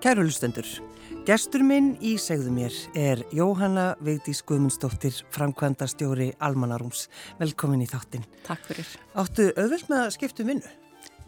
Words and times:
Kæru 0.00 0.22
hlustendur, 0.24 0.64
gestur 1.28 1.60
minn 1.60 1.90
í 2.00 2.14
segðu 2.16 2.48
mér 2.56 2.76
er 2.96 3.20
Jóhanna 3.36 3.98
Vigdís 4.00 4.38
Guðmundsdóttir, 4.48 5.12
framkvæmda 5.28 5.84
stjóri 5.92 6.30
Almanarúms. 6.40 7.02
Velkomin 7.36 7.82
í 7.84 7.88
þáttinn. 7.90 8.24
Takk 8.46 8.64
fyrir. 8.64 8.94
Áttu 9.12 9.50
auðvelt 9.50 9.92
með 9.92 10.00
að 10.06 10.14
skiptu 10.14 10.46
um 10.46 10.54
vinnu? 10.54 10.72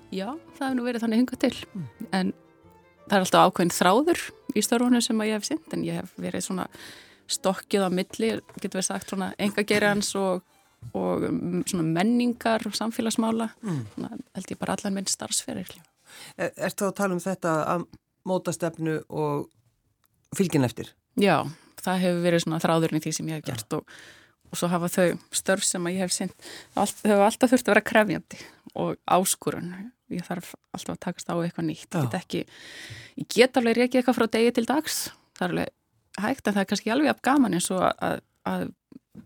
Já, 0.08 0.24
það 0.56 0.64
hefur 0.64 0.78
nú 0.78 0.88
verið 0.88 1.04
þannig 1.04 1.20
hingað 1.20 1.42
til. 1.44 1.52
Mm. 1.68 1.84
En 2.08 2.32
það 3.04 3.18
er 3.18 3.26
alltaf 3.26 3.52
ákveðin 3.52 3.76
þráður 3.76 4.24
í 4.56 4.64
störfunum 4.64 5.04
sem 5.04 5.24
ég 5.28 5.36
hef 5.36 5.48
synd, 5.50 5.68
en 5.76 5.86
ég 5.90 6.00
hef 6.00 6.18
verið 6.24 6.48
svona 6.48 6.68
stokkið 7.36 7.84
á 7.84 7.90
milli, 7.92 8.34
getur 8.56 8.80
við 8.80 8.88
sagt 8.88 9.12
svona 9.12 9.34
engagerans 9.36 10.14
og, 10.16 10.46
og 10.96 11.28
mm, 11.28 11.66
svona 11.68 11.90
menningar 11.92 12.64
og 12.72 12.80
samfélagsmála. 12.80 13.52
Mm. 13.60 13.84
Svona 13.98 14.16
held 14.16 14.56
ég 14.56 14.64
bara 14.64 14.80
allar 14.80 14.96
minn 14.96 15.12
starfsferðir. 15.12 15.76
Er, 16.38 16.54
er 16.56 16.72
það 16.72 16.88
að 16.88 17.02
tala 17.02 17.20
um 17.20 17.20
þetta 17.20 17.60
að 17.68 17.90
mótastefnu 18.28 18.98
og 19.08 19.48
fylgin 20.36 20.66
eftir? 20.66 20.92
Já, 21.20 21.42
það 21.82 22.02
hefur 22.06 22.26
verið 22.26 22.44
svona 22.44 22.60
þráðurinn 22.62 23.00
í 23.00 23.04
því 23.04 23.14
sem 23.16 23.30
ég 23.30 23.40
hef 23.40 23.48
gert 23.48 23.76
og, 23.78 23.96
og 24.50 24.60
svo 24.60 24.70
hafa 24.72 24.90
þau 24.92 25.08
störf 25.34 25.66
sem 25.66 25.88
ég 25.92 26.04
hef 26.04 26.14
synd, 26.14 26.34
þau 26.74 26.86
hafa 26.86 27.28
alltaf 27.28 27.52
þurft 27.52 27.68
að 27.68 27.74
vera 27.74 27.84
krefjandi 27.90 28.42
og 28.80 28.96
áskurun 29.04 29.74
ég 30.12 30.24
þarf 30.26 30.54
alltaf 30.72 30.94
að 30.94 31.02
takast 31.06 31.32
á 31.32 31.34
eitthvað 31.36 31.68
nýtt. 31.68 31.88
Ég 31.88 32.08
get 32.08 32.18
ekki, 32.18 32.42
ég 33.20 33.28
get 33.32 33.58
alveg 33.60 33.78
reykja 33.78 34.00
eitthvað 34.00 34.18
frá 34.18 34.28
degi 34.36 34.54
til 34.56 34.68
dags, 34.68 35.02
það 35.38 35.46
er 35.46 35.54
alveg 35.54 36.22
hægt 36.22 36.46
en 36.46 36.56
það 36.56 36.62
er 36.62 36.70
kannski 36.72 36.92
alveg 36.92 37.12
af 37.12 37.22
gaman 37.24 37.56
eins 37.56 37.68
og 37.72 37.84
að, 37.88 38.22
að 38.48 38.66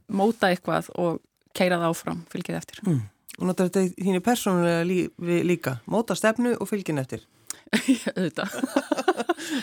móta 0.07 0.51
eitthvað 0.51 0.91
og 0.95 1.23
keira 1.57 1.81
það 1.81 1.93
áfram, 1.93 2.25
fylgið 2.31 2.59
eftir. 2.59 2.83
Mm. 2.87 3.01
Og 3.37 3.49
náttúrulega 3.49 3.73
þetta 3.73 3.83
er 3.83 4.07
þínu 4.07 4.23
persónulega 4.25 4.85
lí, 4.87 5.01
líka, 5.47 5.79
móta 5.91 6.17
stefnu 6.19 6.55
og 6.57 6.71
fylgin 6.71 7.03
eftir 7.03 7.27
auðvitað. 8.17 8.57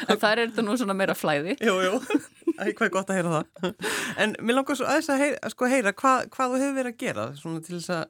En 0.07 0.19
það 0.19 0.29
er 0.29 0.39
þetta 0.43 0.63
nú 0.63 0.75
svona 0.79 0.95
meira 0.95 1.15
flæði. 1.17 1.55
Jú, 1.63 1.73
jú, 1.83 1.97
hvað 2.55 2.83
er 2.85 2.91
gott 2.93 3.09
að 3.11 3.17
heyra 3.17 3.31
það. 3.33 3.87
En 4.21 4.35
mér 4.39 4.57
langar 4.57 4.77
svo 4.79 4.87
aðeins 4.87 5.09
að 5.11 5.23
heyra, 5.23 5.51
sko, 5.51 5.69
heyra 5.71 5.93
hvað, 5.97 6.27
hvað 6.33 6.53
þú 6.53 6.59
hefur 6.61 6.77
verið 6.77 6.93
að 6.93 7.01
gera 7.03 7.25
svona 7.39 7.63
til 7.65 7.75
þess 7.75 7.93
að 7.97 8.03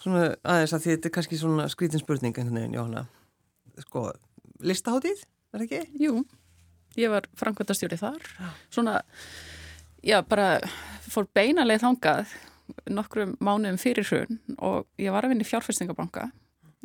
svona 0.00 0.22
aðeins 0.54 0.74
að 0.76 0.84
því 0.84 0.94
þetta 0.94 1.10
er 1.10 1.14
kannski 1.16 1.40
svona 1.40 1.66
skrítin 1.72 2.02
spurning 2.02 2.36
einhvern 2.36 2.60
veginn, 2.60 2.76
Jóhanna. 2.78 3.04
Sko, 3.84 4.04
listahátið, 4.64 5.24
er 5.52 5.58
það 5.58 5.66
ekki? 5.66 6.04
Jú, 6.06 6.22
ég 7.00 7.12
var 7.12 7.28
framkvæmtastjóri 7.42 8.00
þar. 8.00 8.30
Svona, 8.72 9.00
já, 10.06 10.20
bara 10.24 10.52
fór 11.10 11.28
beinarleið 11.36 11.84
þangað 11.84 12.38
nokkrum 12.90 13.34
mánuðum 13.42 13.80
fyrir 13.80 14.06
hrun 14.06 14.40
og 14.58 14.86
ég 15.00 15.12
var 15.12 15.26
að 15.26 15.34
vinna 15.34 15.44
í 15.44 15.48
fjárfæstingabanka 15.48 16.30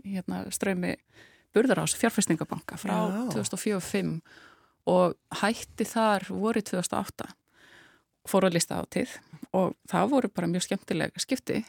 hérna 0.05 0.43
ströymi 0.53 0.95
Burðarás 1.55 1.95
fjárfæstingabanka 1.99 2.77
frá 2.81 2.95
2004-05 3.31 4.19
og 4.91 5.15
hætti 5.41 5.87
þar 5.87 6.27
voru 6.29 6.61
2008 6.61 7.29
fór 8.29 8.47
að 8.47 8.57
lista 8.57 8.81
á 8.81 8.83
tíð 8.89 9.15
og 9.55 9.75
það 9.89 10.11
voru 10.11 10.31
bara 10.33 10.49
mjög 10.51 10.67
skemmtilega 10.67 11.21
skipti 11.21 11.61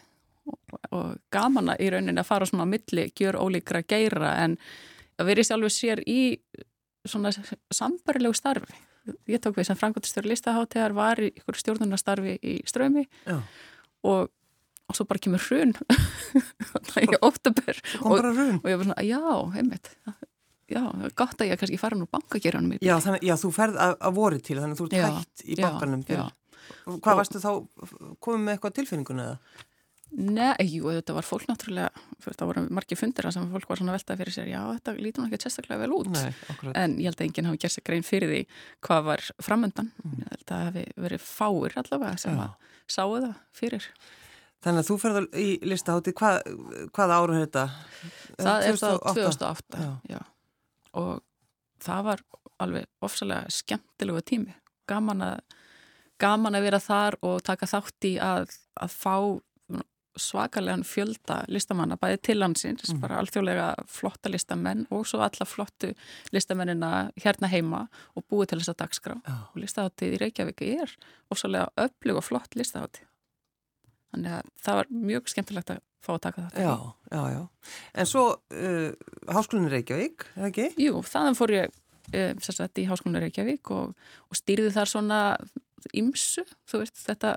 og, 0.49 0.59
og 0.91 1.17
gaman 1.33 1.73
að 1.75 1.85
í 1.85 1.91
rauninni 1.93 2.23
að 2.23 2.29
fara 2.29 2.49
svona 2.49 2.67
á 2.67 2.73
milli, 2.73 3.09
gjör 3.17 3.39
ólíkra 3.41 3.83
geira 3.87 4.35
en 4.45 4.57
að 5.17 5.31
veri 5.31 5.45
sjálfur 5.47 5.73
sér 5.73 6.03
í 6.07 6.37
svona 7.07 7.31
sambarilegu 7.75 8.35
starfi. 8.37 8.79
Ég 9.31 9.41
tók 9.43 9.59
við 9.59 9.69
sem 9.69 9.79
frangotistjóri 9.79 10.33
listaháttegar 10.33 10.95
var 10.97 11.21
í 11.23 11.31
ykkur 11.31 11.59
stjórnunastarfi 11.61 12.39
í 12.43 12.57
strömi 12.67 13.05
Já. 13.27 13.39
og 14.03 14.33
og 14.87 14.97
svo 14.97 15.07
bara 15.11 15.23
kemur 15.23 15.43
hrun. 15.49 15.75
Í 17.03 17.19
óttabur 17.19 17.83
og, 18.03 18.17
og 18.17 18.71
ég 18.71 18.79
var 18.79 18.87
svona, 18.87 19.03
já, 19.05 19.21
heimitt 19.57 19.93
já, 20.71 20.83
gott 21.19 21.41
að 21.41 21.53
ég 21.53 21.61
kannski 21.61 21.79
fara 21.81 21.99
nú 21.99 22.09
bankagerðanum 22.11 22.81
já, 22.83 22.97
já, 23.23 23.37
þú 23.39 23.53
ferð 23.55 23.79
að, 23.83 23.95
að 24.01 24.19
voru 24.19 24.43
til 24.43 24.59
þannig 24.59 24.75
að 24.75 24.81
þú 24.81 24.89
ert 24.89 24.99
já, 24.99 25.07
hægt 25.07 25.47
í 25.47 25.61
bankanum 25.61 26.03
hvað 26.07 27.13
og, 27.13 27.17
varstu 27.21 27.43
þá, 27.43 27.51
komið 28.23 28.45
með 28.45 28.57
eitthvað 28.57 28.77
tilfinninguna 28.81 29.31
eða? 29.31 29.65
Nei, 30.17 30.63
jú, 30.71 30.87
þetta 30.95 31.17
var 31.17 31.27
fólk 31.27 31.49
náttúrulega 31.51 31.91
það 32.25 32.49
voru 32.49 32.63
margir 32.73 32.99
fundir 32.99 33.27
sem 33.35 33.49
fólk 33.51 33.67
var 33.69 33.81
svona 33.81 33.95
veltað 33.97 34.21
fyrir 34.23 34.37
sér 34.37 34.51
já, 34.53 34.61
þetta 34.77 34.95
lítur 34.95 35.25
náttúrulega 35.25 35.35
ekki 35.35 35.49
sérstaklega 35.49 35.81
vel 35.83 35.97
út. 35.97 36.11
Nei, 36.15 36.71
en 36.79 36.95
ég 37.03 37.11
held 37.11 37.19
að 37.19 37.25
enginn 37.27 37.49
hafi 37.51 37.61
gert 37.65 37.75
sér 37.75 37.87
grein 37.91 38.07
fyrir 38.07 38.33
því 38.33 38.43
hvað 38.87 39.09
var 39.11 39.25
framöndan 39.43 39.91
mm. 39.91 40.15
ég 40.23 40.31
held 40.31 40.45
að 40.47 40.53
það 40.53 40.69
hefði 40.69 40.85
verið 41.07 41.27
fáir 41.27 41.77
allavega 41.83 42.23
sem 42.23 42.39
að 42.47 42.71
sáu 42.97 43.17
það 43.19 43.35
fyrir 43.61 43.91
Þannig 44.65 44.83
að 44.83 44.89
þú 44.89 44.97
ferðar 45.03 45.27
í 45.39 45.49
listahátti, 45.69 46.15
hvað, 46.17 46.39
hvað 46.97 47.15
ára 47.15 47.37
er 47.37 47.45
þetta? 47.45 47.65
Það 48.37 48.65
2008? 48.67 48.71
er 48.71 48.79
þá 48.81 48.89
2008, 49.07 49.83
já. 49.83 49.91
já. 50.17 50.21
Og 50.97 51.13
það 51.87 52.07
var 52.09 52.23
alveg 52.65 52.87
ofsalega 53.05 53.53
skemmtilegu 53.53 54.23
tími. 54.27 54.55
Gaman 54.89 55.25
að, 55.27 55.59
gaman 56.23 56.57
að 56.57 56.69
vera 56.69 56.81
þar 56.83 57.19
og 57.27 57.43
taka 57.47 57.69
þátt 57.71 58.09
í 58.09 58.15
að, 58.23 58.57
að 58.81 58.97
fá 58.97 59.17
svakalega 60.17 60.81
fjölda 60.89 61.43
listamanna, 61.53 61.99
bæði 62.01 62.21
til 62.25 62.39
landsins, 62.41 62.89
mm. 62.89 63.01
bara 63.03 63.19
alþjóðlega 63.21 63.67
flotta 63.93 64.33
listamenn 64.33 64.87
og 64.95 65.05
svo 65.09 65.21
alla 65.25 65.47
flottu 65.49 65.93
listamennina 66.33 67.11
hérna 67.21 67.51
heima 67.53 67.83
og 68.17 68.25
búið 68.31 68.55
til 68.55 68.63
þess 68.63 68.73
að 68.73 68.79
dagskrá. 68.85 69.19
Já. 69.21 69.37
Og 69.53 69.61
listaháttið 69.61 70.17
í 70.17 70.23
Reykjavík 70.25 70.65
er 70.71 70.97
ofsalega 71.33 71.69
öflug 71.87 72.23
og 72.23 72.27
flott 72.31 72.57
listaháttið 72.57 73.06
þannig 74.15 74.37
að 74.39 74.53
það 74.67 74.79
var 74.81 74.93
mjög 75.11 75.33
skemmtilegt 75.33 75.75
að 75.75 75.83
fá 76.07 76.13
að 76.15 76.23
taka 76.29 76.45
þetta. 76.47 76.63
Já, 76.63 76.75
já, 77.11 77.23
já. 77.35 77.43
En 77.95 78.11
svo 78.11 78.25
uh, 78.37 79.11
Háskólinu 79.35 79.73
Reykjavík, 79.73 80.29
eða 80.37 80.51
ekki? 80.53 80.69
Jú, 80.87 81.03
þannig 81.07 81.39
fór 81.41 81.55
ég 81.57 81.79
uh, 82.15 82.33
sagt, 82.47 82.83
í 82.83 82.87
Háskólinu 82.89 83.23
Reykjavík 83.25 83.73
og, 83.75 83.95
og 84.31 84.39
stýrði 84.39 84.73
þar 84.77 84.93
svona 84.93 85.21
ymsu, 85.97 86.47
þú 86.67 86.83
veist, 86.83 86.99
þetta 87.07 87.37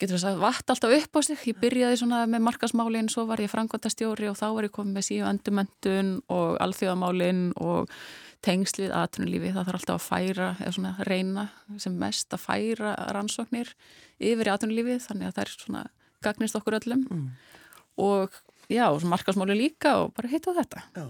getur 0.00 0.16
þess 0.16 0.30
að 0.30 0.40
vatt 0.42 0.72
alltaf 0.72 0.96
upp 0.96 1.16
á 1.16 1.20
sig. 1.26 1.44
Ég 1.50 1.60
byrjaði 1.60 2.00
svona 2.00 2.24
með 2.30 2.44
markasmálinn, 2.48 3.12
svo 3.12 3.26
var 3.28 3.42
ég 3.42 3.52
frangvandastjóri 3.52 4.30
og 4.30 4.38
þá 4.40 4.48
var 4.56 4.66
ég 4.66 4.74
komið 4.74 4.96
með 4.96 5.06
síðu 5.10 5.28
öndumöndun 5.30 6.10
og 6.32 6.58
alþjóðamálinn 6.64 7.46
og 7.60 7.92
tengslið 8.44 8.92
aðtunulífi, 8.96 9.52
það 9.52 9.66
þarf 9.68 9.78
alltaf 9.80 9.96
að 9.98 10.06
færa 10.06 10.50
eða 10.56 10.74
svona 10.76 10.92
reyna 11.08 11.46
sem 11.82 11.96
mest 12.00 12.32
að 12.32 12.44
færa 12.46 12.92
rannsóknir 13.12 13.72
yfir 14.16 14.48
í 14.48 14.52
aðtunulífið 14.54 15.02
þannig 15.04 15.28
að 15.28 15.34
það 15.36 15.42
er 15.44 15.52
svona 15.56 15.82
gagnist 16.24 16.56
okkur 16.56 16.78
öllum 16.80 17.04
mm. 17.04 17.26
og 18.00 18.38
já, 18.72 18.86
markasmáli 19.12 19.58
líka 19.58 19.98
og 20.04 20.14
bara 20.16 20.32
hitta 20.32 20.56
þetta 20.56 20.84
já. 20.96 21.04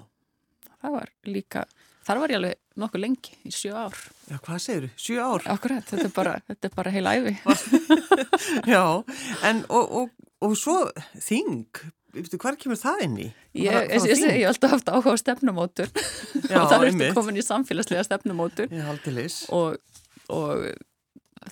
það 0.83 0.97
var 0.97 1.15
líka, 1.29 1.65
þar 2.11 2.21
var 2.25 2.33
ég 2.33 2.41
alveg 2.41 2.81
nokkuð 2.81 3.03
lengi, 3.05 3.37
í 3.47 3.53
sjö 3.55 3.71
ár. 3.77 3.95
Já, 4.27 4.37
hvað 4.43 4.59
segir 4.65 4.87
þú? 4.87 4.91
Sjö 5.05 5.23
ár? 5.23 5.47
Akkurat, 5.53 5.87
þetta 5.87 6.09
er 6.09 6.13
bara, 6.17 6.35
þetta 6.49 6.69
er 6.69 6.75
bara 6.75 6.93
heila 6.95 7.15
æfi 7.21 7.35
Já, 8.73 8.83
en 9.47 9.63
og, 9.69 9.95
og, 10.01 10.29
og 10.43 10.57
svo 10.59 10.77
þing. 11.23 11.83
Hvað 12.11 12.57
kemur 12.59 12.81
það 12.81 13.05
inn 13.05 13.17
í? 13.23 13.29
Ég 13.63 13.93
hef 13.95 14.49
alltaf 14.51 14.73
haft 14.75 14.89
áhuga 14.91 15.15
á 15.15 15.19
stefnumótur 15.23 15.93
Já, 16.51 16.57
og 16.59 16.73
það 16.73 16.87
ertu 16.89 17.11
komin 17.15 17.39
í 17.39 17.45
samfélagslega 17.47 18.03
stefnumótur 18.09 18.73
og, 19.55 19.77
og 20.35 20.65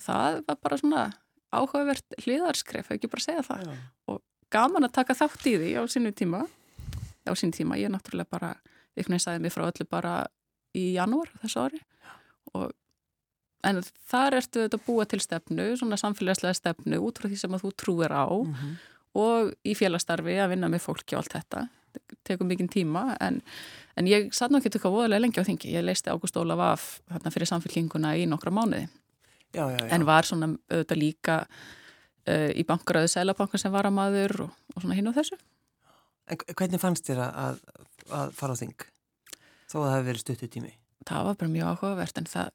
það 0.03 0.41
var 0.49 0.59
bara 0.59 0.79
svona 0.81 1.05
áhugavert 1.55 2.19
hliðarskref, 2.25 2.91
ekki 2.97 3.07
bara 3.09 3.23
segja 3.23 3.45
það. 3.47 3.69
Já. 3.71 3.79
og 4.11 4.19
gaman 4.53 4.89
að 4.89 4.97
taka 4.99 5.15
þátt 5.17 5.47
í 5.47 5.55
því 5.61 5.71
á 5.79 5.83
sinu 5.89 6.11
tíma. 6.11 6.43
Á 7.23 7.31
sinu 7.39 7.55
tíma, 7.55 7.79
ég 7.79 7.87
er 7.87 7.95
náttúrulega 7.95 8.29
bara 8.35 8.51
ykkur 8.99 9.13
neins 9.15 9.27
aðeins 9.29 9.45
mig 9.45 9.53
frá 9.53 9.65
öllu 9.69 9.87
bara 9.89 10.13
í 10.77 10.91
janúar 10.97 11.31
þessu 11.41 11.65
ári. 11.65 11.81
Og, 12.53 12.69
en 13.65 13.81
þar 14.09 14.39
ertu 14.39 14.63
þetta 14.65 14.79
búa 14.85 15.05
til 15.09 15.19
stefnu, 15.23 15.71
svona 15.79 15.97
samfélagslega 15.99 16.57
stefnu 16.57 17.01
út 17.03 17.19
frá 17.19 17.27
því 17.27 17.41
sem 17.41 17.57
að 17.57 17.65
þú 17.65 17.75
trúir 17.77 18.13
á. 18.13 18.27
Mm 18.29 18.53
-hmm 18.53 18.77
og 19.17 19.53
í 19.65 19.75
félagstarfi 19.77 20.37
að 20.39 20.53
vinna 20.53 20.69
með 20.71 20.83
fólki 20.85 21.15
og 21.15 21.23
allt 21.23 21.35
þetta. 21.37 21.65
Tekum 22.27 22.49
mikinn 22.49 22.69
tíma 22.69 23.15
en, 23.23 23.39
en 23.97 24.09
ég 24.09 24.29
satt 24.35 24.53
nú 24.53 24.61
ekki 24.61 24.81
voðalega 24.83 25.23
lengi 25.23 25.41
á 25.41 25.47
þingi. 25.47 25.73
Ég 25.73 25.85
leisti 25.85 26.11
Ágúst 26.13 26.37
Ólaf 26.37 26.61
af 26.61 26.87
þarna 27.09 27.33
fyrir 27.33 27.49
samfélkinguna 27.49 28.13
í 28.19 28.27
nokkra 28.29 28.53
mánuði. 28.53 28.87
Já, 29.49 29.65
já, 29.65 29.79
já. 29.81 29.89
en 29.95 30.05
var 30.05 30.27
svona 30.29 30.51
auðvitað 30.69 30.99
líka 31.01 31.39
uh, 31.49 32.49
í 32.53 32.65
bankaræðu 32.69 33.09
selabankan 33.15 33.61
sem 33.61 33.73
var 33.73 33.89
að 33.89 33.95
maður 33.97 34.35
og, 34.45 34.51
og 34.75 34.83
svona 34.83 34.97
hinn 34.99 35.09
á 35.09 35.17
þessu. 35.17 35.39
En 36.29 36.37
hvernig 36.53 36.81
fannst 36.81 37.09
þér 37.09 37.23
að, 37.25 37.63
að 38.13 38.35
fara 38.37 38.53
á 38.53 38.61
þing 38.61 38.85
þó 39.69 39.79
að 39.79 39.85
það 39.85 39.95
hefði 39.95 40.09
verið 40.09 40.25
stuttu 40.25 40.51
tími? 40.55 40.73
Það 41.09 41.29
var 41.29 41.39
bara 41.39 41.53
mjög 41.53 41.71
áhugavert 41.73 42.19
en 42.19 42.29
það 42.29 42.51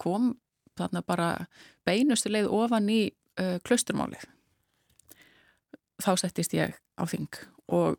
kom 0.00 0.32
þarna 0.76 1.02
bara 1.06 1.28
beinustu 1.88 2.32
leið 2.32 2.48
ofan 2.52 2.88
í 2.92 3.00
uh, 3.40 3.58
klausturmálið 3.64 4.26
þá 6.02 6.10
settist 6.20 6.54
ég 6.56 6.76
á 6.96 7.02
þing 7.08 7.30
og, 7.72 7.96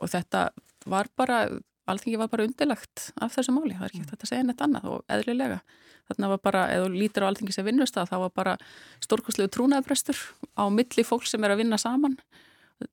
og 0.00 0.10
þetta 0.10 0.50
var 0.90 1.10
bara, 1.18 1.44
alþingi 1.90 2.18
var 2.20 2.30
bara 2.32 2.46
undilagt 2.48 3.10
af 3.20 3.36
þessu 3.36 3.54
máli, 3.54 3.76
það 3.76 3.86
er 3.86 3.94
ekki 3.94 4.10
þetta 4.10 4.26
að 4.26 4.32
segja 4.32 4.46
neitt 4.48 4.64
annað 4.64 4.88
og 4.94 5.12
eðlilega. 5.12 5.60
Þarna 6.10 6.30
var 6.32 6.40
bara, 6.42 6.62
eða 6.74 6.88
lítur 6.90 7.26
á 7.26 7.28
alþingi 7.30 7.54
sem 7.54 7.66
vinnust 7.66 7.98
að 8.00 8.10
það 8.10 8.24
var 8.24 8.32
bara 8.40 8.54
stórkostlegu 9.04 9.52
trúnaðbrestur 9.54 10.18
á 10.58 10.64
milli 10.72 11.04
fólk 11.06 11.28
sem 11.28 11.44
er 11.46 11.54
að 11.54 11.62
vinna 11.62 11.78
saman. 11.78 12.16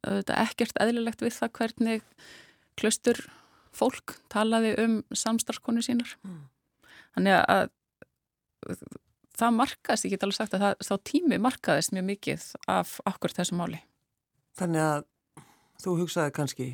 Þetta 0.03 0.35
er 0.35 0.41
ekkert 0.43 0.81
eðlilegt 0.83 1.23
við 1.23 1.33
það 1.37 1.53
hvernig 1.57 2.05
klaustur 2.77 3.23
fólk 3.77 4.17
talaði 4.33 4.73
um 4.83 4.99
samstarfskonu 5.15 5.83
sínar. 5.85 6.15
Þannig 7.15 7.37
að 7.37 7.69
það 9.37 9.55
markaðist, 9.59 10.07
ég 10.07 10.15
get 10.15 10.25
alveg 10.25 10.39
sagt 10.39 10.57
að 10.57 10.65
það, 10.65 10.83
þá 10.87 10.95
tími 11.11 11.39
markaðist 11.41 11.93
mjög 11.93 12.07
mikið 12.11 12.49
af 12.73 12.97
okkur 13.09 13.35
þessu 13.37 13.57
máli. 13.59 13.81
Þannig 14.57 14.83
að 14.83 15.07
þú 15.83 15.95
hugsaði 16.01 16.33
kannski, 16.33 16.69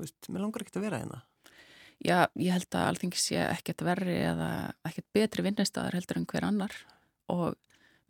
veist, 0.00 0.28
mér 0.28 0.44
langar 0.44 0.64
ekkert 0.64 0.80
að 0.80 0.88
vera 0.88 1.00
hérna. 1.02 1.22
Já, 2.02 2.26
ég 2.34 2.50
held 2.50 2.74
að 2.74 2.88
allting 2.90 3.12
sé 3.14 3.38
ekkert 3.44 3.84
verri 3.86 4.16
eða 4.26 4.48
ekkert 4.88 5.06
betri 5.14 5.44
vinnistæðar 5.46 5.94
heldur 5.94 6.18
en 6.18 6.26
hver 6.26 6.46
annar 6.48 6.74
og 7.30 7.54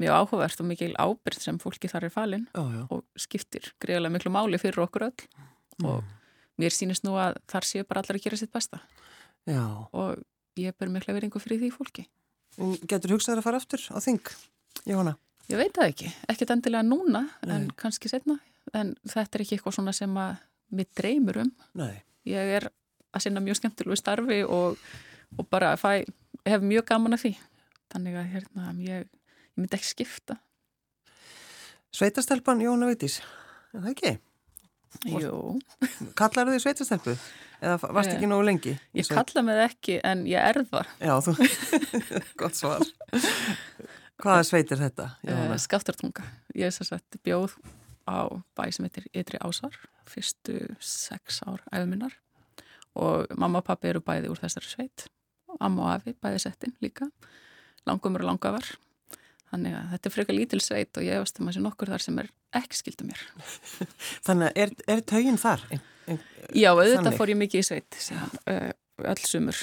mjög 0.01 0.17
áhugavert 0.17 0.63
og 0.65 0.69
mikil 0.71 0.95
ábyrð 0.97 1.45
sem 1.45 1.59
fólki 1.61 1.91
þar 1.93 2.09
er 2.09 2.15
falin 2.15 2.47
Já, 2.57 2.63
já. 2.73 2.83
og 2.89 3.05
skiptir 3.21 3.69
greiðlega 3.83 4.15
miklu 4.17 4.33
máli 4.33 4.59
fyrir 4.59 4.81
okkur 4.87 5.11
öll 5.11 5.27
og 5.85 6.01
mér 6.61 6.75
sýnist 6.75 7.07
nú 7.07 7.17
að 7.21 7.39
þar 7.51 7.69
séu 7.69 7.87
bara 7.89 8.03
allar 8.03 8.19
að 8.19 8.27
gera 8.27 8.39
sitt 8.41 8.53
besta 8.53 8.81
Já. 9.49 9.65
og 9.93 10.23
ég 10.61 10.77
ber 10.79 10.91
mikla 10.93 11.15
veringu 11.17 11.41
fyrir 11.43 11.63
því 11.63 11.73
fólki. 11.75 12.07
En 12.61 12.75
Getur 12.89 13.15
hugsaður 13.17 13.41
að 13.41 13.47
fara 13.47 13.61
aftur 13.63 13.85
á 13.89 13.99
þing, 14.05 14.33
Jóhanna? 14.85 15.17
Ég 15.51 15.59
veit 15.59 15.73
það 15.75 15.91
ekki, 15.91 16.11
ekkert 16.31 16.53
endilega 16.55 16.85
núna 16.87 17.25
en 17.43 17.67
Nei. 17.67 17.73
kannski 17.77 18.11
setna 18.13 18.39
en 18.77 18.95
þetta 19.09 19.39
er 19.39 19.45
ekki 19.45 19.57
eitthvað 19.57 19.79
svona 19.79 19.95
sem 19.97 20.13
að 20.21 20.37
mér 20.73 20.89
dreymur 20.97 21.41
um. 21.43 21.51
Nei. 21.79 22.03
Ég 22.29 22.53
er 22.59 22.69
að 23.13 23.25
sinna 23.25 23.43
mjög 23.45 23.59
skemmtilegu 23.59 23.99
starfi 23.99 24.43
og, 24.47 24.79
og 25.37 25.49
bara 25.53 25.75
fæ, 25.81 26.05
hef 26.47 26.65
mjög 26.65 26.87
gaman 26.93 27.17
af 27.17 27.25
því. 27.25 27.35
Þannig 27.93 28.19
að 28.21 28.31
hérna, 28.37 28.69
ég, 28.87 29.09
ég 29.09 29.61
myndi 29.61 29.77
ekki 29.77 29.91
skipta. 29.91 30.39
Sveitastelpan 31.93 32.63
Jóhanna 32.65 32.89
Veitis, 32.89 33.19
er 33.75 33.83
það 33.83 33.91
ekki? 33.93 34.13
Jú, 35.09 35.59
Kallar 36.19 36.51
þið 36.53 36.61
sveitastelpu? 36.67 37.15
Eða 37.63 37.77
varst 37.95 38.11
Eh, 38.11 38.17
ekki 38.17 38.29
nógu 38.31 38.45
lengi? 38.47 38.73
ég 38.99 39.09
kalla 39.09 39.43
mig 39.47 39.57
það 39.59 39.69
ekki 39.71 40.01
en 40.05 40.25
ég 40.27 40.39
er 40.51 40.59
það. 40.67 40.91
Já, 41.01 41.15
þú, 41.27 41.35
gott 42.43 42.59
svar. 42.59 42.83
Hvaða 44.23 44.43
sveit 44.47 44.73
er 44.75 44.83
þetta? 44.83 45.07
Uh, 45.27 45.55
Skaftartunga. 45.59 46.25
Ég 46.55 46.69
er 46.71 46.95
að 46.99 47.19
bjóð 47.27 47.55
á 48.07 48.27
bæ 48.59 48.65
sem 48.75 48.87
heitir 48.87 49.07
Ytri 49.15 49.39
Ásar 49.43 49.75
fyrstu 50.11 50.57
sex 50.83 51.41
ár 51.47 51.63
æfuminnar 51.71 52.15
og 52.99 53.31
mamma 53.39 53.61
og 53.63 53.67
pappi 53.69 53.89
eru 53.93 54.03
bæði 54.05 54.29
úr 54.33 54.41
þessari 54.43 54.67
sveit 54.69 55.05
amma 55.63 55.85
og 55.87 55.93
afi 55.95 56.15
bæði 56.19 56.41
settin 56.43 56.75
líka 56.83 57.07
langumur 57.87 58.25
og 58.27 58.33
langafar 58.33 58.67
þannig 59.53 59.77
að 59.79 59.93
þetta 59.95 60.11
er 60.11 60.15
frekar 60.17 60.37
lítil 60.37 60.61
sveit 60.65 60.99
og 60.99 61.07
ég 61.07 61.23
veist 61.23 61.39
um 61.41 61.49
að 61.49 61.57
sé 61.57 61.63
nokkur 61.63 61.93
þar 61.95 62.03
sem 62.05 62.19
er 62.19 62.29
ekki 62.61 62.79
skildu 62.79 63.07
mér 63.09 63.23
Þannig 64.27 64.51
að 64.51 64.61
er, 64.65 64.75
er 64.95 65.03
taugin 65.09 65.39
þar? 65.41 65.65
Ein, 65.73 65.83
ein, 66.11 66.21
Já, 66.59 66.71
auðvitað 66.75 67.17
fór 67.19 67.33
ég 67.33 67.41
mikið 67.41 67.63
í 67.63 67.67
sveit 67.69 67.99
síðan, 68.03 68.35
uh, 68.53 68.73
öll 69.13 69.23
sumur 69.27 69.63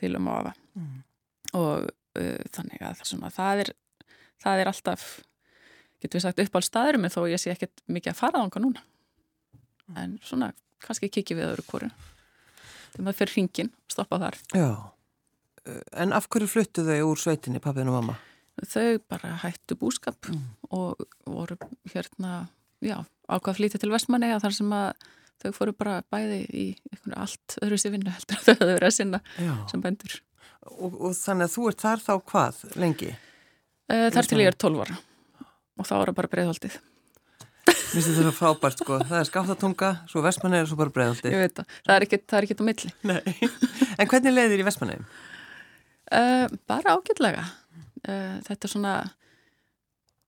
til 0.00 0.14
um 0.18 0.30
og 0.32 0.40
afa 0.42 0.54
Mm. 0.72 1.02
og 1.52 1.82
uh, 2.16 2.44
þannig 2.48 2.80
að 2.80 3.02
það, 3.36 3.58
er, 3.60 3.70
það 4.40 4.60
er 4.62 4.70
alltaf 4.70 5.02
getur 6.00 6.16
við 6.16 6.22
sagt 6.24 6.40
uppáld 6.40 6.64
staðurum 6.64 7.04
þó 7.12 7.18
ég 7.28 7.42
sé 7.42 7.52
ekkert 7.52 7.82
mikið 7.92 8.14
að 8.14 8.16
fara 8.22 8.40
á 8.40 8.44
hanga 8.46 8.62
núna 8.64 8.80
en 10.00 10.14
svona 10.24 10.48
kannski 10.80 11.10
kikið 11.12 11.42
við 11.42 11.48
öðru 11.50 11.66
kóru 11.68 11.90
þegar 11.92 13.04
maður 13.04 13.18
fyrir 13.20 13.34
hringin, 13.36 13.70
stoppa 13.92 14.18
þar 14.24 14.40
Já. 14.56 14.70
Uh, 15.68 15.82
En 15.92 16.16
af 16.16 16.30
hverju 16.32 16.48
fluttu 16.48 16.86
þau 16.88 17.10
úr 17.12 17.20
sveitinni, 17.20 17.60
pappin 17.60 17.92
og 17.92 17.98
mamma? 18.00 18.16
Þau 18.68 18.98
bara 19.08 19.34
hættu 19.42 19.76
búskap 19.80 20.28
Mm. 20.28 20.42
og 20.70 21.00
voru 21.26 21.56
hérna 21.94 22.48
ákvað 22.82 23.52
að 23.52 23.56
flytja 23.58 23.78
til 23.80 23.90
Vestmanni 23.92 24.28
þar 24.42 24.54
sem 24.54 24.70
að 24.74 24.92
þau 25.42 25.52
fóru 25.56 25.72
bara 25.76 26.02
bæði 26.12 26.40
í 26.52 26.66
allt 27.16 27.56
öðru 27.62 27.78
sér 27.80 27.94
vinnu 27.96 28.10
heldur 28.12 28.36
að 28.38 28.44
þau 28.46 28.54
höfðu 28.60 28.74
verið 28.76 28.88
að 28.90 28.96
sinna 28.96 29.20
Já. 29.38 29.54
sem 29.70 29.82
bændur 29.82 30.20
Og, 30.62 30.92
og 30.94 31.14
þannig 31.18 31.48
að 31.48 31.54
þú 31.56 31.62
ert 31.72 31.80
þar 31.82 31.98
þá 32.04 32.12
hvað, 32.30 32.58
lengi? 32.78 33.08
Uh, 33.90 34.08
þar 34.14 34.28
til 34.30 34.38
ég 34.38 34.46
er 34.52 34.54
12 34.62 34.82
ára 34.84 34.96
og 35.80 35.88
þá 35.88 35.94
er 35.96 36.06
það 36.12 36.16
bara 36.20 36.30
breiðhaldið. 36.36 36.76
Mér 37.66 38.04
finnst 38.04 38.12
þetta 38.20 38.32
frábært 38.36 38.78
sko, 38.82 38.98
það 39.02 39.18
er 39.18 39.26
skaftatunga, 39.28 39.88
svo 40.10 40.22
vestmanni 40.22 40.60
og 40.62 40.68
svo 40.70 40.76
bara 40.78 40.92
breiðaldi. 40.94 41.32
Ég 41.34 41.42
veit 41.42 41.56
það. 41.58 41.66
Það 41.88 41.94
er 41.96 42.06
ekkert, 42.06 42.24
það 42.30 42.38
er 42.38 42.46
ekkert 42.46 42.62
á 42.62 42.66
milli. 42.68 42.92
Nei. 43.10 43.50
En 43.98 44.08
hvernig 44.12 44.34
leiðir 44.36 44.62
í 44.62 44.66
vestmanni? 44.68 44.96
Uh, 46.12 46.46
bara 46.70 46.94
ágætlega. 46.96 47.44
Uh, 48.02 48.38
þetta 48.46 48.66
er 48.66 48.72
svona, 48.72 48.94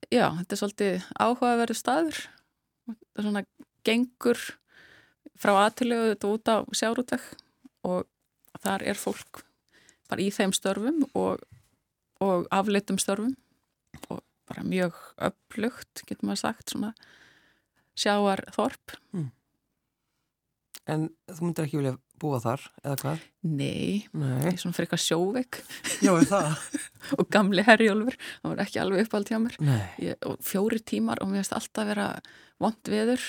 já, 0.06 0.26
þetta 0.40 0.54
er 0.54 0.60
svolítið 0.60 1.08
áhugaverðu 1.18 1.78
staður. 1.78 2.20
Þetta 2.86 3.22
er 3.22 3.28
svona 3.28 3.44
gengur 3.84 4.42
frá 5.40 5.54
aðtilegu 5.64 6.12
þetta 6.12 6.30
út 6.30 6.52
á 6.52 6.56
sjárútveg 6.76 7.24
og 7.84 8.06
þar 8.64 8.84
er 8.86 8.98
fólk 8.98 9.42
bara 10.08 10.22
í 10.22 10.30
þeim 10.32 10.52
störfum 10.54 11.02
og, 11.16 11.42
og 12.22 12.46
afleitum 12.54 13.00
störfum 13.02 13.34
og 14.08 14.22
bara 14.48 14.64
mjög 14.66 14.96
upplugt, 15.24 16.04
getur 16.04 16.28
maður 16.28 16.42
sagt, 16.44 16.70
svona 16.70 16.92
sjáarþorp. 17.98 18.96
En 20.86 21.06
þú 21.32 21.46
myndir 21.46 21.64
ekki 21.64 21.78
vilja 21.80 21.94
búa 22.20 22.38
þar, 22.44 22.60
eða 22.84 22.96
hvað? 23.00 23.22
Nei, 23.48 24.04
ég 24.04 24.18
Nei. 24.20 24.50
er 24.50 24.58
svona 24.60 24.76
frekar 24.76 25.00
sjóveik 25.00 25.58
Já, 26.04 26.12
er 26.12 26.26
það? 26.28 26.66
og 27.18 27.30
gamli 27.32 27.64
herjólfur, 27.64 28.18
það 28.42 28.52
var 28.52 28.62
ekki 28.66 28.80
alveg 28.82 29.06
uppáld 29.06 29.32
hjá 29.32 29.38
mér 29.42 29.56
Nei. 29.64 29.80
ég, 30.04 30.18
og 30.28 30.36
fjóri 30.44 30.78
tímar 30.84 31.22
og 31.24 31.30
mér 31.32 31.40
finnst 31.42 31.56
alltaf 31.56 31.88
vera 31.88 32.08
vond 32.62 32.92
veður 32.92 33.24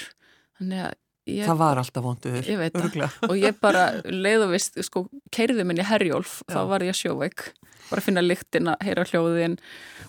þannig 0.60 0.84
að 0.86 0.94
ég, 1.32 1.46
Það 1.48 1.58
var 1.64 1.80
alltaf 1.82 2.04
vonduður. 2.06 2.46
Ég 2.52 2.60
veit 2.62 2.76
það. 2.78 3.16
Og 3.30 3.36
ég 3.42 3.56
bara 3.66 3.86
leið 4.06 4.44
og 4.46 4.52
vist, 4.54 4.76
sko, 4.86 5.06
keirði 5.34 5.66
minni 5.66 5.88
herjólf, 5.88 6.42
þá 6.52 6.60
Já. 6.60 6.66
var 6.70 6.86
ég 6.86 7.00
sjóveik 7.00 7.48
bara 7.90 8.02
að 8.02 8.06
finna 8.12 8.22
lyktina, 8.26 8.76
heyra 8.86 9.04
hljóðin 9.10 9.56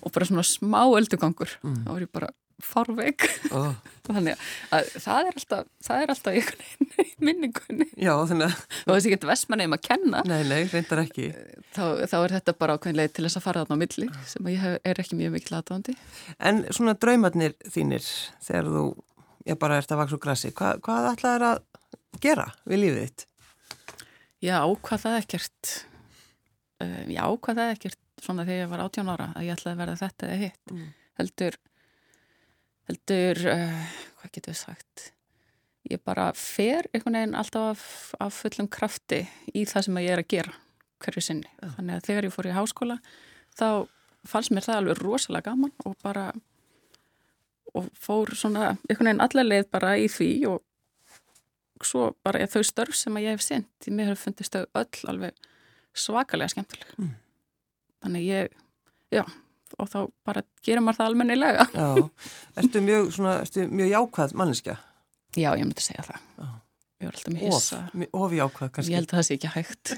og 0.02 0.12
bara 0.12 0.28
svona 0.28 0.44
smá 0.46 0.82
öldugangur 0.98 1.56
Mm. 1.62 1.78
þá 1.86 1.90
var 1.94 2.04
ég 2.04 2.12
bara 2.12 2.28
farveik 2.64 3.26
Ó, 3.52 3.74
þannig 4.06 4.40
að 4.72 4.90
það 5.02 5.28
er 5.30 5.38
alltaf 5.40 5.66
það 5.86 6.02
er 6.04 6.12
alltaf 6.14 6.36
einhvern 6.38 6.90
veginn 6.96 7.24
minningunni. 7.28 7.86
Já, 8.00 8.12
þannig 8.30 8.46
að, 8.46 8.56
og 8.56 8.90
þess 8.90 8.96
að 8.96 9.08
ég 9.08 9.14
get 9.16 9.26
vestmanni 9.30 9.66
um 9.68 9.76
að 9.76 9.82
kenna. 9.88 10.22
Nei, 10.28 10.40
nei, 10.48 10.62
reyndar 10.72 11.02
ekki. 11.02 11.28
þá, 11.76 11.84
þá 12.08 12.16
er 12.20 12.34
þetta 12.36 12.54
bara 12.60 12.76
ákveðin 12.76 13.00
leið 13.00 13.12
til 13.16 13.26
þess 13.26 13.40
að 13.40 13.44
fara 13.46 13.64
þarna 13.64 13.76
á 13.76 13.82
milli 13.82 14.08
sem 14.30 14.48
að 14.48 14.54
ég 14.54 14.64
hef, 14.64 14.76
er 14.92 15.02
ekki 15.02 15.18
mjög 15.20 15.34
mikil 15.36 15.56
aðdáðandi 15.58 15.96
En 16.50 16.62
svona 16.76 16.96
draumarnir 17.00 17.56
þínir, 17.72 18.08
þegar 18.46 18.70
þú, 18.76 18.84
ég 19.50 19.60
bara 19.60 19.80
ert 19.82 19.92
að 19.94 20.00
vaksa 20.02 20.16
úr 20.18 20.24
grassi, 20.26 20.52
hva, 20.56 20.74
hvað 20.84 21.10
ætlaðir 21.12 21.46
að 21.50 21.62
gera 22.24 22.48
við 22.64 22.82
lífið 22.84 23.02
þitt? 23.06 23.26
Já, 24.44 24.58
hvað 24.86 25.02
það 25.06 25.16
ekkert. 25.22 25.72
Já, 27.08 27.22
hvað 27.40 27.60
það 27.60 27.70
ekkert 27.76 28.00
svona 28.22 28.44
þegar 28.48 28.62
ég 28.62 28.70
var 28.72 28.82
18 28.84 29.10
ára 29.12 29.26
að 29.36 29.46
ég 29.46 29.56
ætlaði 29.56 29.74
að 29.74 29.80
verða 29.82 29.96
þetta 30.02 30.28
eða 30.28 30.40
hitt. 30.44 30.60
Mm. 30.72 30.86
heldur 31.20 31.56
heldur 32.86 33.42
uh, 33.52 33.84
hvað 34.20 34.34
getur 34.36 34.54
við 34.54 34.60
sagt 34.62 35.10
ég 35.90 36.02
bara 36.02 36.30
fer 36.38 36.88
einhvern 36.92 37.18
veginn 37.18 37.36
alltaf 37.38 37.66
af, 37.76 37.84
af 38.26 38.40
fullum 38.42 38.68
krafti 38.72 39.22
í 39.54 39.64
það 39.68 39.86
sem 39.86 40.00
ég 40.02 40.14
er 40.14 40.22
að 40.22 40.30
gera 40.32 40.54
hverju 41.04 41.22
sinni. 41.22 41.50
Já. 41.60 41.70
Þannig 41.76 41.98
að 41.98 42.06
þegar 42.08 42.26
ég 42.26 42.34
fór 42.34 42.48
í 42.48 42.56
háskóla 42.56 42.96
þá 43.56 43.68
fannst 44.26 44.52
mér 44.54 44.66
það 44.66 44.80
alveg 44.80 45.02
rosalega 45.02 45.52
gaman 45.52 45.74
og 45.86 45.96
bara 46.02 46.30
og 47.76 47.90
fór 48.00 48.32
svona 48.38 48.72
einhvern 48.88 49.10
veginn 49.10 49.24
allarleið 49.26 49.68
bara 49.70 49.96
í 50.00 50.08
því 50.10 50.30
og 50.50 50.64
svo 51.84 52.08
bara 52.24 52.46
þau 52.48 52.62
störf 52.64 52.96
sem 52.96 53.16
að 53.18 53.26
ég 53.26 53.36
hef 53.36 53.44
sendt, 53.44 53.88
mér 53.92 54.12
hefur 54.12 54.30
fundist 54.30 54.56
þau 54.56 54.64
öll 54.80 55.10
alveg 55.12 55.48
svakalega 55.96 56.54
skemmtileg. 56.54 56.94
Mm. 56.96 57.10
Þannig 58.04 58.24
ég, 58.26 58.56
já, 59.12 59.22
og 59.78 59.88
þá 59.92 59.98
bara 60.28 60.42
gerir 60.64 60.82
maður 60.84 61.00
það 61.00 61.08
almennilega. 61.10 61.66
Já, 61.74 61.88
ertu 62.62 62.82
mjög, 62.86 63.10
svona, 63.16 63.34
ertu 63.44 63.66
mjög 63.72 63.90
jákvæð 63.92 64.34
manneskja? 64.40 64.76
Já, 65.36 65.50
ég 65.58 65.64
myndi 65.66 65.84
segja 65.84 66.04
það. 66.06 66.22
Já. 66.40 66.46
Ég 66.96 67.08
var 67.10 67.16
alltaf 67.18 67.32
með 67.34 67.42
Of, 67.50 67.56
hissa. 67.60 67.80
mi- 67.92 68.08
of 68.16 68.32
jákvæð 68.32 68.70
kannski. 68.72 68.92
Ég 68.94 69.00
held 69.02 69.10
að 69.12 69.18
það 69.18 69.26
sé 69.28 69.34
ekki 69.36 69.50
hægt. 69.56 69.94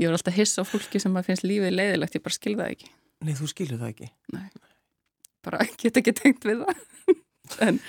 Ég 0.00 0.06
var 0.08 0.16
alltaf 0.16 0.38
hissa 0.38 0.62
á 0.62 0.70
fólki 0.70 1.00
sem 1.02 1.18
að 1.20 1.26
finnst 1.28 1.44
lífið 1.44 1.74
leiðilegt, 1.76 2.14
ég 2.16 2.22
bara 2.24 2.36
skil 2.38 2.54
það 2.56 2.70
ekki. 2.76 2.88
Nei, 3.26 3.34
þú 3.36 3.48
skilur 3.52 3.82
það 3.82 3.90
ekki. 3.92 4.08
Bara 5.44 5.66
get 5.80 6.00
ekki 6.00 6.14
tengt 6.16 6.46
við 6.48 6.62
það. 6.64 6.80
en, 7.66 7.80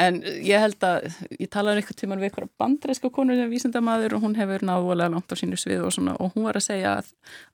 en 0.00 0.18
ég 0.42 0.58
held 0.58 0.84
að, 0.86 1.06
ég 1.38 1.48
talaði 1.52 1.80
einhvern 1.80 1.98
tíman 2.00 2.20
við 2.20 2.28
eitthvað 2.28 2.50
bandreiska 2.60 3.10
konur 3.14 3.38
sem 3.38 3.50
vísindamaður 3.52 4.16
og 4.16 4.24
hún 4.24 4.36
hefur 4.38 4.64
náðulega 4.66 5.12
langt 5.14 5.30
á 5.30 5.36
sínu 5.38 5.58
svið 5.60 5.84
og 5.86 5.94
svona 5.94 6.16
og 6.18 6.34
hún 6.34 6.46
var 6.48 6.58
að 6.58 6.66
segja 6.66 6.94
að, 6.98 7.10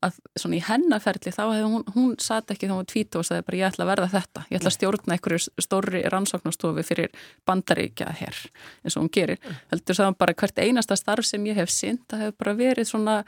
að 0.07 0.21
svona 0.43 0.59
í 0.59 0.63
hennaferli 0.65 1.35
þá 1.37 1.43
hefði 1.43 1.71
hún, 1.75 1.85
hún 1.97 2.15
satt 2.23 2.55
ekki 2.55 2.71
þá 2.71 2.77
hún 2.79 2.91
tvít 2.93 3.19
og 3.21 3.27
sagði 3.29 3.47
bara 3.49 3.61
ég 3.61 3.71
ætla 3.71 3.87
að 3.87 3.93
verða 3.93 4.11
þetta, 4.15 4.45
ég 4.49 4.61
ætla 4.61 4.73
að 4.73 4.77
stjórna 4.79 5.17
einhverju 5.17 5.67
stórri 5.67 6.05
rannsóknastofi 6.15 6.87
fyrir 6.87 7.27
bandaríkja 7.49 8.15
hér 8.21 8.41
eins 8.85 8.97
og 8.97 9.05
hún 9.05 9.13
gerir. 9.15 9.43
Heldur 9.73 10.01
það 10.01 10.17
bara 10.21 10.37
hvert 10.41 10.63
einasta 10.65 10.99
starf 10.99 11.29
sem 11.29 11.45
ég 11.51 11.61
hef 11.61 11.73
synd, 11.75 12.07
það 12.11 12.27
hefur 12.27 12.41
bara 12.45 12.57
verið 12.61 12.91
svona 12.91 13.19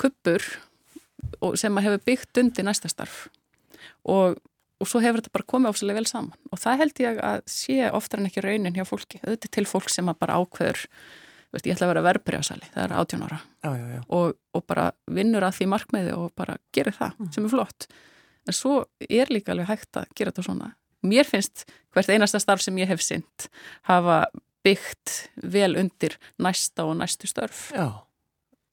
kuppur 0.00 0.44
sem 1.58 1.78
að 1.78 1.88
hefur 1.88 2.04
byggt 2.06 2.42
undir 2.42 2.66
næsta 2.66 2.90
starf 2.92 3.26
og, 4.06 4.36
og 4.80 4.88
svo 4.90 5.00
hefur 5.00 5.20
þetta 5.22 5.32
bara 5.32 5.46
komið 5.52 5.70
áslega 5.72 5.94
vel 5.98 6.06
saman. 6.10 6.34
Og 6.52 6.58
það 6.60 6.78
held 6.82 7.00
ég 7.04 7.20
að 7.24 7.38
sé 7.48 7.76
oftar 7.96 8.20
en 8.20 8.26
ekki 8.30 8.42
raunin 8.44 8.74
hjá 8.76 8.84
fólki, 8.88 9.20
auðvitað 9.24 9.50
til 9.56 9.64
fólk 9.70 9.88
sem 9.92 10.08
að 10.12 10.18
bara 10.20 10.36
ákveður 10.40 10.82
veist, 11.52 11.66
ég 11.66 11.76
ætla 11.76 11.86
að 11.86 11.92
vera 11.94 12.04
verbreyðasali, 12.08 12.66
það 12.74 12.82
er 12.84 12.94
18 13.00 13.22
ára. 13.28 13.38
Já, 13.64 13.70
já, 13.76 13.86
já. 13.96 14.00
og, 14.18 14.34
og 14.54 14.64
bara 14.66 14.88
vinnur 15.08 15.46
að 15.46 15.54
því 15.60 15.68
markmiði 15.72 16.12
og 16.16 16.32
bara 16.36 16.56
gerir 16.76 16.92
það 16.98 17.14
Mm. 17.18 17.30
sem 17.32 17.44
er 17.44 17.54
flott. 17.54 17.86
En 18.46 18.52
svo 18.54 18.84
er 19.10 19.26
líka 19.32 19.52
alveg 19.54 19.66
hægt 19.70 19.96
að 19.96 20.10
gera 20.14 20.30
þetta 20.30 20.44
svona. 20.46 20.72
Mér 21.06 21.24
finnst 21.26 21.64
hvert 21.94 22.08
einasta 22.12 22.38
starf 22.42 22.60
sem 22.62 22.76
ég 22.78 22.86
hef 22.90 23.00
synd 23.02 23.48
hafa 23.88 24.26
byggt 24.66 25.30
vel 25.42 25.76
undir 25.78 26.16
næsta 26.42 26.84
og 26.84 26.96
næstu 26.98 27.26
störf. 27.30 27.70
Já, 27.72 27.88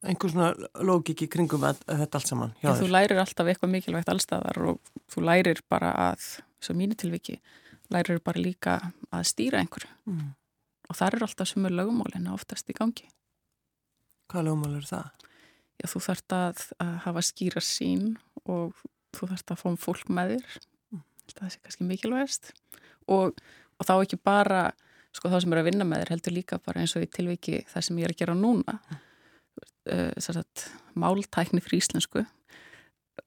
einhver 0.03 0.33
svona 0.33 0.51
lógik 0.83 1.25
í 1.25 1.29
kringum 1.31 1.63
að, 1.67 1.81
að 1.87 2.03
þetta 2.03 2.19
allt 2.19 2.31
saman. 2.31 2.55
En 2.61 2.79
þú 2.79 2.91
lærir 2.91 3.21
alltaf 3.23 3.49
eitthvað 3.49 3.73
mikilvægt 3.77 4.11
allstaðar 4.11 4.61
og 4.67 4.93
þú 5.11 5.25
lærir 5.29 5.63
bara 5.71 5.93
að 6.11 6.29
svo 6.63 6.75
mínu 6.77 6.97
tilviki, 6.99 7.39
lærir 7.93 8.21
bara 8.23 8.43
líka 8.43 8.77
að 9.13 9.27
stýra 9.31 9.63
einhverju 9.63 9.91
mm. 10.11 10.29
og 10.89 10.99
það 10.99 11.17
er 11.17 11.27
alltaf 11.27 11.51
sem 11.51 11.67
er 11.67 11.75
lögumólina 11.75 12.35
oftast 12.35 12.71
í 12.71 12.77
gangi 12.77 13.07
Hvað 14.31 14.47
lögumál 14.47 14.77
eru 14.79 14.87
það? 14.87 15.25
Já, 15.77 15.87
þú 15.91 15.99
þarft 16.07 16.33
að, 16.33 16.61
að 16.81 16.93
hafa 17.03 17.21
skýra 17.27 17.61
sín 17.61 18.05
og 18.49 18.79
þú 19.13 19.29
þarft 19.29 19.53
að 19.53 19.59
fá 19.59 19.67
um 19.69 19.79
fólk 19.79 20.09
með 20.09 20.31
þér. 20.33 20.55
Það 21.33 21.43
er 21.47 21.57
kannski 21.65 21.87
mikilvægast. 21.89 22.51
Og, 23.13 23.43
og 23.77 23.87
þá 23.87 23.93
ekki 23.97 24.19
bara, 24.25 24.63
sko 25.13 25.29
þá 25.29 25.37
sem 25.43 25.53
er 25.53 25.61
að 25.61 25.69
vinna 25.69 25.87
með 25.87 26.03
þér 26.03 26.13
heldur 26.15 26.35
líka 26.37 26.59
bara 26.65 26.81
eins 26.81 26.95
og 26.97 27.05
í 27.05 27.09
tilviki 27.13 27.61
það 27.69 27.87
sem 27.87 27.99
ég 28.01 28.09
er 28.09 28.15
að 28.15 28.21
gera 28.23 28.37
núna. 28.37 28.77
Uh, 29.83 30.43
máltækni 30.95 31.61
fyrir 31.63 31.81
íslensku. 31.81 32.23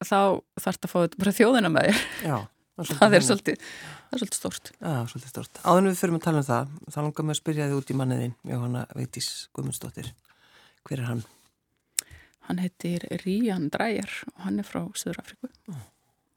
Þá 0.03 0.41
þarft 0.61 0.87
að 0.87 0.93
fá 0.93 0.99
þetta 1.03 1.21
bara 1.23 1.35
þjóðina 1.37 1.71
með 1.73 1.89
þér. 1.91 2.05
Já. 2.27 2.37
Það 2.77 3.17
er 3.17 3.25
svolítið, 3.29 3.67
það 4.09 4.17
er 4.17 4.23
svolítið 4.23 4.41
stórt. 4.41 4.71
Já, 4.77 4.95
svolítið 5.11 5.33
stort. 5.33 5.61
Áðan 5.65 5.89
við 5.89 5.99
fyrir 6.01 6.17
að 6.17 6.25
tala 6.27 6.43
um 6.43 6.47
það, 6.49 6.75
þá 6.93 6.99
langar 7.01 7.27
mig 7.27 7.37
að 7.37 7.41
spyrja 7.41 7.69
þið 7.71 7.79
út 7.81 7.93
í 7.93 7.97
manniðin, 8.01 8.35
Jóhanna 8.51 8.83
Veitís 8.97 9.31
Guðmundsdóttir. 9.57 10.11
Hver 10.87 11.03
er 11.03 11.11
hann? 11.11 11.23
Hann 12.47 12.63
heitir 12.63 13.07
Rían 13.25 13.71
Dræjar 13.75 14.13
og 14.35 14.45
hann 14.45 14.61
er 14.63 14.69
frá 14.69 14.83
Söður 14.95 15.23
Afriku. 15.25 15.51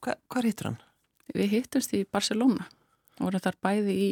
Hva, 0.02 0.16
hvað 0.32 0.48
hittur 0.50 0.72
hann? 0.72 0.80
Við 1.36 1.52
hittumst 1.58 1.94
í 1.94 2.06
Barcelona 2.10 2.66
og 3.20 3.28
vorum 3.28 3.44
þar 3.44 3.60
bæði 3.62 3.98
í 4.00 4.08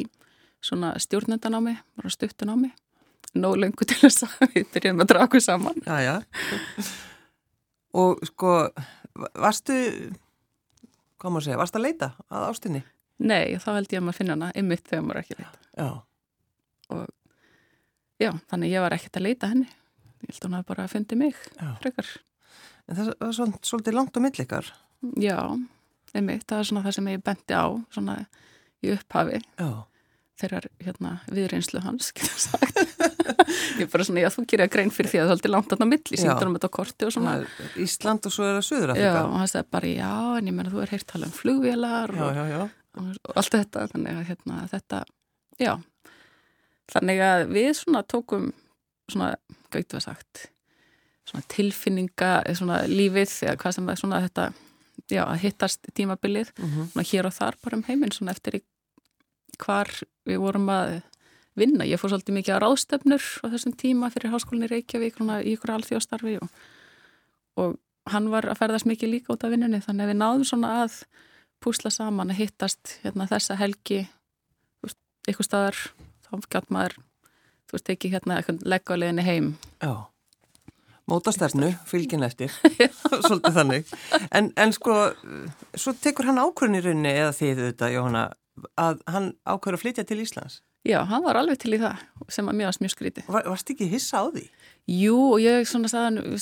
svona 0.62 0.92
stjórnendanámi, 1.00 1.74
vorum 1.98 2.14
stuttunámi 2.14 2.70
nóg 3.36 3.56
lengur 3.60 3.86
til 3.88 3.98
þess 4.00 4.24
að 4.24 4.54
við 4.54 4.66
byrjum 4.74 5.02
að 5.04 5.08
draga 5.12 5.28
okkur 5.28 5.42
saman. 5.44 5.80
Já, 5.86 5.96
já. 6.04 6.14
Og 7.98 8.20
sko, 8.28 8.52
varstu, 9.34 9.76
hvað 11.18 11.32
maður 11.34 11.46
segja, 11.48 11.58
varstu 11.60 11.80
að 11.80 11.86
leita 11.88 12.10
að 12.30 12.46
ástinni? 12.52 12.82
Nei, 13.18 13.56
þá 13.58 13.68
held 13.74 13.90
ég 13.92 13.98
að 14.00 14.06
maður 14.06 14.18
finna 14.20 14.36
hana 14.36 14.50
ymmit 14.60 14.84
þegar 14.86 15.04
maður 15.08 15.20
ekki 15.24 15.36
að 15.36 15.42
leita. 15.42 15.58
Já. 15.78 15.88
Já, 18.18 18.32
þannig 18.50 18.72
ég 18.74 18.82
var 18.82 18.94
ekkert 18.96 19.18
að 19.20 19.26
leita 19.28 19.50
henni. 19.52 19.68
Ég 20.24 20.32
held 20.32 20.40
að 20.40 20.46
hún 20.48 20.56
hafi 20.58 20.68
bara 20.72 20.88
fundið 20.90 21.20
mig, 21.20 21.36
Já. 21.60 21.68
frekar. 21.82 22.08
En 22.88 22.96
það 22.98 23.10
var 23.20 23.34
svol- 23.36 23.58
svolítið 23.62 23.94
langt 23.98 24.16
á 24.16 24.20
millikar. 24.24 24.70
Já, 25.22 25.36
ymmit, 26.18 26.46
það 26.48 26.58
er 26.62 26.68
svona 26.70 26.82
það 26.86 26.94
sem 26.96 27.10
ég 27.12 27.22
benti 27.22 27.54
á, 27.54 27.66
svona 27.94 28.16
í 28.82 28.90
upphafi 28.96 29.38
Já. 29.58 29.68
Þegar 30.38 30.66
hérna 30.86 31.12
viðreynslu 31.34 31.80
hans, 31.82 32.12
ég 33.78 33.84
er 33.84 33.90
bara 33.90 34.04
svona, 34.06 34.22
já, 34.22 34.28
þú 34.32 34.44
að 34.62 34.70
grein 34.72 34.92
fyrir 34.94 35.10
því 35.12 35.18
að 35.20 35.24
það 35.24 35.32
er 35.32 35.36
alltaf 35.36 35.52
langt 35.54 35.72
þarna 35.72 35.86
á 35.88 35.92
milli, 35.92 36.14
Já. 36.18 36.22
síndur 36.22 36.48
um 36.50 36.56
þetta 36.58 36.70
korti 36.78 37.06
og 37.08 37.14
svona. 37.14 37.32
Það 37.34 37.64
er 37.66 37.80
Ísland 37.84 38.28
og 38.28 38.34
svo 38.34 38.44
er 38.46 38.52
það 38.54 38.60
Já, 38.62 38.68
Suður-Afrika. 38.68 39.22
og 39.24 39.34
hann 39.42 39.50
sagði 39.52 39.70
bara, 39.74 39.90
já, 39.98 40.12
en 40.38 40.50
ég 40.50 40.56
menna 40.58 40.72
þú 40.74 40.82
er 40.84 40.92
heyrt 40.94 41.08
tala 41.10 41.28
um 41.28 41.34
flugvélar 41.34 42.14
Já, 42.14 42.22
og, 42.28 42.38
já, 42.38 42.44
já. 42.52 42.62
og 43.02 43.40
allt 43.42 43.56
þetta, 43.58 43.86
þannig 43.94 44.20
að 44.20 44.30
hérna, 44.30 44.60
þetta, 44.74 45.00
já, 45.64 45.72
þannig 46.94 47.24
að 47.28 47.44
við 47.58 47.68
svona 47.82 48.04
tókum 48.14 48.48
svona, 49.10 49.32
gætu 49.74 49.98
að 49.98 50.06
sagt, 50.06 50.46
svona 51.28 51.44
tilfinninga, 51.52 52.32
svona 52.56 52.80
lífið, 52.88 53.34
eða 53.48 53.58
hvað 53.60 53.76
sem 53.78 53.88
er 53.92 54.00
svona 54.00 54.22
þetta, 54.24 54.48
já, 55.12 55.22
að 55.26 55.42
hittast 55.44 55.90
tímabilið, 55.98 56.54
Mm 56.58 56.88
svona 56.94 57.08
hér 57.10 57.26
og 57.28 57.34
þar 57.36 57.56
bara 57.64 57.76
um 57.76 57.84
heiminn, 57.88 58.12
svona 58.14 58.32
eftir 58.36 58.60
í 58.60 58.62
hvar 59.56 59.90
við 60.28 60.42
vorum 60.42 60.68
að 60.72 60.98
vinna. 61.58 61.86
Ég 61.88 62.00
fór 62.00 62.12
svolítið 62.12 62.38
mikið 62.38 62.58
á 62.58 62.62
ráðstefnur 62.62 63.24
á 63.42 63.46
þessum 63.54 63.74
tíma 63.78 64.10
fyrir 64.14 64.32
háskólinni 64.34 64.70
Reykjavík, 64.70 65.18
í 65.18 65.54
ykkur 65.54 65.74
alþjóðstarfi 65.74 66.36
og, 66.42 66.52
og 67.58 67.78
hann 68.12 68.30
var 68.32 68.46
að 68.48 68.60
ferðast 68.60 68.88
mikið 68.88 69.16
líka 69.16 69.34
út 69.34 69.44
af 69.44 69.52
vinnunni, 69.52 69.82
þannig 69.84 70.06
að 70.06 70.12
við 70.12 70.20
náðum 70.20 70.46
svona 70.46 70.74
að 70.84 71.00
púsla 71.58 71.90
saman 71.90 72.30
að 72.30 72.44
hittast 72.44 72.98
hérna, 73.02 73.26
þessa 73.30 73.58
helgi 73.58 74.04
ykkur 75.28 75.44
staðar, 75.44 75.76
þá 76.24 76.46
gæt 76.48 76.70
maður 76.72 76.94
þú 77.68 77.76
veist, 77.76 77.90
ekki 77.92 78.12
hérna 78.12 78.38
á 78.40 78.94
leiðinni 78.96 79.24
heim. 79.26 79.50
Já. 79.82 80.08
Mótastefnu, 81.08 81.70
fylgin 81.88 82.24
eftir, 82.24 82.52
svolítið 83.26 83.54
þannig. 83.56 83.92
En, 84.32 84.50
en 84.56 84.74
sko, 84.76 84.96
svo 85.76 85.94
tekur 85.96 86.28
hann 86.28 86.40
ákvörðin 86.40 86.80
í 86.80 86.84
rauninni 86.84 87.14
eða 87.14 87.34
þið 87.36 87.62
þetta, 87.66 87.90
Jóhanna, 87.94 88.24
að 88.80 89.02
hann 89.10 89.30
ákvörður 89.48 89.78
að 89.78 89.84
flytja 89.84 90.06
til 90.08 90.20
Íslands. 90.24 90.60
Já, 90.86 91.02
hann 91.10 91.24
var 91.24 91.36
alveg 91.40 91.58
til 91.60 91.74
í 91.74 91.80
það 91.82 92.04
sem 92.32 92.48
að 92.48 92.56
mjög 92.82 92.92
skrítið. 92.94 93.26
Var, 93.34 93.46
varst 93.50 93.72
ekki 93.74 93.88
hissa 93.90 94.22
á 94.22 94.24
því? 94.30 94.44
Jú, 94.88 95.16
og 95.34 95.42
ég 95.42 95.66
svona 95.68 95.90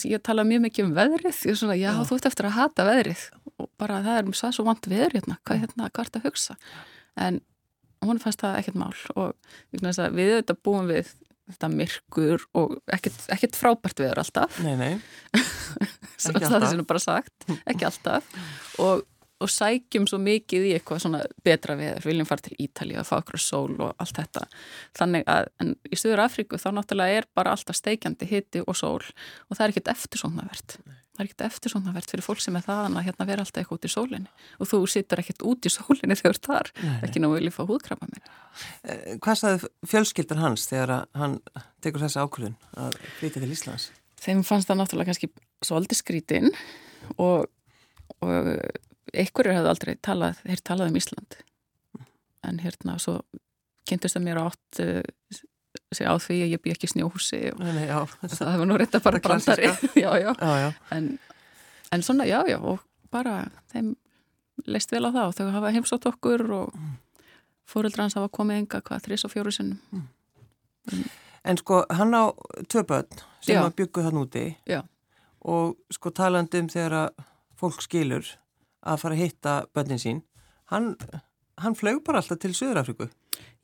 ég 0.07 0.23
tala 0.23 0.45
mjög 0.47 0.67
mikið 0.69 0.87
um 0.87 0.95
veðrið, 0.95 1.41
ég 1.49 1.59
svona, 1.59 1.75
já, 1.79 1.89
Já. 1.91 2.03
þú 2.07 2.19
ert 2.19 2.29
eftir 2.31 2.47
að 2.47 2.57
hata 2.61 2.87
veðrið 2.87 3.25
og 3.57 3.71
bara 3.81 4.03
það 4.05 4.21
er 4.21 4.29
það 4.39 4.55
svo 4.55 4.67
vant 4.69 4.89
veður 4.93 5.17
hérna, 5.17 5.39
hvað, 5.43 5.63
hérna, 5.65 5.89
hvað 5.91 6.05
ert 6.05 6.19
að 6.21 6.29
hugsa? 6.29 6.57
En 7.17 7.41
hún 8.05 8.21
fannst 8.23 8.45
það 8.45 8.59
ekkert 8.61 8.79
mál 8.79 8.93
og 9.17 9.33
við 9.73 10.35
auðvitað 10.37 10.61
búum 10.69 10.91
við 10.93 11.11
þetta 11.47 11.71
myrkur 11.73 12.47
og 12.59 12.77
ekkert, 12.93 13.19
ekkert 13.35 13.59
frábært 13.59 14.01
veður 14.03 14.23
alltaf, 14.23 14.61
Nei, 14.67 14.75
nei. 14.79 14.95
svo 16.21 16.35
það 16.43 16.57
er 16.59 16.71
sem 16.73 16.87
bara 16.89 17.03
sagt, 17.03 17.47
ekki 17.65 17.87
alltaf 17.87 18.27
og, 18.85 19.05
og 19.43 19.51
sækjum 19.53 20.07
svo 20.09 20.19
mikið 20.23 20.67
í 20.69 20.75
eitthvað 20.77 21.03
svona 21.05 21.23
betra 21.45 21.77
veður, 21.79 22.05
viljum 22.09 22.29
fara 22.29 22.45
til 22.47 22.57
Ítalíu 22.63 23.01
að 23.03 23.09
fá 23.11 23.17
okkur 23.19 23.41
sól 23.43 23.75
og 23.77 23.91
allt 24.03 24.17
þetta. 24.21 24.47
Þannig 24.97 25.27
að, 25.29 25.49
en 25.63 25.73
í 25.93 25.99
Suður 26.01 26.23
Afríku 26.25 26.61
þá 26.61 26.69
náttúrulega 26.79 27.19
er 27.21 27.27
bara 27.37 27.53
alltaf 27.57 27.77
steikjandi 27.77 28.29
hiti 28.31 28.63
og 28.65 28.79
sól 28.79 29.03
og 29.03 29.59
það 29.59 29.65
er 29.67 29.75
ekkert 29.75 29.91
eftirsóknarvert. 29.93 30.79
Það 31.17 31.23
er 31.23 31.29
ekkert 31.31 31.45
eftirsóknarvert 31.47 32.13
fyrir 32.13 32.25
fólk 32.27 32.41
sem 32.45 32.57
er 32.59 32.65
það 32.65 32.89
að 32.91 33.07
hérna 33.07 33.27
vera 33.29 33.45
alltaf 33.45 33.61
eitthvað 33.63 33.79
út 33.79 33.89
í 33.89 33.93
sólinni. 33.93 34.33
Og 34.61 34.69
þú 34.69 34.81
situr 34.93 35.23
ekkert 35.23 35.45
út 35.49 35.69
í 35.69 35.73
sólinni 35.73 36.17
þegar 36.21 36.41
nei, 36.81 36.89
nei. 36.91 36.99
ekki 37.09 37.23
ná 37.25 37.29
viljið 37.33 37.57
fá 37.57 37.63
húðkrabba 37.69 38.09
minn 38.11 38.25
Eh, 38.89 39.17
Hvað 39.21 39.41
saði 39.41 39.71
fjölskyldan 39.89 40.41
hans 40.41 40.65
þegar 40.69 40.93
hann 41.17 41.39
tekur 41.85 42.05
þessa 42.05 42.25
það 42.25 42.89
og, 47.21 47.47
og 48.25 48.51
einhverjur 49.13 49.59
hefðu 49.59 49.73
aldrei 49.73 49.95
talað, 50.03 50.41
þeir 50.45 50.63
talað 50.67 50.93
um 50.93 50.99
Ísland. 51.01 51.37
En 52.47 52.61
hérna 52.63 52.97
svo 53.03 53.21
kynntist 53.87 54.17
það 54.19 54.27
mér 54.27 54.41
átt 54.43 54.81
uh, 54.83 55.03
sig 55.95 56.09
á 56.09 56.15
því 56.19 56.39
að 56.45 56.53
ég 56.55 56.63
bý 56.63 56.73
ekki 56.75 56.89
í 56.89 56.93
snjóhúsi 56.95 57.41
og 57.53 57.63
Nei, 57.63 57.87
það 58.39 58.53
hefur 58.55 58.69
nú 58.69 58.79
reynda 58.81 59.03
bara 59.05 59.23
brandari. 59.23 59.71
Já, 60.05 60.11
já. 60.19 60.33
Já. 60.35 60.73
En, 60.97 61.13
en 61.93 62.03
svona, 62.03 62.27
já, 62.27 62.41
já 62.51 62.59
og 62.59 62.83
bara 63.13 63.47
þeim 63.73 63.95
leist 64.67 64.93
vel 64.93 65.05
á 65.07 65.11
það 65.13 65.29
og 65.29 65.37
þau 65.37 65.53
hafa 65.55 65.75
heimsótt 65.75 66.09
okkur 66.11 66.47
og 66.57 66.75
fóreldra 67.69 68.07
hans 68.07 68.17
hafa 68.19 68.31
komið 68.33 68.63
enga 68.63 68.81
hvað, 68.83 69.05
þrís 69.07 69.27
og 69.27 69.33
fjóru 69.35 69.53
sinnum. 69.55 70.03
En 71.47 71.59
sko, 71.61 71.85
hann 71.93 72.15
á 72.15 72.31
tvö 72.71 72.83
börn 72.89 73.23
sem 73.45 73.61
að 73.61 73.77
byggu 73.79 74.07
þann 74.07 74.21
úti 74.23 74.47
og 75.47 75.77
sko 75.95 76.11
talandi 76.11 76.63
um 76.63 76.71
þegar 76.73 76.97
að 77.05 77.25
fólk 77.61 77.85
skilur 77.85 78.33
að 78.87 79.01
fara 79.03 79.17
að 79.19 79.23
hitta 79.25 79.55
börnin 79.77 80.01
sín, 80.03 80.21
hann, 80.73 80.93
hann 81.63 81.77
flög 81.79 82.03
bara 82.07 82.23
alltaf 82.23 82.41
til 82.43 82.53
Suður-Afriku. 82.57 83.09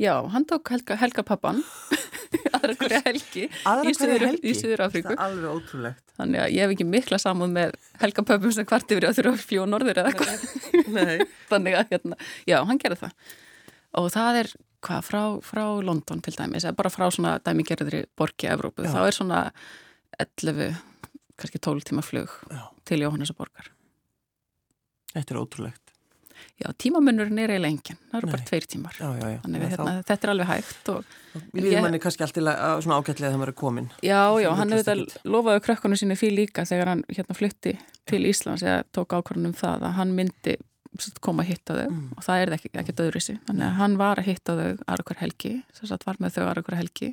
Já, 0.00 0.14
hann 0.32 0.44
tók 0.48 0.68
Helga, 0.72 0.96
Helga 1.00 1.22
pappan 1.24 1.62
aðra 2.56 2.74
hverja 2.80 2.98
helgi 3.06 3.44
Aðra 3.68 3.92
hverja 3.96 4.26
helgi? 4.26 4.52
Það 4.58 4.72
er 4.74 5.22
alveg 5.22 5.46
ótrúlegt. 5.52 6.02
þannig 6.18 6.42
að 6.42 6.52
ég 6.56 6.64
hef 6.66 6.74
ekki 6.74 6.86
mikla 6.88 7.18
samúð 7.22 7.52
með 7.54 7.76
Helga 8.02 8.24
pöpum 8.28 8.52
sem 8.56 8.66
kvart 8.68 8.92
yfir 8.92 9.06
að 9.08 9.16
þurfa 9.18 9.32
að 9.38 9.44
fljó 9.48 9.64
norður 9.68 10.00
eða 10.02 10.12
eitthvað 10.12 10.92
Nei. 10.96 11.24
þannig 11.52 11.78
að 11.78 11.94
hérna, 11.94 12.18
já, 12.48 12.58
hann 12.68 12.80
gerði 12.82 13.00
það 13.04 13.36
og 14.02 14.08
það 14.16 14.40
er 14.42 14.50
hvað, 14.82 15.04
frá, 15.08 15.22
frá 15.44 15.64
London 15.88 16.22
til 16.24 16.34
dæmis, 16.36 16.66
eða 16.66 16.78
bara 16.80 16.92
frá 16.92 17.06
svona 17.14 17.36
dæmigerðri 17.44 18.02
borgi 18.18 18.48
Evrópu, 18.52 18.84
Já. 18.88 18.92
þá 18.96 19.00
er 19.06 19.18
svona 19.20 19.42
11, 20.20 20.72
kannski 21.40 21.60
12 21.62 21.88
tíma 21.92 22.04
flug 22.04 22.32
Já. 22.52 22.64
til 22.88 23.00
Jóhannesar 23.04 23.38
borgar 23.38 23.70
Þetta 25.12 25.34
er 25.34 25.40
ótrúlegt. 25.40 25.82
Já, 26.58 26.68
tímamunnurinn 26.78 27.38
er 27.38 27.52
eiginlega 27.54 27.70
engin, 27.70 27.98
það 28.10 28.18
eru 28.18 28.28
Nei. 28.28 28.32
bara 28.32 28.46
tveir 28.48 28.64
tímar 28.70 28.96
Já, 28.98 29.06
já, 29.14 29.26
já. 29.30 29.36
þannig 29.44 29.62
að 29.62 29.72
hérna, 29.72 29.92
þetta 30.08 30.26
er 30.26 30.32
alveg 30.32 30.48
hægt 30.48 30.90
og 30.92 31.12
Við 31.32 31.64
líðum 31.64 31.86
manni 31.86 32.00
kannski 32.02 32.24
allt 32.26 32.36
til 32.36 32.44
að 32.50 32.82
svona 32.84 32.98
ágætlega 32.98 33.30
þegar 33.30 33.40
maður 33.40 33.52
er 33.52 33.56
komin. 33.62 33.88
Já, 34.04 34.22
já, 34.42 34.48
hann 34.58 34.74
hefur 34.74 34.88
þetta 34.88 35.22
lofaði 35.32 35.62
krökkunum 35.66 36.00
sínu 36.00 36.16
því 36.18 36.30
líka 36.34 36.66
þegar 36.68 36.90
hann 36.92 37.04
hérna 37.08 37.36
flutti 37.38 37.72
til 38.10 38.20
Íslands 38.28 38.64
eða 38.66 38.82
tók 38.92 39.14
ákvörðunum 39.16 39.54
það 39.56 39.86
að 39.88 39.96
hann 40.00 40.14
myndi 40.18 40.56
koma 41.24 41.44
að 41.44 41.52
hitta 41.52 41.76
þau 41.78 41.86
mm. 41.88 42.08
og 42.18 42.24
það 42.26 42.42
er 42.42 42.54
ekki, 42.58 42.70
ekki 42.82 42.94
döðrisi 42.98 43.36
þannig 43.46 43.66
að 43.68 43.76
hann 43.78 43.94
var 44.00 44.20
að 44.20 44.28
hitta 44.28 44.56
þau 44.58 44.66
aðra 44.84 45.06
hver 45.08 45.20
helgi 45.22 45.52
þess 45.72 45.94
að 45.94 46.08
var 46.08 46.18
með 46.20 46.34
þau 46.36 46.42
aðra 46.44 46.64
hver 46.66 46.78
helgi 46.82 47.08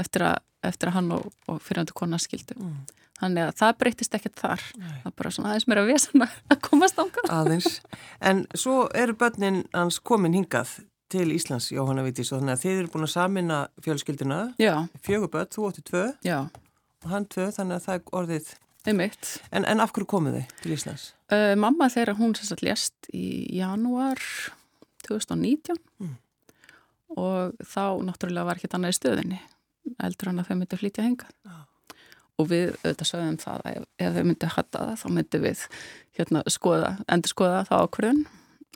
eftir 0.00 0.24
að, 0.26 0.40
eftir 0.66 0.90
að 0.90 0.96
hann 0.96 1.12
og, 1.14 1.28
og 1.46 1.60
fyrirhandu 1.62 1.94
konar 1.94 2.22
skildu 2.22 2.58
mm. 2.58 2.80
Þannig 3.20 3.48
að 3.48 3.56
það 3.60 3.74
breytist 3.82 4.16
ekkert 4.18 4.40
þar 4.40 4.62
Nei. 4.76 4.86
það 5.02 5.10
er 5.10 5.16
bara 5.20 5.32
svona 5.36 5.52
aðeins 5.52 5.68
mér 5.70 5.82
að 5.82 5.90
vesa 5.90 6.28
að 6.54 6.62
komast 6.66 7.02
ánga 7.02 7.26
aðeins, 7.36 7.80
en 8.20 8.46
svo 8.54 8.76
eru 8.96 9.16
börnin 9.20 9.62
hans 9.76 10.00
komin 10.00 10.36
hingað 10.36 10.78
til 11.10 11.26
Íslands, 11.34 11.70
Jóhanna 11.74 12.04
Vítís 12.06 12.30
og 12.30 12.40
þannig 12.40 12.56
að 12.56 12.64
þið 12.64 12.80
eru 12.80 12.90
búin 12.92 13.06
að 13.06 13.14
samina 13.16 13.60
fjölskylduna 13.82 14.40
fjögur 15.02 15.32
börn, 15.32 15.50
þú 15.50 15.68
ótti 15.68 15.86
tvö 15.86 16.04
Já. 16.26 16.38
og 17.04 17.08
hann 17.10 17.26
tvö, 17.30 17.48
þannig 17.56 17.80
að 17.80 17.86
það 17.88 17.98
er 17.98 18.18
orðið 18.20 18.52
En, 18.88 19.66
en 19.68 19.80
af 19.84 19.90
hverju 19.92 20.08
komuð 20.08 20.38
þið 20.38 20.52
til 20.62 20.72
Íslands? 20.72 21.02
Uh, 21.28 21.52
mamma 21.60 21.90
þeirra 21.92 22.14
hún 22.16 22.32
sérstætt 22.32 22.62
lést 22.64 23.10
í 23.12 23.44
janúar 23.58 24.20
2019 25.04 25.76
mm. 26.00 26.14
og 27.20 27.60
þá 27.60 28.00
náttúrulega 28.06 28.46
var 28.48 28.60
ekki 28.60 28.70
í 28.88 28.96
stöðinni 28.96 29.40
eldur 30.00 30.30
hann 30.30 30.40
að 30.40 30.48
þau 30.48 30.56
myndi 30.56 30.80
flytja 30.80 31.04
hengað 31.04 31.34
ah. 31.48 31.66
Og 32.40 32.48
við 32.50 32.70
auðvitað 32.80 33.10
sögum 33.10 33.38
það 33.40 33.64
að 33.68 33.80
ef, 33.80 34.14
þau 34.16 34.22
myndi 34.26 34.52
hatta 34.56 34.84
það 34.84 35.02
þá 35.02 35.08
myndi 35.16 35.40
við 35.44 35.64
hérna 36.18 36.44
skoða, 36.50 36.92
endur 37.12 37.34
skoða 37.34 37.64
það 37.68 37.84
ákvörðun. 37.86 38.22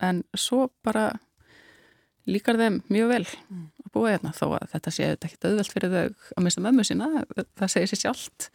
En 0.04 0.20
svo 0.36 0.66
bara 0.84 1.06
líkar 2.28 2.58
þeim 2.60 2.80
mjög 2.92 3.10
vel 3.12 3.24
að 3.24 3.90
búa 3.94 4.12
hérna 4.14 4.34
þó 4.36 4.46
að 4.56 4.68
þetta 4.74 4.94
sé 4.94 5.08
auðvitað 5.08 5.28
ekki 5.30 5.48
auðvelt 5.48 5.74
fyrir 5.74 5.94
þau 5.94 6.30
að 6.34 6.46
mista 6.46 6.64
mömmu 6.64 6.86
sína, 6.86 7.10
það 7.60 7.72
segir 7.74 7.92
sér 7.92 8.02
sjálft. 8.04 8.48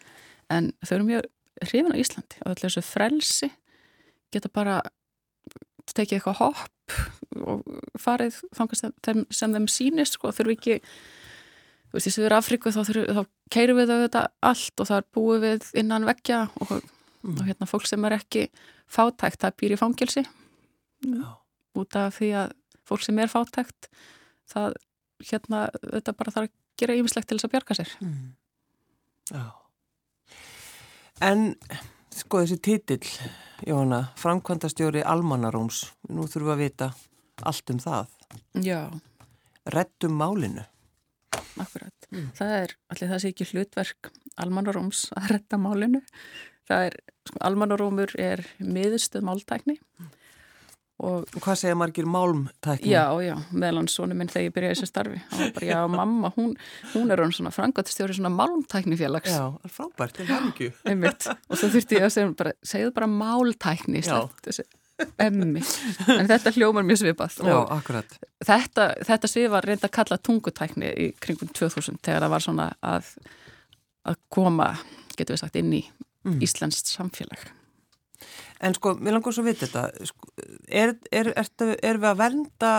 En 0.50 0.72
þau 0.84 0.96
eru 0.98 1.10
mjög 1.10 1.30
hrifin 1.66 1.94
á 1.94 2.02
Íslandi 2.02 2.42
og 2.44 2.54
allir 2.54 2.66
þessu 2.68 2.86
frelsi 2.86 3.52
geta 4.34 4.52
bara 4.54 4.80
tekið 5.90 6.20
eitthvað 6.20 6.42
hopp 6.44 6.98
og 7.40 7.64
farið 8.00 8.42
þangast 8.58 8.86
sem 9.34 9.56
þeim 9.56 9.68
sínist 9.72 10.18
sko, 10.18 10.34
þurfu 10.36 10.56
ekki 10.56 10.78
þú 11.90 11.98
veist, 11.98 12.08
þessu 12.08 12.26
verið 12.26 12.40
Afríku 12.40 12.74
þá, 12.74 12.82
þá 12.88 13.22
keirum 13.54 13.80
við 13.82 13.94
þetta 13.94 14.24
allt 14.52 14.84
og 14.84 14.90
það 14.90 15.02
er 15.02 15.08
búið 15.18 15.46
við 15.46 15.70
innan 15.84 16.08
veggja 16.10 16.42
og, 16.62 16.76
mm. 16.78 17.36
og 17.36 17.44
hérna 17.50 17.70
fólk 17.70 17.90
sem 17.90 18.06
er 18.10 18.18
ekki 18.20 18.48
fátækt, 18.90 19.42
það 19.44 19.58
býr 19.62 19.76
í 19.76 19.80
fangilsi 19.80 20.26
Já. 20.26 21.30
út 21.80 22.00
af 22.00 22.20
því 22.20 22.34
að 22.44 22.58
fólk 22.90 23.06
sem 23.06 23.22
er 23.22 23.32
fátækt 23.32 23.90
það, 24.50 24.78
hérna, 25.32 25.68
þetta 25.86 26.18
bara 26.18 26.36
þarf 26.36 26.50
að 26.50 26.56
gera 26.80 27.00
yfirslegt 27.00 27.30
til 27.30 27.38
þess 27.40 27.50
að 27.50 27.56
bjarga 27.56 27.80
sér 27.82 27.96
mm. 28.04 28.30
Já 29.30 29.48
En 31.20 31.52
sko 32.16 32.40
þessi 32.44 32.58
titill, 32.64 33.08
Jóhanna, 33.68 34.06
framkvæmdastjóri 34.20 35.02
Almanarúms, 35.04 35.90
nú 36.08 36.28
þurfum 36.32 36.48
við 36.48 36.54
að 36.54 36.62
vita 36.64 36.88
allt 37.50 37.74
um 37.74 37.82
það. 37.84 38.14
Já. 38.64 38.80
Rettum 39.76 40.16
málinu. 40.16 40.64
Akkurat. 41.60 42.08
Mm. 42.14 42.30
Það 42.38 42.54
er, 42.60 42.76
allir 42.94 43.12
það 43.12 43.24
sé 43.24 43.34
ekki 43.34 43.50
hlutverk 43.54 44.14
Almanarúms 44.40 45.08
að 45.20 45.34
retta 45.36 45.60
málinu. 45.62 46.04
Það 46.70 46.88
er, 46.90 46.96
sko, 47.28 47.42
Almanarúmur 47.50 48.16
er 48.22 48.46
miðustuð 48.62 49.26
máltækni. 49.28 49.80
Mm. 50.00 50.16
Og, 51.00 51.24
og 51.24 51.44
hvað 51.46 51.60
segja 51.62 51.76
margir 51.80 52.08
málmtækni? 52.12 52.90
Já, 52.92 53.06
já, 53.24 53.38
meðlan 53.56 53.88
svona 53.88 54.18
minn 54.20 54.28
þegar 54.28 54.50
ég 54.50 54.56
byrjaði 54.58 54.76
þessu 54.76 54.90
starfi 54.90 55.20
og 55.32 55.54
bara, 55.56 55.68
já, 55.70 55.78
mamma, 55.94 56.32
hún, 56.36 56.50
hún 56.92 57.14
er 57.16 57.22
svona 57.32 57.54
frangotistjóri 57.56 58.18
svona 58.18 58.34
málmtæknifélags 58.36 59.32
Já, 59.32 59.46
frábært, 59.72 60.18
til 60.18 60.28
hengju 60.28 60.74
Og 61.50 61.56
svo 61.56 61.70
þurfti 61.72 62.02
ég 62.02 62.10
að 62.10 62.12
segja 62.18 62.34
bara, 62.42 62.54
segðu 62.68 62.92
bara 62.98 63.08
máltækni 63.14 64.04
þessi 64.04 64.68
emmi, 65.26 65.64
en 66.16 66.30
þetta 66.30 66.54
hljómar 66.56 66.88
mjög 66.88 67.04
svipað 67.04 67.40
Já, 67.46 67.58
akkurat 67.76 68.18
Þetta, 68.46 68.90
þetta 69.08 69.30
svið 69.32 69.50
var 69.54 69.68
reynda 69.68 69.90
að 69.90 69.96
kalla 70.00 70.20
tungutækni 70.24 70.92
í 70.92 71.08
kringum 71.24 71.52
2000 71.56 72.02
þegar 72.06 72.26
það 72.26 72.34
var 72.36 72.46
svona 72.46 72.68
að, 72.86 73.14
að 74.08 74.20
koma, 74.32 74.70
getur 75.16 75.36
við 75.36 75.44
sagt, 75.44 75.60
inn 75.60 75.74
í 75.76 75.82
mm. 76.28 76.40
Íslands 76.46 76.84
samfélag 76.92 77.48
En 78.60 78.76
sko, 78.76 78.98
mér 79.00 79.16
langar 79.16 79.32
svo 79.32 79.46
að 79.46 79.54
vita 79.54 79.68
þetta, 79.68 80.08
sko, 80.10 80.32
er, 80.68 80.96
er, 81.16 81.32
er, 81.32 81.76
er 81.80 82.00
við 82.00 82.10
að 82.10 82.18
vernda 82.20 82.74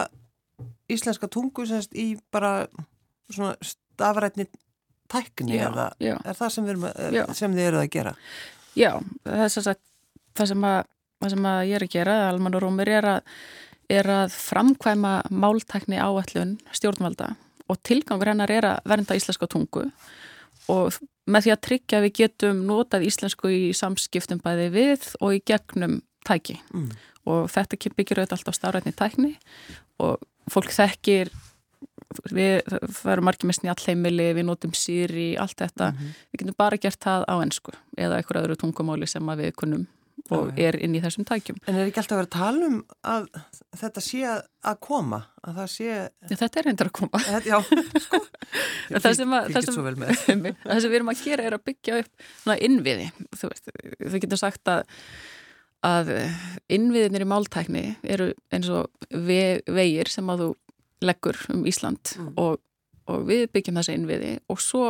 íslenska 0.92 1.28
tungu 1.32 1.64
semst 1.68 1.94
í 1.96 2.12
bara 2.32 2.66
svona 3.30 3.54
stafrætni 3.64 4.46
tækni 5.10 5.56
já, 5.56 5.66
eða 5.68 5.86
já. 6.02 6.14
er 6.24 6.38
það 6.38 6.52
sem, 6.54 6.70
að, 6.70 7.20
sem 7.38 7.54
þið 7.56 7.66
eruð 7.66 7.82
að 7.82 7.92
gera? 7.94 8.14
Já, 8.78 8.90
það 9.26 9.44
er 9.44 9.52
sagt, 9.54 9.82
það 10.38 10.50
sem, 10.52 10.66
að, 10.68 10.80
það 11.20 11.34
sem 11.34 11.50
að 11.50 11.60
ég 11.68 11.78
er 11.78 11.86
að 11.86 11.94
gera, 11.94 12.16
Alman 12.30 12.56
og 12.56 12.64
Rómur, 12.64 12.90
er 12.90 13.08
að, 13.16 13.36
er 13.92 14.10
að 14.10 14.34
framkvæma 14.36 15.14
máltækni 15.30 16.00
áallun 16.00 16.56
stjórnvalda 16.72 17.34
og 17.70 17.80
tilgangur 17.86 18.32
hennar 18.32 18.50
er 18.50 18.68
að 18.72 18.90
vernda 18.90 19.18
íslenska 19.18 19.48
tungu 19.50 19.86
og 20.70 20.96
með 21.30 21.46
því 21.46 21.52
að 21.54 21.62
tryggja 21.66 22.00
við 22.04 22.16
getum 22.22 22.64
notað 22.66 23.06
íslensku 23.06 23.50
í 23.52 23.60
samskiptum 23.76 24.40
bæði 24.42 24.70
við 24.74 25.06
og 25.20 25.36
í 25.36 25.44
gegnum 25.46 26.00
tæki 26.26 26.58
mm. 26.72 26.88
og 27.30 27.46
þetta 27.52 27.78
byggir 27.96 28.22
auðvitað 28.22 28.38
alltaf 28.38 28.58
stafrætni 28.58 28.96
tækni 28.96 29.32
og 30.02 30.20
fólk 30.50 30.72
þekkir 30.74 31.30
við 32.34 32.64
verum 33.04 33.28
margir 33.28 33.46
með 33.46 33.60
snjallheimili, 33.60 34.32
við 34.34 34.46
notum 34.48 34.72
síri, 34.74 35.36
allt 35.38 35.60
þetta, 35.60 35.92
mm 35.92 35.98
-hmm. 35.98 36.16
við 36.32 36.40
getum 36.42 36.56
bara 36.58 36.78
gert 36.82 36.98
það 37.04 37.24
á 37.30 37.34
ennsku 37.38 37.72
eða 37.96 38.18
einhver 38.18 38.40
öðru 38.42 38.56
tungumáli 38.58 39.06
sem 39.06 39.30
við 39.38 39.54
kunnum 39.54 39.86
og 40.34 40.60
er 40.60 40.76
inn 40.82 40.94
í 40.96 41.00
þessum 41.02 41.26
tækjum. 41.28 41.58
En 41.66 41.78
er 41.78 41.88
ekki 41.88 42.02
alltaf 42.02 42.16
að 42.16 42.20
vera 42.20 42.28
að 42.28 42.36
tala 42.36 42.68
um 42.68 42.76
að 43.14 43.26
þetta 43.80 44.04
sé 44.04 44.22
að 44.30 44.78
koma? 44.86 45.20
Að 45.40 45.58
það 45.60 45.68
sé... 45.74 45.88
Já, 46.30 46.36
þetta 46.42 46.60
er 46.60 46.68
reyndar 46.68 46.90
að 46.90 46.94
koma. 47.00 47.22
Já, 47.46 47.58
sko. 48.04 48.22
það 48.94 49.18
sem, 49.18 49.34
að, 49.36 49.50
það, 49.56 49.66
sem, 49.66 50.46
það 50.62 50.80
sem 50.84 50.92
við 50.92 51.00
erum 51.00 51.12
að 51.12 51.26
gera 51.26 51.48
er 51.48 51.58
að 51.58 51.66
byggja 51.70 52.00
upp 52.04 52.56
innviði. 52.56 53.10
Þú 53.40 53.52
veist, 53.52 53.74
við 53.98 54.18
getum 54.24 54.42
sagt 54.44 54.72
að, 54.72 54.96
að 55.86 56.14
innviðinir 56.72 57.26
í 57.26 57.30
máltækni 57.30 57.84
eru 58.16 58.32
eins 58.52 58.72
og 58.72 58.90
ve, 59.10 59.60
vegir 59.68 60.12
sem 60.12 60.32
að 60.32 60.46
þú 60.46 60.50
leggur 61.00 61.38
um 61.54 61.62
Ísland 61.68 62.12
mm. 62.20 62.34
og 62.40 62.58
og 63.10 63.26
við 63.28 63.46
byggjum 63.54 63.78
þessi 63.80 63.96
innviði 63.98 64.32
og 64.50 64.60
svo 64.62 64.84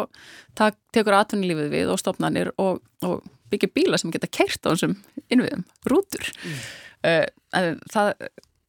tak, 0.58 0.78
tekur 0.94 1.16
atvinnulífið 1.16 1.70
við 1.72 1.92
og 1.92 2.00
stopnarnir 2.02 2.52
og, 2.60 2.82
og 3.06 3.22
byggja 3.50 3.72
bíla 3.74 3.98
sem 4.00 4.12
geta 4.14 4.30
kert 4.30 4.62
á 4.66 4.72
þessum 4.72 4.96
innviðum, 5.32 5.66
rútur 5.90 6.30
mm. 6.30 6.62
uh, 7.10 7.76
það, 7.92 8.12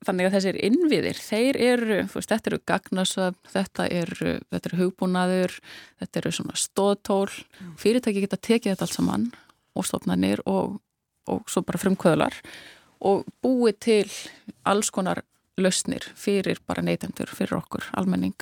þannig 0.08 0.28
að 0.28 0.36
þessir 0.38 0.60
innviðir, 0.68 1.22
þeir 1.22 1.60
eru 1.62 1.98
veist, 2.14 2.32
þetta 2.32 2.52
eru 2.52 2.62
gagnasöf, 2.72 3.40
þetta 3.54 3.88
eru 4.02 4.36
þetta 4.50 4.72
eru 4.72 4.82
hugbúnaður, 4.84 5.58
þetta 6.02 6.22
eru 6.24 6.36
svona 6.38 6.60
stóðtól, 6.60 7.28
mm. 7.32 7.74
fyrirtæki 7.82 8.26
geta 8.26 8.40
tekið 8.42 8.74
þetta 8.74 8.88
allt 8.88 8.98
saman 8.98 9.28
og 9.78 9.88
stopnarnir 9.88 10.44
og, 10.50 10.80
og 11.32 11.44
svo 11.52 11.64
bara 11.66 11.82
frumkvöðlar 11.82 12.40
og 13.02 13.26
búið 13.42 13.78
til 13.82 14.08
alls 14.68 14.92
konar 14.94 15.24
lausnir 15.62 16.06
fyrir 16.18 16.62
bara 16.68 16.84
neytendur, 16.86 17.30
fyrir 17.30 17.60
okkur, 17.60 17.86
almenning 17.98 18.38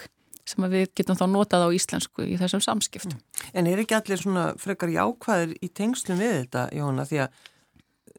sem 0.49 0.65
við 0.71 0.89
getum 0.97 1.17
þá 1.19 1.25
notað 1.29 1.67
á 1.67 1.69
íslensku 1.75 2.25
í 2.25 2.35
þessum 2.39 2.63
samskiptum. 2.65 3.19
Mm. 3.19 3.53
En 3.53 3.69
er 3.69 3.83
ekki 3.83 3.97
allir 3.97 4.21
svona 4.21 4.45
frekar 4.59 4.91
jákvæðir 4.93 5.55
í 5.61 5.69
tengslum 5.77 6.19
við 6.21 6.35
þetta, 6.41 6.65
Jóhanna, 6.75 7.05
því 7.09 7.21
að 7.25 7.39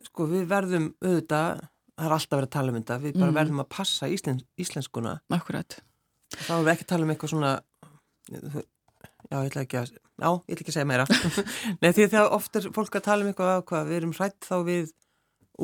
sko 0.08 0.26
við 0.30 0.46
verðum 0.50 0.90
auðvitað, 1.02 1.64
það 1.96 2.06
er 2.06 2.16
alltaf 2.16 2.36
verið 2.38 2.48
að 2.48 2.54
tala 2.56 2.72
um 2.72 2.78
þetta, 2.80 2.98
við 3.04 3.16
bara 3.18 3.30
mm. 3.30 3.38
verðum 3.40 3.64
að 3.64 3.70
passa 3.76 4.10
íslens, 4.10 4.46
íslenskuna. 4.60 5.16
Akkurat. 5.36 5.80
Þá 6.36 6.52
erum 6.54 6.68
við 6.68 6.72
ekki 6.74 6.86
að 6.86 6.92
tala 6.94 7.06
um 7.06 7.12
eitthvað 7.14 7.34
svona, 7.34 7.52
já, 8.30 9.36
ég 9.36 9.50
ætla 9.50 9.64
ekki 9.66 9.80
að, 9.80 9.92
já, 9.92 10.30
ég 10.30 10.54
ætla 10.54 10.64
ekki 10.64 10.72
að 10.72 10.78
segja 10.78 10.90
meira. 10.90 11.06
Nei, 11.82 11.90
því 11.96 12.08
að 12.10 12.34
ofta 12.38 12.62
er 12.62 12.70
fólk 12.76 12.98
að 13.00 13.06
tala 13.08 13.26
um 13.26 13.32
eitthvað, 13.32 13.62
hvað, 13.70 13.90
við 13.90 14.00
erum 14.00 14.16
hrætt 14.16 14.46
þá 14.46 14.56
við 14.68 14.92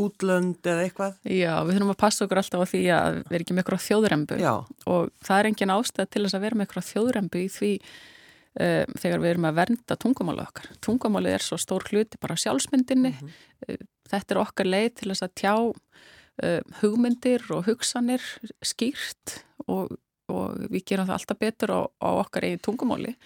útlönd 0.02 0.66
eða 0.66 0.84
eitthvað? 0.86 1.16
Já, 1.24 1.52
við 1.66 1.76
þurfum 1.76 1.92
að 1.94 2.02
passa 2.02 2.26
okkur 2.26 2.40
alltaf 2.40 2.62
á 2.62 2.70
því 2.72 2.82
að 2.94 3.16
erum 3.20 3.38
ekki 3.38 3.56
með 3.56 3.62
eitthvað 3.62 3.84
þjóðrembu 3.86 4.38
Já. 4.42 4.52
og 4.92 5.08
það 5.24 5.38
er 5.38 5.48
engin 5.50 5.74
ástæð 5.76 6.10
til 6.10 6.22
þess 6.24 6.38
að 6.38 6.44
vera 6.46 6.58
með 6.58 6.66
eitthvað 6.66 6.88
þjóðrembu 6.90 7.42
í 7.42 7.48
því 7.56 7.72
uh, 7.80 8.84
þegar 9.02 9.24
við 9.24 9.30
erum 9.32 9.48
að 9.50 9.58
vernda 9.60 9.98
tungumálu 10.04 10.44
okkar. 10.44 10.70
Tungumálu 10.84 11.32
er 11.32 11.46
svo 11.46 11.58
stór 11.60 11.86
hluti 11.90 12.20
bara 12.22 12.38
sjálfsmyndinni. 12.40 13.14
Mm 13.14 13.32
-hmm. 13.32 13.90
Þetta 14.10 14.34
er 14.34 14.42
okkar 14.42 14.70
leið 14.70 14.90
til 15.00 15.10
þess 15.10 15.26
að 15.26 15.36
tjá 15.42 15.54
uh, 15.56 16.60
hugmyndir 16.82 17.44
og 17.50 17.66
hugsanir 17.66 18.22
skýrt 18.62 19.40
og, 19.66 19.96
og 20.28 20.68
við 20.70 20.84
gerum 20.92 21.08
það 21.08 21.18
alltaf 21.18 21.38
betur 21.38 21.72
á, 21.72 21.80
á 22.02 22.10
okkar 22.22 22.44
eigin 22.44 22.62
tungumáli 22.62 23.16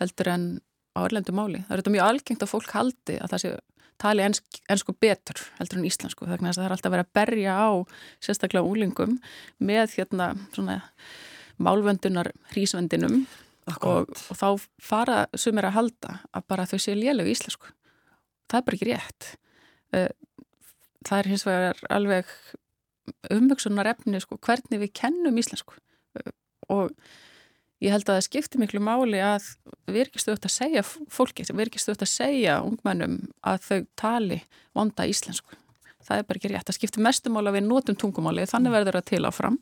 heldur 0.00 0.28
en 0.28 0.60
á 0.96 1.00
erlendu 1.06 1.32
máli. 1.32 1.62
Það 1.66 1.74
er 1.74 1.82
þetta 1.82 1.94
mjög 1.94 2.08
algengt 2.08 2.44
að 2.44 2.52
fólk 2.52 2.72
haldi 2.74 3.18
að 3.20 3.34
það 3.34 3.42
sé 3.44 3.52
tali 4.00 4.24
ensk, 4.24 4.60
ensku 4.72 4.94
betur 4.96 5.42
heldur 5.58 5.80
en 5.80 5.88
íslensku 5.88 6.28
þannig 6.28 6.52
að 6.52 6.60
það 6.60 6.66
er 6.66 6.74
alltaf 6.76 6.94
verið 6.94 7.06
að 7.06 7.18
berja 7.20 7.56
á 7.60 7.70
sérstaklega 8.24 8.66
úlingum 8.66 9.18
með 9.58 9.98
hérna 9.98 10.32
svona 10.54 10.80
málvöndunar 11.60 12.32
hrísvendinum 12.54 13.24
og, 13.68 14.08
og 14.08 14.38
þá 14.38 14.46
fara 14.82 15.20
sumir 15.38 15.68
að 15.68 15.76
halda 15.76 16.16
að 16.32 16.48
bara 16.50 16.66
þau 16.68 16.78
séu 16.80 16.96
lélegu 16.96 17.30
íslensku. 17.32 17.70
Það 18.50 18.58
er 18.58 18.66
bara 18.66 18.78
ekki 18.78 18.88
rétt. 18.88 19.28
Eh, 19.94 20.08
það 21.06 21.18
er 21.18 21.30
hins 21.30 21.46
vegar 21.46 21.82
alveg 21.92 22.32
umhugsunar 23.34 23.90
efni 23.90 24.20
sko, 24.22 24.38
hvernig 24.42 24.82
við 24.82 24.94
kennum 25.02 25.38
íslensku. 25.40 25.76
Og 26.70 26.94
ég 27.80 27.94
held 27.94 28.08
að 28.08 28.18
það 28.18 28.26
skiptir 28.26 28.60
miklu 28.60 28.82
máli 28.84 29.20
að 29.24 29.46
við 29.88 30.02
erum 30.02 30.10
ekki 30.10 30.22
stöðut 30.22 30.48
að 30.48 30.54
segja 30.56 30.82
fólki, 30.84 31.46
við 31.46 31.54
erum 31.54 31.64
ekki 31.66 31.82
stöðut 31.82 32.04
að 32.04 32.12
segja 32.12 32.58
ungmennum 32.66 33.16
að 33.40 33.64
þau 33.66 33.80
tali 34.00 34.42
vonda 34.76 35.06
íslensku. 35.08 35.56
Það 36.04 36.20
er 36.20 36.28
bara 36.28 36.40
ekki 36.40 36.50
rétt. 36.50 36.66
Það 36.66 36.78
skiptir 36.78 37.04
mestumála 37.04 37.52
við 37.54 37.66
notum 37.66 37.96
tungumáli, 37.98 38.46
þannig 38.48 38.74
verður 38.74 38.98
það 38.98 39.08
til 39.10 39.24
áfram 39.28 39.58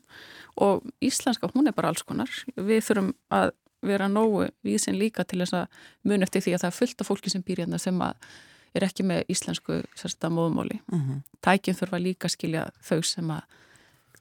og 0.59 0.85
íslenska, 1.03 1.49
hún 1.53 1.69
er 1.69 1.75
bara 1.75 1.91
alls 1.91 2.05
konar. 2.07 2.31
Við 2.55 2.85
þurfum 2.87 3.11
að 3.35 3.51
vera 3.85 4.09
nógu 4.11 4.49
vísin 4.65 4.97
líka 4.99 5.23
til 5.23 5.39
þess 5.43 5.55
að 5.61 5.81
mun 6.07 6.25
eftir 6.25 6.43
því 6.43 6.55
að 6.55 6.63
það 6.63 6.71
er 6.71 6.77
fullt 6.79 7.03
af 7.03 7.09
fólki 7.09 7.31
sem 7.31 7.43
býr 7.45 7.63
hérna 7.63 7.79
sem 7.79 8.01
er 8.03 8.85
ekki 8.85 9.05
með 9.07 9.31
íslensku 9.31 9.81
móðmáli. 10.29 10.79
Mm 10.91 10.99
-hmm. 10.99 11.21
Tækinn 11.41 11.75
þurfa 11.75 11.99
líka 11.99 12.27
að 12.27 12.35
skilja 12.35 12.65
þau 12.81 13.01
sem 13.03 13.31
að 13.31 13.41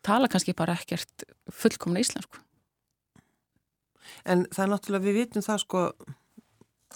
tala 0.03 0.29
kannski 0.29 0.55
bara 0.55 0.75
ekkert 0.79 1.25
fullkomna 1.51 2.01
íslensku. 2.01 2.39
En 4.29 4.47
það 4.53 4.65
er 4.65 4.73
náttúrulega, 4.73 5.07
við 5.07 5.19
vitum 5.23 5.45
það 5.45 5.63
sko 5.65 5.85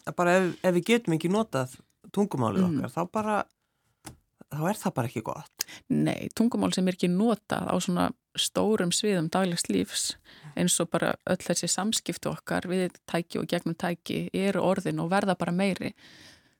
að 0.03 0.15
bara 0.19 0.37
ef, 0.39 0.53
ef 0.63 0.77
við 0.79 0.87
getum 0.91 1.17
ekki 1.17 1.33
notað 1.33 1.77
tungumálið 2.13 2.65
mm. 2.67 2.79
okkar, 2.79 2.93
þá 2.93 3.13
bara, 3.19 3.37
þá 4.53 4.65
er 4.71 4.81
það 4.81 4.97
bara 4.99 5.11
ekki 5.11 5.25
gott. 5.27 5.67
Nei, 5.93 6.29
tungumál 6.37 6.73
sem 6.75 6.89
er 6.89 6.99
ekki 6.99 7.13
notað 7.13 7.71
á 7.71 7.77
svona 7.81 8.09
stórum 8.39 8.93
sviðum 8.95 9.29
daglegs 9.33 9.69
lífs 9.69 10.05
eins 10.57 10.77
og 10.81 10.91
bara 10.93 11.15
öll 11.31 11.41
þessi 11.41 11.69
samskiptu 11.71 12.33
okkar 12.33 12.67
við 12.69 12.99
tæki 13.09 13.41
og 13.41 13.49
gegnum 13.49 13.77
tæki 13.79 14.27
eru 14.37 14.65
orðin 14.65 15.01
og 15.05 15.11
verða 15.13 15.37
bara 15.39 15.55
meiri. 15.55 15.93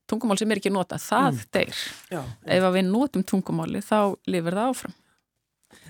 Tungumál 0.09 0.39
sem 0.41 0.51
er 0.51 0.61
ekki 0.61 0.73
notað, 0.73 1.05
það 1.05 1.29
mm. 1.31 1.45
deyr. 1.57 1.83
Já, 2.13 2.23
ef 2.57 2.67
við 2.75 2.89
notum 2.89 3.25
tungumáli 3.29 3.83
þá 3.85 3.99
lifir 4.29 4.57
það 4.59 4.73
áfram. 4.73 4.97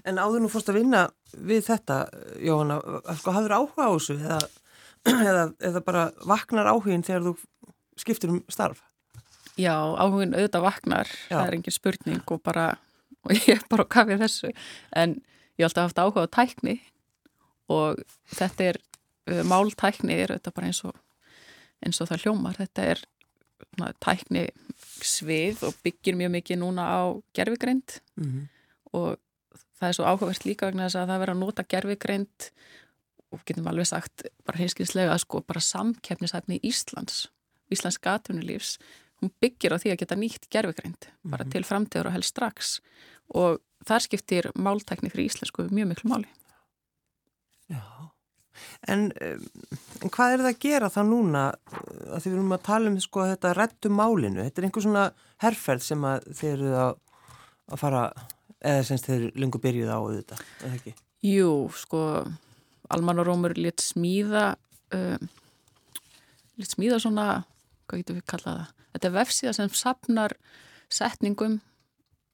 En 0.04 0.18
áður 0.18 0.44
nú 0.44 0.50
fórst 0.52 0.70
að 0.72 0.80
vinna 0.80 1.02
við 1.32 1.66
þetta, 1.68 1.98
Jóhanna, 2.42 2.78
sko 3.20 3.34
hafður 3.36 3.56
áhuga 3.58 3.88
á 3.88 3.90
þessu 3.94 4.16
eða, 4.18 4.38
eða, 5.30 5.44
eða 5.70 5.84
bara 5.86 6.06
vaknar 6.28 6.70
áhugin 6.70 7.04
þegar 7.06 7.28
þú 7.28 7.34
skiptir 8.02 8.32
um 8.32 8.40
starf? 8.52 8.82
Já, 9.60 9.74
áhugin 10.00 10.32
auðvitað 10.36 10.64
vaknar, 10.64 11.12
Já. 11.28 11.36
það 11.36 11.46
er 11.46 11.56
engin 11.58 11.76
spurning 11.76 12.34
og 12.34 12.42
bara, 12.44 12.66
og 13.24 13.34
ég 13.36 13.54
er 13.56 13.64
bara 13.70 13.86
á 13.86 13.92
kafið 13.98 14.24
þessu, 14.24 14.52
en 14.96 15.18
ég 15.20 15.64
hef 15.64 15.70
alltaf 15.70 15.90
haft 15.90 16.02
áhuga 16.02 16.26
á 16.26 16.34
tækni 16.40 16.78
og 17.72 18.02
þetta 18.32 18.70
er, 18.72 18.80
uh, 19.30 19.42
máltækni 19.48 20.16
er 20.18 20.34
auðvitað 20.34 20.56
bara 20.58 20.70
eins 20.70 20.82
og, 20.88 20.96
eins 21.84 22.00
og 22.00 22.10
það 22.10 22.26
hljómar, 22.26 22.58
þetta 22.60 22.88
er 22.94 23.04
na, 23.80 23.92
tækni 24.02 24.46
svið 25.02 25.66
og 25.68 25.76
byggir 25.84 26.16
mjög 26.18 26.34
mikið 26.36 26.60
núna 26.62 26.86
á 26.88 27.00
gerfigreind 27.36 28.00
mm 28.16 28.24
-hmm. 28.24 28.48
og 28.98 29.18
það 29.82 29.90
er 29.90 29.98
svo 29.98 30.08
áhugavert 30.08 30.46
líka 30.46 30.70
vegna 30.70 30.86
þess 30.86 31.00
að 31.00 31.12
það 31.12 31.22
verður 31.22 31.34
að 31.34 31.42
nota 31.42 31.66
gerfigreind 31.74 32.48
og 33.32 33.44
getum 33.48 33.68
alveg 33.70 33.88
sagt 33.88 34.26
bara 34.46 34.60
hinskinslega 34.60 35.14
að 35.14 35.22
sko 35.24 35.40
bara 35.46 35.62
samkeppnisæfni 35.64 36.58
í 36.60 36.68
Íslands, 36.70 37.26
Íslands 37.72 37.98
gatunulífs 38.02 38.76
hún 39.22 39.32
byggir 39.40 39.74
á 39.74 39.78
því 39.78 39.94
að 39.94 40.00
geta 40.02 40.18
nýtt 40.18 40.48
gerfigreind 40.50 41.06
mm 41.06 41.10
-hmm. 41.12 41.30
bara 41.30 41.44
til 41.44 41.64
framtíður 41.64 42.10
og 42.10 42.14
helst 42.16 42.34
strax. 42.34 42.80
Og 43.34 43.60
þar 43.86 44.02
skiptir 44.02 44.50
máltækni 44.54 45.10
fyrir 45.10 45.30
íslensku 45.30 45.68
mjög 45.70 45.88
miklu 45.88 46.10
máli. 46.10 46.28
Já. 47.70 48.10
En, 48.88 49.12
en 50.02 50.10
hvað 50.10 50.32
er 50.32 50.38
það 50.38 50.52
að 50.52 50.58
gera 50.60 50.88
þá 50.88 51.02
núna? 51.06 51.42
Að 52.12 52.20
þið 52.22 52.32
verðum 52.32 52.52
að 52.52 52.62
tala 52.62 52.90
um 52.90 53.00
sko, 53.00 53.20
þetta 53.26 53.54
rettu 53.54 53.88
málinu, 53.88 54.42
þetta 54.44 54.60
er 54.60 54.64
einhver 54.64 54.82
svona 54.82 55.12
herrferð 55.36 55.82
sem 55.82 56.04
að 56.04 56.26
þið 56.36 56.52
eru 56.52 56.74
að, 56.76 56.94
að 57.72 57.78
fara 57.78 58.02
eða 58.62 58.86
semst 58.86 59.08
þeir 59.10 59.28
lungu 59.38 59.60
byrjuð 59.62 59.92
á 59.92 59.98
auðvitað, 59.98 60.42
eða 60.62 60.78
ekki? 60.78 60.94
Jú, 61.26 61.50
sko 61.78 62.02
Alman 62.92 63.22
og 63.22 63.28
Rómur 63.28 63.54
létt 63.58 63.82
smíða 63.84 64.52
um, 64.94 65.28
létt 66.60 66.74
smíða 66.76 67.00
svona 67.02 67.26
hvað 67.86 68.02
getur 68.02 68.18
við 68.18 68.26
kallað 68.32 68.58
það? 68.62 68.72
Þetta 68.92 69.08
er 69.08 69.14
vefsíða 69.16 69.52
sem 69.56 69.70
sapnar 69.76 70.34
setningum, 70.92 71.60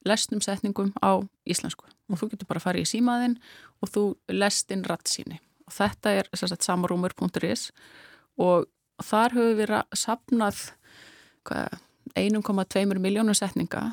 lesnum 0.09 0.43
setningum 0.43 0.91
á 0.99 1.23
íslensku. 1.47 1.87
Og 2.09 2.19
þú 2.19 2.33
getur 2.33 2.49
bara 2.49 2.63
að 2.63 2.67
fara 2.67 2.81
í 2.83 2.89
símaðinn 2.89 3.37
og 3.83 3.93
þú 3.93 4.03
lest 4.35 4.73
inn 4.75 4.87
rattsíni 4.87 5.39
og 5.69 5.75
þetta 5.77 6.15
er 6.17 6.31
samarúmur.is 6.65 7.69
og 8.41 8.69
þar 9.05 9.37
höfum 9.37 9.59
við 9.61 9.75
sapnað 10.01 10.63
1,2 12.17 12.99
miljónum 12.99 13.37
setninga 13.37 13.93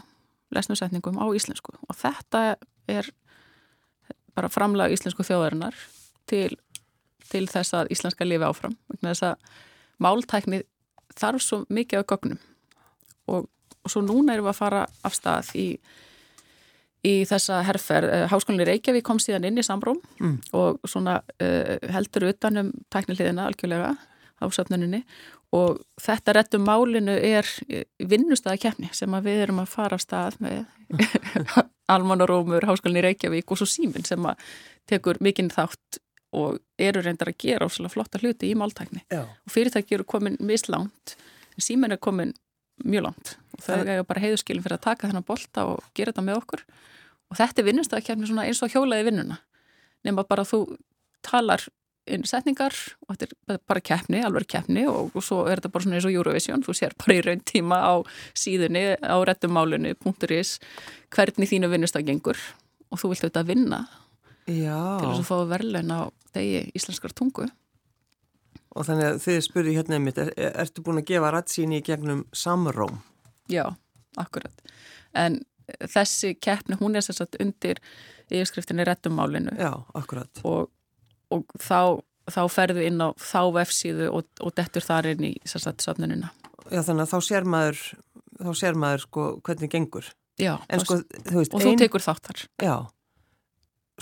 lesnarsetningum 0.53 1.17
á 1.17 1.25
íslensku. 1.35 1.75
Og 1.87 1.97
þetta 1.97 2.55
er 2.91 3.09
bara 4.35 4.51
framlega 4.51 4.93
íslensku 4.93 5.25
þjóðarinnar 5.25 5.75
til, 6.29 6.57
til 7.31 7.45
þess 7.49 7.75
að 7.77 7.91
íslenska 7.95 8.27
lifi 8.27 8.47
áfram. 8.47 8.75
Þess 9.01 9.29
að 9.31 9.51
máltækni 10.03 10.63
þarf 11.15 11.43
svo 11.43 11.61
mikið 11.71 12.03
á 12.03 12.09
gögnum. 12.11 12.41
Og, 13.31 13.47
og 13.47 13.91
svo 13.91 14.03
núna 14.05 14.35
erum 14.35 14.49
við 14.49 14.53
að 14.53 14.59
fara 14.59 14.81
af 15.07 15.15
stað 15.15 15.53
í, 15.57 15.67
í 17.05 17.13
þessa 17.29 17.61
herfer 17.65 18.09
eh, 18.09 18.25
Háskólinni 18.31 18.67
Reykjavík 18.67 19.05
kom 19.07 19.21
síðan 19.23 19.47
inn 19.49 19.61
í 19.61 19.65
samróm 19.65 20.01
mm. 20.19 20.35
og 20.57 20.83
svona 20.89 21.21
uh, 21.21 21.75
heldur 21.95 22.29
utanum 22.29 22.73
tækniliðina 22.93 23.47
algjörlega 23.49 23.95
á 23.95 24.45
söfnuninni 24.51 25.05
og 25.55 25.81
þetta 26.01 26.35
rettum 26.35 26.65
málinu 26.67 27.15
er 27.15 27.47
vinnustæðakefni 28.03 28.91
sem 28.95 29.17
við 29.25 29.43
erum 29.45 29.61
að 29.63 29.71
fara 29.71 29.99
af 29.99 30.03
stað 30.03 30.39
með 30.43 30.63
Almanarómur, 31.95 32.65
Háskólinni 32.65 33.03
Reykjavík 33.05 33.51
og 33.51 33.61
svo 33.61 33.67
Síminn 33.69 34.05
sem 34.07 34.25
að 34.25 34.41
tekur 34.89 35.19
mikinn 35.23 35.51
þátt 35.53 35.99
og 36.35 36.57
eru 36.81 37.03
reyndar 37.05 37.31
að 37.31 37.39
gera 37.45 37.69
ásala 37.69 37.91
flotta 37.91 38.19
hluti 38.19 38.49
í 38.49 38.57
máltækni. 38.57 39.05
Já. 39.13 39.23
og 39.23 39.53
fyrirtæki 39.53 39.95
eru 39.99 40.07
komin 40.07 40.35
mislánt 40.43 41.15
en 41.55 41.63
Síminn 41.63 41.95
er 41.95 42.01
komin 42.01 42.33
mjög 42.83 43.07
langt. 43.07 43.35
Og 43.55 43.63
þau 43.63 43.77
er 43.85 44.03
bara 44.03 44.23
heiðuskilin 44.23 44.63
fyrir 44.65 44.79
að 44.79 44.87
taka 44.89 45.07
þennan 45.07 45.27
bolta 45.27 45.67
og 45.71 45.85
gera 45.95 46.11
þetta 46.11 46.25
með 46.25 46.41
okkur. 46.41 46.65
Og 47.31 47.39
þetta 47.39 47.61
er 47.61 47.69
vinnustæðakefni 47.69 48.43
eins 48.43 48.63
og 48.65 48.73
hjólaði 48.73 49.07
vinnuna. 49.07 49.39
Nema 50.05 50.25
bara 50.27 50.43
þú 50.45 50.65
talar 51.25 51.63
inn 52.05 52.25
setningar 52.27 52.75
og 53.07 53.15
þetta 53.15 53.55
er 53.55 53.61
bara 53.67 53.81
keppni, 53.81 54.21
alveg 54.25 54.47
keppni 54.51 54.85
og, 54.89 55.11
og 55.15 55.25
svo 55.25 55.43
er 55.49 55.59
þetta 55.59 55.71
bara 55.73 55.85
svona 55.85 55.97
eins 55.97 56.07
og 56.07 56.13
Eurovision, 56.15 56.63
þú 56.65 56.75
sér 56.77 56.95
bara 57.01 57.17
í 57.17 57.23
raun 57.25 57.43
tíma 57.45 57.81
á 57.81 57.93
síðunni 58.37 58.85
á 59.01 59.15
rettumálunni 59.25 59.95
.is 60.35 60.59
hvernig 61.13 61.49
þínu 61.49 61.71
vinnust 61.71 61.97
það 61.97 62.09
gengur 62.11 62.41
og 62.91 63.01
þú 63.01 63.11
vilt 63.11 63.25
auðvitað 63.25 63.49
vinna 63.49 63.81
Já. 64.45 64.79
til 65.01 65.09
þess 65.09 65.23
að 65.23 65.29
fá 65.29 65.37
verðlein 65.49 65.93
á 65.93 66.01
degi 66.35 66.65
íslenskar 66.77 67.15
tungu 67.15 67.49
Og 68.75 68.83
þannig 68.83 69.07
að 69.07 69.21
þið 69.23 69.37
spurði 69.45 69.73
hérna 69.77 69.95
einmitt, 69.95 70.17
er, 70.19 70.33
ertu 70.51 70.81
búin 70.83 70.99
að 70.99 71.07
gefa 71.13 71.29
rætsíni 71.31 71.77
í 71.79 71.83
gegnum 71.85 72.25
samróm? 72.35 72.97
Já, 73.47 73.69
akkurat 74.19 74.65
en 75.15 75.39
þessi 75.79 76.35
keppni, 76.37 76.77
hún 76.81 76.97
er 76.97 77.05
sérstaklega 77.05 77.47
undir 77.47 77.79
yfirskriftinni 78.29 78.85
rettumálinu 78.85 79.55
Já, 79.57 79.71
akkurat 79.97 80.43
og 80.43 80.69
og 81.33 81.45
þá, 81.61 82.01
þá 82.31 82.41
ferðu 82.51 82.85
inn 82.85 83.01
á 83.01 83.09
þá 83.19 83.41
vefsíðu 83.59 84.09
og, 84.13 84.27
og 84.41 84.55
dettur 84.57 84.85
þar 84.85 85.11
inn 85.13 85.29
í 85.29 85.33
söfnununa. 85.45 86.31
Já 86.71 86.81
þannig 86.81 87.05
að 87.05 87.11
þá 87.13 87.17
sér 87.27 87.47
maður, 87.49 87.81
þá 88.41 88.51
sér 88.61 88.79
maður 88.81 89.05
sko 89.05 89.27
hvernig 89.45 89.73
gengur. 89.73 90.09
Já, 90.41 90.57
sko, 90.81 90.99
þú 91.29 91.37
veist, 91.39 91.53
og 91.53 91.61
ein, 91.61 91.67
þú 91.67 91.75
tekur 91.79 92.03
þáttar. 92.03 92.41
Já, 92.59 92.75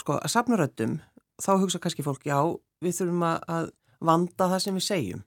sko 0.02 0.16
að 0.18 0.32
safnuröldum 0.32 0.96
þá 1.42 1.52
hugsa 1.62 1.80
kannski 1.82 2.06
fólk, 2.06 2.24
já 2.26 2.38
við 2.82 2.98
þurfum 2.98 3.26
að 3.28 3.70
vanda 4.04 4.48
það 4.50 4.64
sem 4.64 4.80
við 4.80 4.86
segjum. 4.88 5.22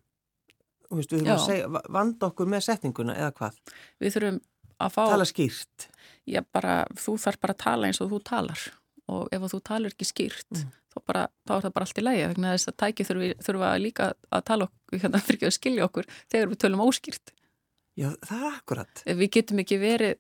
Veist, 0.87 1.11
við 1.11 1.21
þurfum 1.21 1.31
já. 1.31 1.35
að 1.37 1.45
segja, 1.45 1.85
vanda 1.95 2.31
okkur 2.31 2.51
með 2.51 2.65
setninguna 2.67 3.15
eða 3.19 3.31
hvað. 3.39 3.61
Við 4.03 4.17
þurfum 4.17 4.41
að 4.83 4.91
fá... 4.97 5.01
Tala 5.13 5.29
skýrt. 5.29 5.87
Já, 6.27 6.41
bara, 6.53 6.81
þú 6.99 7.15
þarf 7.23 7.39
bara 7.43 7.55
að 7.55 7.63
tala 7.63 7.87
eins 7.87 8.01
og 8.03 8.11
þú 8.11 8.19
talar 8.27 8.67
og 9.07 9.31
ef 9.31 9.47
þú 9.53 9.61
talar 9.63 9.93
ekki 9.93 10.09
skýrt 10.09 10.49
mm 10.51 10.73
bara, 11.05 11.25
þá 11.47 11.55
er 11.57 11.65
það 11.65 11.73
bara 11.77 11.87
allt 11.87 11.99
í 11.99 12.05
lægi 12.05 12.27
vegna 12.31 12.53
þess 12.55 12.71
að 12.71 12.77
tæki 12.83 13.07
þurfa, 13.07 13.33
þurfa 13.47 13.73
líka 13.81 14.11
að 14.29 14.45
tala 14.49 14.69
okkur, 14.69 15.01
hérna, 15.03 15.21
fyrir 15.25 15.39
ekki 15.39 15.49
að 15.49 15.57
skilja 15.57 15.89
okkur 15.89 16.07
þegar 16.31 16.53
við 16.53 16.63
tölum 16.63 16.85
óskýrt 16.87 17.33
Já, 17.97 18.11
það 18.21 18.37
er 18.37 18.47
akkurat 18.53 19.03
Við 19.07 19.29
getum 19.33 19.61
ekki 19.63 19.79
verið 19.81 20.17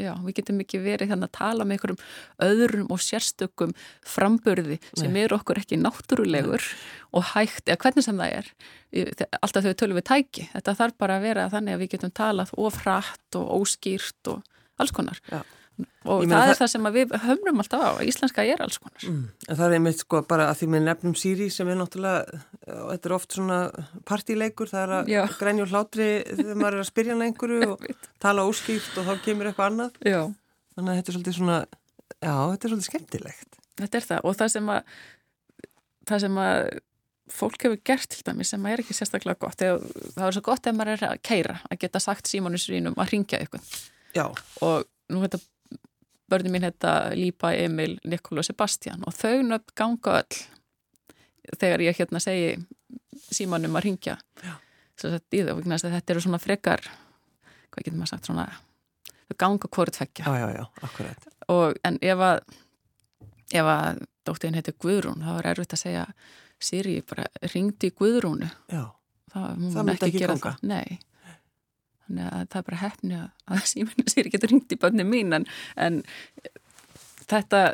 já, 0.00 0.12
við 0.24 0.36
getum 0.40 0.60
ekki 0.64 0.80
verið 0.82 1.12
hérna 1.12 1.28
að 1.28 1.34
tala 1.36 1.66
með 1.66 1.76
einhverjum 1.76 2.02
öðrum 2.46 2.92
og 2.94 3.02
sérstökum 3.04 3.74
frambörði 4.08 4.78
sem 4.96 5.12
Nei. 5.12 5.24
er 5.26 5.34
okkur 5.36 5.60
ekki 5.60 5.78
náttúrulegur 5.80 6.64
Nei. 6.64 6.84
og 7.18 7.26
hægt, 7.34 7.66
eða 7.66 7.80
hvernig 7.84 8.06
sem 8.06 8.22
það 8.22 8.36
er 8.38 8.52
alltaf 9.40 9.66
þau 9.66 9.74
tölum 9.82 10.00
við 10.00 10.08
tæki 10.08 10.46
þetta 10.54 10.76
þarf 10.80 11.00
bara 11.04 11.18
að 11.18 11.26
vera 11.28 11.48
þannig 11.52 11.76
að 11.76 11.84
við 11.84 11.92
getum 11.96 12.14
talað 12.22 12.54
ofrætt 12.56 13.40
og 13.40 13.52
óskýrt 13.60 14.32
og 14.32 14.40
alls 14.80 14.96
konar 14.96 15.20
Já 15.28 15.42
og 16.04 16.24
það, 16.26 16.52
er 16.52 16.58
það 16.58 16.70
sem 16.72 16.88
við 16.96 17.14
höfnum 17.24 17.62
alltaf 17.62 17.84
á 17.84 17.90
íslenska 18.06 18.44
er 18.48 18.62
alls 18.64 18.78
konar 18.82 19.06
mm. 19.08 19.22
Það 19.48 19.64
er 19.66 19.76
einmitt 19.78 20.02
sko 20.02 20.22
bara 20.28 20.48
að 20.50 20.62
því 20.62 20.70
með 20.74 20.84
nefnum 20.88 21.16
síri 21.18 21.48
sem 21.52 21.70
er 21.72 21.78
náttúrulega, 21.80 22.40
þetta 22.66 23.10
er 23.10 23.16
oft 23.18 23.36
svona 23.38 23.58
partíleikur, 24.08 24.72
það 24.72 24.84
er 24.86 24.96
að 24.98 25.12
Já. 25.12 25.22
grænja 25.40 25.66
og 25.66 25.74
hlátri 25.74 26.08
þegar 26.30 26.58
maður 26.62 26.78
er 26.78 26.84
að 26.84 26.90
spyrja 26.90 27.16
hann 27.16 27.26
einhverju 27.28 27.68
og 27.74 28.08
tala 28.22 28.46
óskýrt 28.48 28.98
og 29.02 29.10
þá 29.10 29.14
kemur 29.26 29.50
eitthvað 29.50 29.72
annað 29.72 30.02
Já. 30.06 30.20
þannig 30.76 30.92
að 30.92 31.00
þetta 31.00 31.12
er 31.12 31.18
svolítið 31.18 31.38
svona 31.40 31.60
Já, 32.22 32.34
þetta 32.52 32.66
er 32.66 32.72
svolítið 32.72 32.88
skemmtilegt. 32.88 33.60
Þetta 33.80 33.98
er 33.98 34.06
það 34.06 34.26
og 34.28 34.38
það 34.38 34.50
sem 34.54 34.72
að 34.72 34.96
það 36.10 36.24
sem 36.24 36.40
að 36.42 36.58
fólk 37.32 37.64
hefur 37.64 37.80
gert 37.86 38.10
til 38.12 38.24
dæmi 38.26 38.44
sem 38.46 38.66
er 38.68 38.82
ekki 38.82 38.96
sérstaklega 38.96 39.40
gott 39.40 39.62
eða, 39.64 39.78
það 40.16 40.26
er 40.26 40.36
svo 40.36 40.42
gott 40.44 40.66
ef 40.68 40.76
maður 40.76 40.92
er 40.96 41.04
að 41.08 41.20
keira 41.24 41.54
að 41.70 41.80
geta 41.84 42.02
sagt 42.02 42.28
Símónus 42.28 42.66
Rínum 42.70 42.98
að 43.00 43.14
ringja 43.14 43.40
ykkur 43.46 43.62
Já. 44.12 44.26
og 44.60 44.88
nú 45.12 45.22
þetta 45.22 45.40
börnum 46.32 46.56
mín 46.56 46.66
heita 46.66 46.94
Lípa, 47.16 47.52
Emil, 47.54 47.98
Nikola 48.08 48.42
og 48.42 48.48
Sebastian 48.48 49.04
og 49.06 49.16
þau 49.16 49.38
nöfn 49.46 49.76
ganga 49.78 50.18
öll. 50.22 50.42
Þegar 51.58 51.84
ég 51.84 51.98
hérna 51.98 52.20
segi 52.22 52.56
Símónum 53.32 53.76
að 53.76 53.86
ringja 53.88 54.18
þetta 55.02 56.14
eru 56.14 56.22
svona 56.22 56.40
frekar 56.42 56.84
hvað 57.72 57.84
getur 57.84 57.98
maður 57.98 58.12
sagt 58.12 58.28
svona 58.28 58.46
þau 59.26 59.36
ganga 59.40 59.70
hvort 59.72 59.98
fekkja 59.98 60.28
Já, 60.28 60.34
já, 60.38 60.62
já, 60.62 61.14
og, 61.48 61.78
en 61.84 61.98
ef 62.00 62.22
að 62.22 62.42
ef 63.52 63.68
að 63.68 64.02
dóttiðin 64.26 64.58
heitir 64.58 64.76
Guðrún 64.80 65.24
þá 65.24 65.32
er 65.34 65.50
erfitt 65.52 65.76
að 65.76 65.82
segja 65.84 66.06
Siri 66.62 67.00
bara 67.02 67.26
ringdi 67.50 67.90
Guðrúnu. 67.98 68.46
Já, 68.70 68.84
það, 69.32 69.64
það 69.74 69.88
myndi 69.88 70.08
ekki 70.08 70.20
ganga. 70.22 70.52
það. 70.52 70.68
Nei, 70.70 71.00
þannig 72.06 72.28
að 72.28 72.48
það 72.52 72.58
er 72.60 72.66
bara 72.68 72.82
hefni 72.82 73.20
að 73.22 73.62
Siri 74.12 74.32
getur 74.32 74.52
ringt 74.52 74.74
í 74.74 74.80
bönni 74.80 75.06
mín 75.06 75.36
en, 75.36 75.46
en 75.76 76.02
þetta 77.30 77.64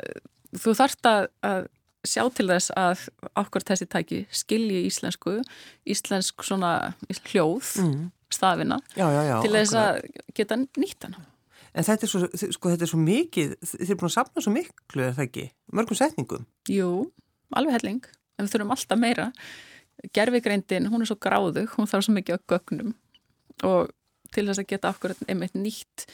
þú 0.57 0.77
þarft 0.79 1.11
að, 1.11 1.29
að 1.47 1.67
sjá 2.09 2.23
til 2.35 2.47
þess 2.49 2.75
að 2.79 3.09
okkur 3.39 3.67
þessi 3.69 3.89
tæki 3.91 4.21
skilji 4.31 4.85
íslensku 4.89 5.41
íslensk 5.89 6.47
svona 6.47 6.95
hljóð 7.11 7.75
mm. 7.83 8.05
stafina 8.33 8.79
já, 8.95 9.09
já, 9.11 9.23
já, 9.27 9.35
til 9.45 9.55
þess 9.57 9.81
að 9.83 10.01
geta 10.39 10.63
nýtt 10.63 11.09
hana 11.09 11.27
En 11.79 11.87
þetta 11.87 12.07
er, 12.07 12.11
svo, 12.11 12.29
sko, 12.55 12.71
þetta 12.73 12.87
er 12.87 12.91
svo 12.91 12.99
mikið, 12.99 13.51
þið 13.61 13.91
er 13.93 13.99
búin 14.01 14.09
að 14.09 14.15
sapna 14.15 14.43
svo 14.43 14.53
miklu, 14.55 15.03
er 15.05 15.13
það 15.15 15.27
ekki? 15.29 15.45
Mörgum 15.77 15.99
setningum? 15.99 16.47
Jú, 16.73 16.89
alveg 17.55 17.77
helling, 17.77 18.09
en 18.35 18.47
við 18.47 18.55
þurfum 18.55 18.73
alltaf 18.75 18.99
meira. 18.99 19.27
Gerfigreindin, 20.17 20.89
hún 20.91 21.05
er 21.05 21.11
svo 21.11 21.19
gráðu, 21.23 21.67
hún 21.77 21.91
þarf 21.91 22.07
svo 22.07 22.15
mikið 22.17 22.41
á 22.41 22.47
gögnum 22.51 22.97
og 23.69 23.93
til 24.35 24.47
þess 24.49 24.63
að 24.63 24.69
geta 24.73 24.93
okkur 24.93 25.15
einmitt 25.29 25.57
nýtt, 25.57 26.07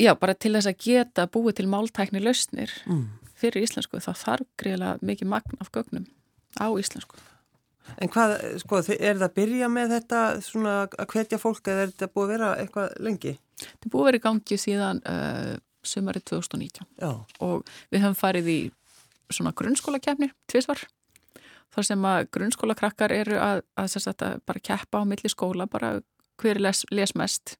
já, 0.00 0.12
bara 0.18 0.34
til 0.34 0.54
þess 0.56 0.70
að 0.70 0.82
geta 0.86 1.28
búið 1.30 1.60
til 1.60 1.68
máltækni 1.72 2.22
lausnir 2.22 2.72
mm. 2.86 3.06
fyrir 3.38 3.66
íslensku, 3.66 4.02
þá 4.02 4.12
þarf 4.14 4.50
greiðilega 4.60 5.06
mikið 5.06 5.32
magn 5.32 5.62
af 5.62 5.72
gögnum 5.74 6.08
á 6.58 6.66
íslensku. 6.74 7.18
En 8.02 8.10
hvað, 8.10 8.34
sko, 8.58 8.80
er 8.96 9.14
það 9.14 9.28
að 9.28 9.36
byrja 9.36 9.68
með 9.70 9.92
þetta 9.94 10.22
svona 10.42 10.72
að 10.88 11.06
hvetja 11.12 11.38
fólk 11.38 11.68
eða 11.70 11.84
er 11.84 11.92
þetta 11.92 12.08
búið 12.10 12.24
að 12.24 12.32
vera 12.34 12.48
eitthvað 12.62 12.96
lengi? 13.06 13.36
Þetta 13.62 13.86
er 13.86 13.92
búið 13.92 14.02
að 14.02 14.08
vera 14.08 14.18
í 14.18 14.24
gangi 14.24 14.58
síðan 14.58 15.02
uh, 15.06 15.52
sömari 15.86 16.22
2019 16.26 16.88
Já. 16.98 17.12
og 17.46 17.70
við 17.94 18.02
höfum 18.02 18.18
farið 18.18 18.50
í 18.50 18.58
svona 19.30 19.54
grunnskólakefni, 19.56 20.32
tvísvar 20.50 20.82
þar 21.74 21.88
sem 21.88 22.04
að 22.08 22.28
grunnskólakrakkar 22.34 23.14
eru 23.14 23.38
að, 23.42 23.62
að, 23.78 23.96
að, 24.00 24.12
að 24.26 24.44
bara 24.48 24.64
keppa 24.70 25.02
á 25.02 25.08
milli 25.08 25.30
skóla, 25.30 25.68
bara 25.70 25.96
hver 26.42 26.60
les, 26.60 26.84
les 26.90 27.14
mest 27.14 27.56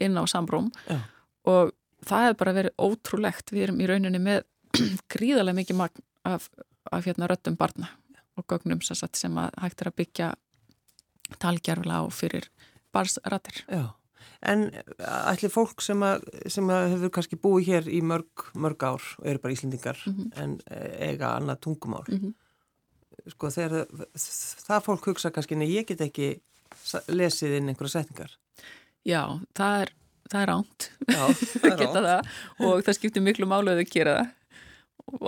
inn 0.00 0.16
á 0.16 0.24
samrúm 0.30 0.70
Já. 0.88 1.00
og 1.44 1.72
það 2.06 2.26
hefur 2.26 2.38
bara 2.42 2.56
verið 2.56 2.76
ótrúlegt, 2.80 3.52
við 3.52 3.68
erum 3.68 3.80
í 3.80 3.88
rauninni 3.90 4.20
með 4.22 4.44
gríðarlega 5.12 5.60
mikið 5.60 5.80
magn 5.80 6.04
af, 6.28 6.48
af 6.90 7.06
hérna 7.06 7.28
röttum 7.30 7.58
barna 7.60 7.90
og 8.38 8.46
gögnum 8.48 8.80
sagt, 8.84 9.18
sem 9.18 9.36
að 9.38 9.52
hægt 9.60 9.82
er 9.82 9.90
að 9.90 9.98
byggja 10.00 10.28
talgerfla 11.40 12.00
á 12.00 12.04
fyrir 12.10 12.48
barsratir. 12.94 13.62
Já, 13.70 13.92
en 14.42 14.68
ætli 14.98 15.50
fólk 15.52 15.82
sem 15.84 16.00
að, 16.04 16.24
sem 16.50 16.70
að 16.72 16.86
hefur 16.94 17.14
kannski 17.16 17.38
búið 17.40 17.70
hér 17.70 17.90
í 17.92 18.00
mörg, 18.04 18.46
mörg 18.58 18.86
ár 18.86 19.08
og 19.20 19.26
eru 19.26 19.42
bara 19.42 19.54
íslendingar 19.54 20.00
mm 20.06 20.14
-hmm. 20.14 20.30
en 20.42 20.60
eiga 20.98 21.34
annað 21.36 21.60
tungumál 21.60 22.04
mm 22.08 22.18
-hmm. 22.18 23.30
sko 23.30 23.50
þegar 23.50 23.86
það 24.66 24.84
fólk 24.84 25.06
hugsa 25.06 25.30
kannski 25.30 25.54
en 25.54 25.62
ég 25.62 25.86
get 25.86 26.00
ekki 26.00 26.40
lesið 27.12 27.56
inn 27.58 27.72
einhverja 27.72 28.00
setningar. 28.00 28.36
Já, 29.06 29.24
það 29.56 29.86
er 29.86 29.94
það 30.30 30.42
er 30.42 30.52
ánt, 30.54 30.86
það 31.62 31.72
er 31.72 32.10
ánt. 32.12 32.30
og 32.62 32.84
það 32.86 32.96
skiptir 32.98 33.24
miklu 33.24 33.48
málu 33.50 33.72
að 33.72 33.82
þau 33.82 33.90
gera 33.94 34.14
það 34.20 34.36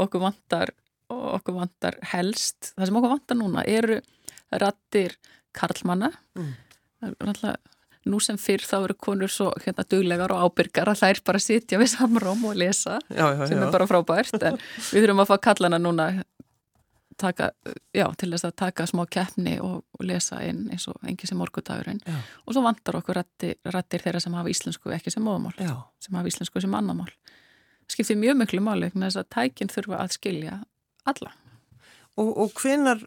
okkur 0.05 0.23
vantar 0.23 0.73
okkur 1.13 1.57
vantar 1.59 1.99
helst, 2.13 2.73
það 2.77 2.89
sem 2.89 2.99
okkur 3.01 3.15
vantar 3.17 3.39
núna 3.39 3.65
eru 3.69 3.99
rattir 4.63 5.17
karlmanna 5.57 6.11
mm. 6.39 6.53
nú 8.09 8.21
sem 8.23 8.39
fyrr 8.41 8.65
þá 8.65 8.77
eru 8.79 8.97
konur 9.01 9.33
svo 9.33 9.51
hérna 9.65 9.85
duglegar 9.89 10.33
og 10.35 10.47
ábyrgar 10.47 10.93
að 10.93 11.03
þær 11.03 11.23
bara 11.27 11.43
sitja 11.43 11.81
við 11.81 11.93
samróm 11.97 12.47
og 12.49 12.57
lesa 12.59 12.99
já, 13.09 13.27
já, 13.27 13.45
sem 13.49 13.59
já. 13.59 13.65
er 13.67 13.75
bara 13.75 13.89
frábært 13.91 14.39
en 14.39 14.61
við 14.93 15.05
þurfum 15.05 15.25
að 15.25 15.33
fá 15.33 15.37
kallana 15.51 15.83
núna 15.83 16.09
taka, 17.21 17.51
já, 17.95 18.07
til 18.19 18.31
þess 18.33 18.47
að 18.49 18.57
taka 18.63 18.87
smá 18.89 19.05
keppni 19.11 19.59
og, 19.61 19.83
og 19.99 20.07
lesa 20.07 20.41
inn 20.47 20.67
eins 20.73 20.89
og 20.91 21.03
engi 21.09 21.29
sem 21.29 21.39
morgudagurinn 21.41 22.01
og 22.09 22.55
svo 22.55 22.63
vantar 22.65 22.99
okkur 23.01 23.21
rattir, 23.21 23.57
rattir 23.75 24.05
þeirra 24.05 24.21
sem 24.23 24.35
hafa 24.39 24.53
íslensku 24.53 24.95
ekki 24.95 25.13
sem 25.15 25.25
móðumál, 25.25 25.55
sem 26.03 26.19
hafa 26.19 26.33
íslensku 26.33 26.63
sem 26.63 26.75
annamál 26.79 27.11
skiptir 27.93 28.19
mjög 28.19 28.39
miklu 28.43 28.63
máli 28.65 28.91
þess 28.93 29.21
að 29.21 29.29
tækinn 29.37 29.73
þurfa 29.73 30.01
að 30.03 30.17
skilja 30.17 30.57
alla. 31.09 31.35
Og, 32.21 32.31
og 32.45 32.57
hvenar, 32.61 33.03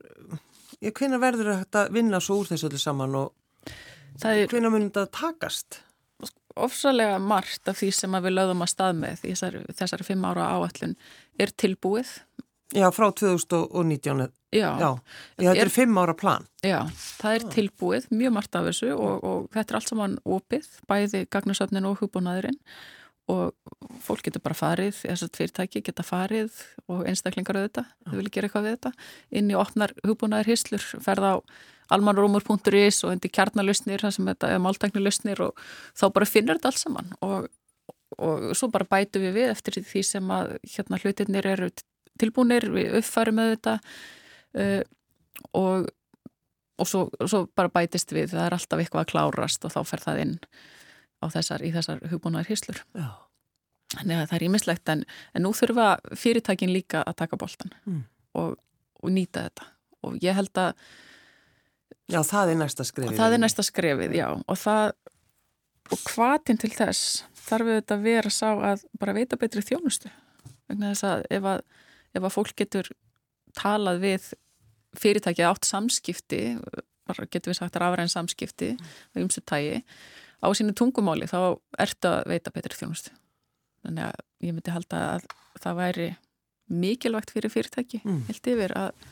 hvenar 0.82 1.22
verður 1.22 1.52
þetta 1.62 1.86
að 1.86 1.98
vinna 1.98 2.22
svo 2.24 2.42
úr 2.42 2.52
þessu 2.52 2.70
öllu 2.70 2.82
saman 2.82 3.18
og 3.20 3.34
er, 4.26 4.46
hvenar 4.52 4.74
munir 4.74 4.90
þetta 4.90 5.06
að 5.06 5.14
takast? 5.20 5.82
Ofsalega 6.56 7.18
margt 7.20 7.68
af 7.68 7.82
því 7.82 7.90
sem 7.92 8.18
við 8.24 8.38
lögðum 8.38 8.64
að 8.64 8.72
stað 8.72 9.00
með 9.02 9.24
þessari, 9.26 9.64
þessari 9.76 10.08
fimm 10.08 10.28
ára 10.28 10.48
áallun 10.56 10.96
er 11.42 11.52
tilbúið. 11.52 12.14
Já, 12.76 12.90
frá 12.92 13.08
2019. 13.12 14.34
Já. 14.56 14.70
Já, 14.80 14.90
Já 15.40 15.50
þetta 15.50 15.56
er, 15.56 15.64
er 15.66 15.72
fimm 15.74 15.98
ára 16.00 16.16
plan. 16.18 16.46
Já, 16.64 16.82
það 17.22 17.38
er 17.38 17.48
tilbúið, 17.56 18.10
mjög 18.12 18.36
margt 18.38 18.58
af 18.60 18.68
þessu 18.70 18.92
og, 18.96 19.24
og 19.24 19.48
þetta 19.56 19.74
er 19.74 19.80
allt 19.80 19.92
saman 19.92 20.20
opið, 20.38 20.70
bæði 20.90 21.24
gagnasöfnin 21.32 21.88
og 21.90 21.98
hugbúnaðurinn 22.02 22.60
og 23.32 23.56
fólk 24.06 24.28
getur 24.28 24.44
bara 24.46 24.58
farið, 24.58 25.00
þess 25.02 25.26
að 25.26 25.38
fyrirtæki 25.40 25.82
geta 25.88 26.06
farið 26.06 26.60
og 26.92 27.08
einstaklingar 27.10 27.58
auðvitað, 27.58 27.88
þau 28.06 28.18
vilja 28.20 28.34
gera 28.36 28.50
eitthvað 28.50 28.68
við 28.68 28.76
þetta, 28.76 28.92
inn 29.40 29.50
í 29.50 29.58
opnar 29.58 29.96
hugbúnaðir 30.06 30.52
hislur, 30.54 30.86
ferða 31.02 31.32
á 31.34 31.38
almanrúmur.is 31.96 33.02
og 33.06 33.16
endi 33.16 33.32
kjarnalusnir, 33.34 34.04
það 34.06 34.16
sem 34.18 34.30
þetta 34.30 34.52
er 34.54 34.62
máltæknilusnir 34.62 35.42
og 35.48 35.66
þá 35.98 36.06
bara 36.14 36.30
finnur 36.30 36.60
þetta 36.60 36.72
alls 36.72 36.86
saman 36.86 37.12
og, 37.26 37.50
og 38.18 38.48
svo 38.58 38.70
bara 38.74 38.88
bætu 38.90 39.22
við 39.22 39.38
við 39.40 39.52
eftir 39.54 39.82
því 39.82 40.06
sem 40.06 40.32
að 40.34 40.56
hérna 40.76 41.02
hlutirnir 41.02 41.50
eru 41.50 41.70
tilbúinir, 42.22 42.70
við 42.74 42.98
uppfærum 43.02 43.42
þetta 43.42 43.76
uh, 43.82 44.82
og, 45.58 45.90
og 46.80 46.90
svo, 46.90 47.06
svo 47.26 47.46
bara 47.56 47.74
bætist 47.74 48.14
við, 48.16 48.32
það 48.34 48.48
er 48.48 48.58
alltaf 48.58 48.82
eitthvað 48.82 49.06
að 49.06 49.12
klárast 49.14 49.68
og 49.68 49.76
þá 49.76 49.82
fer 49.92 50.06
það 50.08 50.24
inn 50.26 50.36
þessar, 51.26 51.64
í 51.66 51.72
þessar 51.74 52.04
hugbúnaðar 52.12 52.52
hyslur. 52.52 52.82
Þannig 53.96 54.20
að 54.20 54.28
það 54.30 54.36
er 54.38 54.46
ímislegt 54.46 54.92
en, 54.92 55.02
en 55.34 55.46
nú 55.46 55.52
þurfa 55.56 55.88
fyrirtækin 56.18 56.74
líka 56.74 57.02
að 57.06 57.18
taka 57.24 57.40
bóltan 57.40 57.74
mm. 57.86 58.04
og, 58.42 58.58
og 59.02 59.14
nýta 59.14 59.48
þetta 59.48 59.68
og 60.06 60.18
ég 60.24 60.38
held 60.38 60.62
að 60.62 60.78
Já, 62.06 62.20
það 62.22 62.52
er 62.52 62.58
næsta 62.60 62.84
skrefið. 62.86 63.18
Það 63.18 63.36
er 63.36 63.42
næsta 63.42 63.64
skrefið, 63.66 64.12
já 64.14 64.28
og 64.30 64.58
það, 64.62 64.92
og 65.90 66.04
hvaðtinn 66.12 66.60
til 66.62 66.70
þess 66.76 67.24
þarf 67.48 67.70
við 67.70 67.80
þetta 67.80 67.96
að 67.96 68.06
vera 68.06 68.34
sá 68.34 68.50
að 68.54 68.84
bara 69.02 69.16
veita 69.18 69.40
betri 69.42 69.64
þjónustu 69.66 70.12
vegna 70.70 70.92
þess 70.92 71.08
að 71.10 71.26
ef 71.38 71.48
að, 71.50 71.64
ef 72.16 72.24
að 72.24 72.34
fólk 72.34 72.56
getur 72.58 72.90
talað 73.56 74.02
við 74.04 74.34
fyrirtækið 75.00 75.50
átt 75.50 75.68
samskipti 75.68 76.42
bara 77.06 77.28
getur 77.30 77.52
við 77.52 77.60
sagt 77.60 77.78
rafræn 77.80 78.12
samskipti 78.12 78.74
mm. 78.74 78.94
á 79.14 79.16
ymsu 79.22 79.44
tægi 79.46 79.82
á 80.42 80.48
sínu 80.58 80.76
tungumáli 80.78 81.28
þá 81.30 81.58
ert 81.82 82.08
að 82.08 82.24
veita 82.32 82.54
betri 82.54 82.78
þjónustu. 82.80 83.14
Þannig 83.86 84.08
að 84.10 84.48
ég 84.48 84.56
myndi 84.56 84.74
halda 84.74 85.02
að 85.16 85.28
það 85.62 85.80
væri 85.80 86.10
mikilvægt 86.66 87.34
fyrir 87.36 87.54
fyrirtæki 87.54 88.02
mm. 88.04 88.22
held 88.30 88.52
yfir 88.56 88.74
að, 88.80 89.08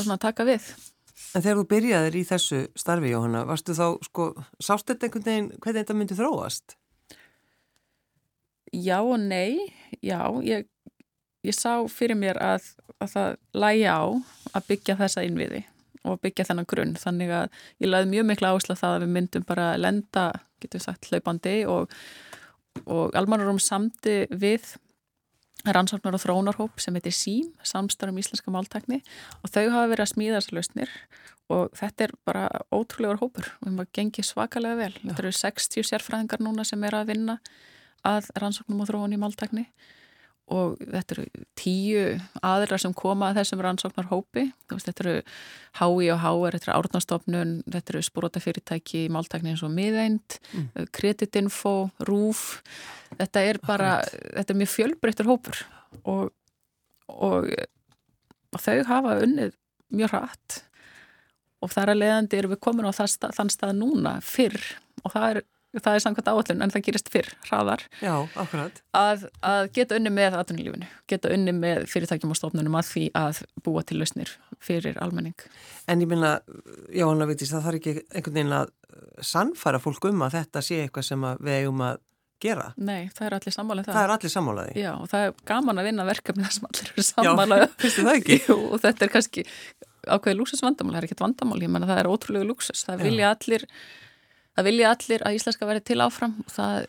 að 0.00 0.20
taka 0.22 0.46
við. 0.48 0.70
En 1.34 1.42
þegar 1.42 1.60
þú 1.60 1.66
byrjaðir 1.70 2.16
í 2.16 2.24
þessu 2.26 2.60
starfi, 2.78 3.10
Jóhanna, 3.12 3.44
varstu 3.48 3.74
þá, 3.76 3.86
sko, 4.06 4.30
sást 4.62 4.88
þetta 4.90 5.08
einhvern 5.08 5.26
veginn 5.28 5.50
hvernig 5.58 5.82
þetta 5.82 5.96
myndi 5.98 6.18
þróast? 6.18 6.76
Já 8.74 8.96
og 8.98 9.18
nei, 9.22 9.70
já, 10.02 10.18
ég, 10.42 10.66
ég 11.44 11.56
sá 11.56 11.84
fyrir 11.90 12.18
mér 12.18 12.40
að, 12.42 12.66
að 13.02 13.14
það 13.14 13.38
lægi 13.64 13.86
á 13.88 14.02
að 14.54 14.68
byggja 14.68 14.98
þessa 15.00 15.24
innviði 15.26 15.64
og 16.04 16.20
byggja 16.24 16.46
þennan 16.50 16.68
grunn. 16.68 16.94
Þannig 17.00 17.32
að 17.32 17.58
ég 17.82 17.90
laði 17.90 18.10
mjög 18.12 18.28
miklu 18.28 18.50
áherslu 18.50 18.74
að 18.76 18.80
það 18.82 18.94
að 18.94 19.04
við 19.04 19.12
myndum 19.16 19.46
bara 19.48 19.68
að 19.72 19.82
lenda, 19.84 20.24
getur 20.62 20.80
við 20.80 20.86
sagt, 20.86 21.10
hlaupandi 21.10 21.54
og, 21.70 21.94
og 22.84 23.16
almanurum 23.18 23.60
samti 23.62 24.24
við 24.30 24.74
rannsóknar 25.64 26.16
og 26.18 26.20
þrónarhóp 26.20 26.82
sem 26.82 26.96
heitir 26.98 27.14
SÍM, 27.16 27.52
samstarfum 27.64 28.20
íslenska 28.20 28.52
máltækni. 28.52 29.00
Og 29.40 29.52
þau 29.52 29.64
hafa 29.72 29.92
verið 29.94 30.04
að 30.04 30.12
smíða 30.12 30.40
þessar 30.40 30.58
lausnir 30.58 30.96
og 31.52 31.76
þetta 31.76 32.06
er 32.06 32.14
bara 32.28 32.44
ótrúlegar 32.72 33.20
hópur. 33.22 33.48
Og 33.62 33.70
við 33.70 33.78
maður 33.78 33.94
gengið 33.96 34.28
svakalega 34.28 34.80
vel. 34.82 34.92
Þetta 35.00 35.24
eru 35.24 35.34
60 35.40 35.88
sérfræðingar 35.88 36.44
núna 36.44 36.68
sem 36.68 36.84
er 36.84 36.98
að 36.98 37.14
vinna 37.14 37.38
að 38.04 38.28
rannsóknum 38.36 38.84
og 38.84 38.90
þróun 38.90 39.16
í 39.16 39.20
máltækni 39.20 39.64
og 40.52 40.76
þetta 40.82 41.14
eru 41.14 41.44
tíu 41.56 42.00
aðra 42.44 42.76
sem 42.80 42.92
koma 42.96 43.30
að 43.30 43.40
þessum 43.40 43.62
rannsóknar 43.64 44.10
hópi 44.10 44.44
þetta 44.68 45.04
eru 45.04 45.14
HÍ 45.78 46.10
og 46.12 46.20
HR 46.20 46.56
þetta 46.56 46.68
eru 46.68 46.74
árnastofnun, 46.76 47.54
þetta 47.64 47.94
eru 47.94 48.02
spórótafyrirtæki 48.04 49.06
í 49.06 49.12
máltækni 49.14 49.54
eins 49.54 49.64
og 49.64 49.72
miðeind 49.72 50.36
mm. 50.52 50.90
kreditinfo, 50.94 51.74
rúf 52.04 52.60
þetta 53.16 53.46
er 53.48 53.60
bara, 53.64 53.96
Akkurat. 54.02 54.36
þetta 54.36 54.54
er 54.54 54.60
mjög 54.60 54.72
fjölbreyttur 54.74 55.32
hópur 55.32 55.64
og, 56.02 56.28
og, 57.08 57.50
og 58.52 58.64
þau 58.66 58.78
hafa 58.90 59.18
unnið 59.24 59.56
mjög 59.94 60.12
hratt 60.12 60.60
og 61.64 61.72
þar 61.72 61.94
að 61.94 62.02
leiðandi 62.02 62.40
erum 62.42 62.52
við 62.52 62.64
komin 62.68 62.88
á 62.88 62.92
stað, 62.92 63.32
þann 63.38 63.52
stað 63.52 63.76
núna 63.80 64.18
fyrr 64.24 64.60
og 65.04 65.16
það 65.16 65.28
er 65.30 65.44
það 65.82 65.96
er 65.96 66.04
samkvæmt 66.04 66.30
áallun 66.30 66.64
en 66.64 66.72
það 66.74 66.84
gerist 66.88 67.10
fyrr, 67.12 67.28
hraðar. 67.48 67.84
Já, 68.02 68.14
akkurat. 68.40 68.80
Að, 68.98 69.26
að 69.44 69.68
geta 69.76 69.98
unni 69.98 70.12
með 70.14 70.38
aðtunulífinu, 70.38 70.88
geta 71.10 71.32
unni 71.34 71.54
með 71.56 71.84
fyrirtækjum 71.90 72.34
og 72.34 72.40
stofnunum 72.40 72.78
að 72.78 72.88
því 72.92 73.04
að 73.18 73.42
búa 73.66 73.84
til 73.86 74.00
lausnir 74.00 74.32
fyrir 74.64 74.98
almenning. 75.04 75.36
En 75.90 76.02
ég 76.04 76.10
minna, 76.10 76.38
Jóhanna 76.94 77.28
Vittis, 77.30 77.52
það 77.54 77.68
þarf 77.68 77.80
ekki 77.80 77.96
einhvern 78.14 78.38
veginn 78.38 78.58
að 78.60 78.74
sannfæra 79.24 79.82
fólk 79.82 80.10
um 80.10 80.26
að 80.26 80.38
þetta 80.40 80.64
sé 80.64 80.82
eitthvað 80.84 81.08
sem 81.10 81.30
við 81.40 81.60
eigum 81.60 81.82
að 81.84 82.02
gera. 82.44 82.68
Nei, 82.76 83.08
það 83.14 83.26
er 83.28 83.36
allir 83.38 83.54
sammálað 83.54 83.88
það. 83.88 83.96
Það 83.96 84.06
er 84.06 84.12
allir 84.14 84.32
sammálaði 84.32 84.82
Já, 84.82 84.90
og 84.98 85.10
það 85.10 85.26
er 85.26 85.34
gaman 85.48 85.80
að 85.80 85.88
vinna 85.88 86.06
verkefni 86.08 86.44
þar 86.44 86.54
sem 86.56 86.68
allir 86.68 86.90
eru 86.90 87.04
sammálaði 87.08 87.66
Já, 87.66 87.74
finnst 87.84 88.00
það 88.00 88.18
ekki? 88.18 88.38
Jú, 88.48 88.56
og 88.68 88.82
þetta 88.84 89.06
er 89.06 89.12
kannski 89.14 89.44
ákveði 90.04 90.38
lúksusvandamál, 90.40 90.94
það 90.94 91.00
er 91.00 91.08
ekkert 91.08 91.24
vandamál, 91.24 91.60
ég 91.64 91.72
menna 91.72 91.88
það 91.88 92.00
er 92.02 92.10
ótrúlegu 92.10 92.48
lúksus, 92.50 92.84
það 92.84 93.06
vilja 93.06 93.30
allir 93.32 93.64
það 94.54 94.68
vilja 94.70 94.94
allir 94.94 95.26
að 95.26 95.38
íslenska 95.38 95.68
verði 95.68 95.84
til 95.90 96.00
áfram 96.04 96.34
það, 96.52 96.88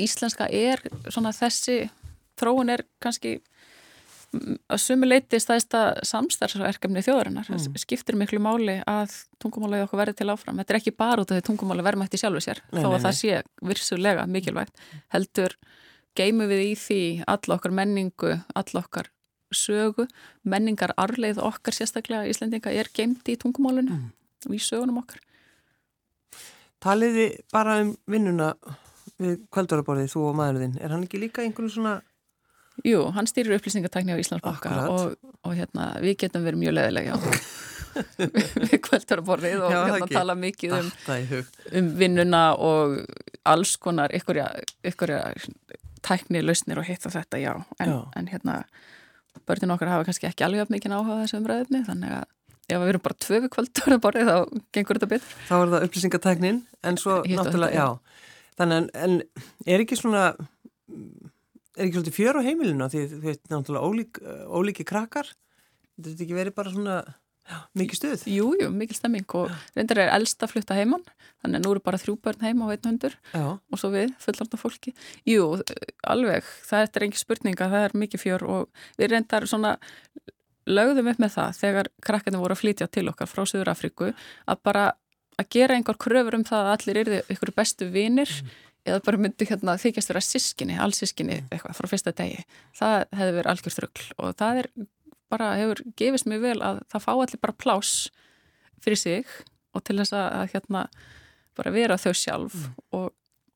íslenska 0.00 0.48
er 0.50 0.82
svona 1.08 1.32
þessi 1.36 1.78
þróun 2.40 2.74
er 2.76 2.84
kannski 3.02 3.38
að 4.30 4.78
sumi 4.78 5.08
leiti 5.08 5.40
stæðista 5.42 5.80
samstarfsverkefni 6.06 7.02
þjóðarinnar 7.02 7.48
mm. 7.50 7.78
skiptir 7.82 8.14
miklu 8.18 8.38
máli 8.42 8.76
að 8.88 9.16
tungumálaði 9.42 9.86
okkur 9.88 10.00
verði 10.04 10.20
til 10.20 10.28
áfram 10.30 10.60
þetta 10.60 10.74
er 10.74 10.78
ekki 10.78 10.94
bara 10.94 11.24
út 11.24 11.32
af 11.32 11.40
því 11.40 11.46
tungumála 11.48 11.84
verðmætti 11.86 12.20
sjálfur 12.20 12.44
sér 12.44 12.60
nei, 12.70 12.78
þó 12.78 12.92
að 12.92 12.94
nei, 12.94 13.02
það 13.06 13.16
nei. 13.16 13.18
sé 13.20 13.40
virsulega 13.72 14.26
mikilvægt 14.30 14.84
heldur 15.16 15.56
geimu 16.18 16.46
við 16.50 16.62
í 16.68 16.76
því 16.78 17.00
all 17.30 17.56
okkar 17.56 17.74
menningu, 17.74 18.36
all 18.54 18.78
okkar 18.78 19.10
sögu, 19.50 20.06
menningar 20.46 20.94
arleið 21.00 21.40
okkar 21.42 21.74
sérstaklega 21.74 22.30
Íslendinga 22.30 22.70
er 22.70 22.90
geimt 22.94 23.26
í 23.26 23.34
tungumálunum 23.40 23.96
mm. 23.96 24.08
og 24.46 24.54
í 24.54 24.62
sögunum 24.62 25.02
okkar 25.02 25.18
Taliði 26.80 27.26
bara 27.52 27.80
um 27.84 27.90
vinnuna 28.10 28.54
við 29.20 29.40
kvöldvaraborðið, 29.52 30.12
þú 30.14 30.22
og 30.30 30.38
maðurðinn. 30.38 30.78
Er 30.80 30.94
hann 30.94 31.04
ekki 31.04 31.20
líka 31.20 31.44
einhvern 31.44 31.72
svona... 31.72 31.98
Jú, 32.86 33.02
hann 33.12 33.28
stýrir 33.28 33.58
upplýsingartækni 33.58 34.14
á 34.16 34.22
Íslandsbanka 34.22 34.70
og, 34.88 35.16
og 35.44 35.56
hérna, 35.58 35.90
við 36.00 36.14
getum 36.22 36.46
verið 36.46 36.62
mjög 36.62 36.76
leðilega 36.78 37.18
við 38.70 38.76
kvöldvaraborðið 38.86 39.64
og 39.66 39.74
já, 39.74 39.80
hérna 39.82 39.98
ekki. 39.98 40.14
tala 40.14 40.36
mikið 40.38 40.76
um, 40.78 40.88
um 41.80 41.90
vinnuna 42.00 42.42
og 42.56 42.96
alls 43.50 43.74
konar 43.82 44.14
ykkurja 44.16 44.48
tækni, 46.06 46.40
lausnir 46.40 46.80
og 46.80 46.88
hitt 46.88 47.04
og 47.04 47.12
þetta, 47.12 47.42
já. 47.42 47.52
En, 47.76 47.92
já. 47.92 47.98
en 48.16 48.32
hérna, 48.32 48.56
börnin 49.44 49.74
okkar 49.74 49.92
hafa 49.92 50.08
kannski 50.08 50.30
ekki 50.30 50.46
alveg 50.46 50.72
mikið 50.72 50.96
áhuga 50.96 51.20
þessu 51.24 51.42
umræðinni, 51.42 51.84
þannig 51.90 52.16
að 52.22 52.28
ef 52.70 52.82
við 52.82 52.92
erum 52.92 53.04
bara 53.04 53.18
tvö 53.26 53.40
við 53.44 53.52
kvöldur 53.56 53.94
að 53.96 54.02
borði 54.06 54.26
þá 54.28 54.36
gengur 54.76 55.00
þetta 55.00 55.10
betur. 55.14 55.36
Þá 55.48 55.54
er 55.58 55.72
það 55.74 55.86
upplýsingatæknin 55.88 56.60
en 56.90 57.00
svo 57.00 57.20
Hitt 57.26 57.38
náttúrulega, 57.38 57.74
já. 57.76 58.26
Þannig 58.60 58.90
en 59.06 59.16
er 59.64 59.84
ekki 59.84 59.98
svona, 59.98 60.26
er 61.76 61.86
ekki 61.86 61.96
svolítið 61.96 62.18
fjör 62.18 62.40
á 62.40 62.46
heimilinu 62.46 62.90
því 62.92 63.06
þið 63.14 63.24
veit 63.24 63.52
náttúrulega 63.52 63.88
ólík, 63.88 64.20
ólíki 64.50 64.86
krakkar, 64.88 65.30
þetta 65.96 66.12
er 66.12 66.26
ekki 66.26 66.38
verið 66.38 66.56
bara 66.58 66.74
svona 66.74 67.00
mikið 67.78 67.98
stuð? 67.98 68.24
Jú, 68.30 68.50
jú, 68.60 68.68
mikið 68.74 68.98
stemming 69.00 69.34
og 69.38 69.50
reyndar 69.74 70.02
er 70.04 70.12
elsta 70.14 70.46
að 70.46 70.54
flutta 70.54 70.76
heimann, 70.78 71.04
þannig 71.42 71.60
að 71.60 71.64
nú 71.64 71.72
eru 71.74 71.82
bara 71.84 72.00
þrjú 72.00 72.16
börn 72.22 72.44
heima 72.46 72.68
á 72.68 72.72
einn 72.74 72.90
hundur 72.90 73.16
og 73.40 73.80
svo 73.80 73.90
við, 73.94 74.12
fullandar 74.22 74.60
fólki. 74.60 74.92
Jú, 75.28 75.48
alveg, 76.06 76.46
það 76.68 76.86
er 76.86 77.08
ekki 77.08 77.22
spurninga, 77.22 77.70
það 77.72 77.86
er 77.88 77.96
mikið 78.04 78.24
fjör 78.24 78.46
og 78.46 78.84
við 79.00 79.14
reyndar 79.14 79.48
svona 79.50 79.76
lögðum 80.70 81.10
upp 81.12 81.20
með 81.22 81.36
það 81.36 81.60
þegar 81.60 81.90
krakkarnir 82.06 82.42
voru 82.42 82.56
að 82.56 82.62
flytja 82.62 82.88
til 82.92 83.06
okkar 83.10 83.30
frá 83.30 83.44
Suður 83.44 83.72
Afriku 83.72 84.10
að 84.10 84.62
bara 84.66 84.86
að 85.40 85.48
gera 85.54 85.76
einhver 85.76 85.98
kröfur 86.00 86.36
um 86.38 86.46
það 86.46 86.66
að 86.66 86.72
allir 86.74 87.00
eru 87.02 87.20
ykkur 87.32 87.52
bestu 87.56 87.88
vinir 87.92 88.30
mm. 88.30 88.56
eða 88.88 89.04
bara 89.06 89.20
myndi 89.24 89.48
hérna, 89.48 89.76
þykjast 89.80 90.12
vera 90.12 90.24
sískinni, 90.24 90.78
allsískinni 90.80 91.38
mm. 91.38 91.52
eitthvað 91.54 91.78
frá 91.78 91.90
fyrsta 91.90 92.14
degi. 92.16 92.42
Það 92.78 92.96
hefði 93.20 93.36
verið 93.38 93.52
algjör 93.54 93.76
þröggl 93.76 94.08
og 94.18 94.34
það 94.40 94.62
er 94.62 94.70
bara, 95.30 95.52
hefur 95.60 95.84
gefist 96.00 96.28
mjög 96.28 96.44
vel 96.48 96.58
að 96.66 96.82
það 96.90 97.06
fá 97.06 97.12
allir 97.14 97.44
bara 97.44 97.60
plás 97.64 97.94
fyrir 98.82 99.00
sig 99.00 99.40
og 99.76 99.84
til 99.86 100.00
þess 100.00 100.16
að 100.16 100.52
hérna 100.54 100.84
bara 101.58 101.72
vera 101.74 101.98
þau 102.00 102.12
sjálf 102.16 102.56
mm. 102.56 102.76
og 102.98 103.10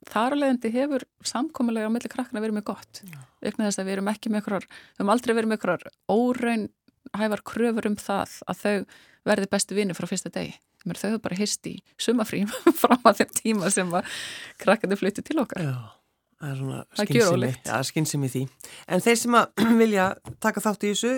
þar 0.09 0.37
alveg 0.37 0.55
endi 0.55 0.72
hefur 0.74 1.05
samkomiðlega 1.27 1.88
á 1.88 1.94
milli 1.94 2.11
krakkana 2.12 2.42
verið 2.44 2.59
mjög 2.59 2.70
gott. 2.72 3.03
Vegna 3.44 3.68
þess 3.68 3.81
að 3.81 3.88
við 3.88 3.96
erum 3.96 4.11
ekki 4.12 4.31
með 4.31 4.42
einhverjar, 4.42 4.66
við 4.68 5.00
höfum 5.00 5.12
aldrei 5.14 5.33
verið 5.33 5.50
með 5.50 5.59
einhverjar 5.59 5.87
óraun 6.12 6.66
hæfar 7.18 7.42
kröfur 7.46 7.88
um 7.90 7.96
það 8.00 8.38
að 8.50 8.62
þau 8.62 8.77
verði 9.24 9.50
bestu 9.53 9.77
vinni 9.77 9.96
frá 9.96 10.07
fyrsta 10.09 10.33
degi. 10.33 10.55
Þau 10.85 11.07
hefur 11.09 11.20
bara 11.24 11.38
hist 11.38 11.66
í 11.68 11.79
sumafrým 12.00 12.50
fram 12.83 13.07
að 13.09 13.22
þeim 13.22 13.37
tíma 13.38 13.70
sem 13.72 13.92
að 13.96 14.09
krakkandi 14.61 14.98
flytti 15.00 15.24
til 15.24 15.38
okkar. 15.40 15.62
Já, 15.64 15.77
það 16.40 16.50
er 16.50 16.59
svona 16.59 16.81
skynsimi, 17.00 17.53
ja, 17.64 17.79
skynsimi 17.88 18.31
því. 18.35 18.42
En 18.92 19.05
þeir 19.05 19.20
sem 19.22 19.38
að 19.38 19.64
vilja 19.83 20.11
taka 20.44 20.64
þátt 20.64 20.85
í 20.85 20.92
þessu, 20.92 21.14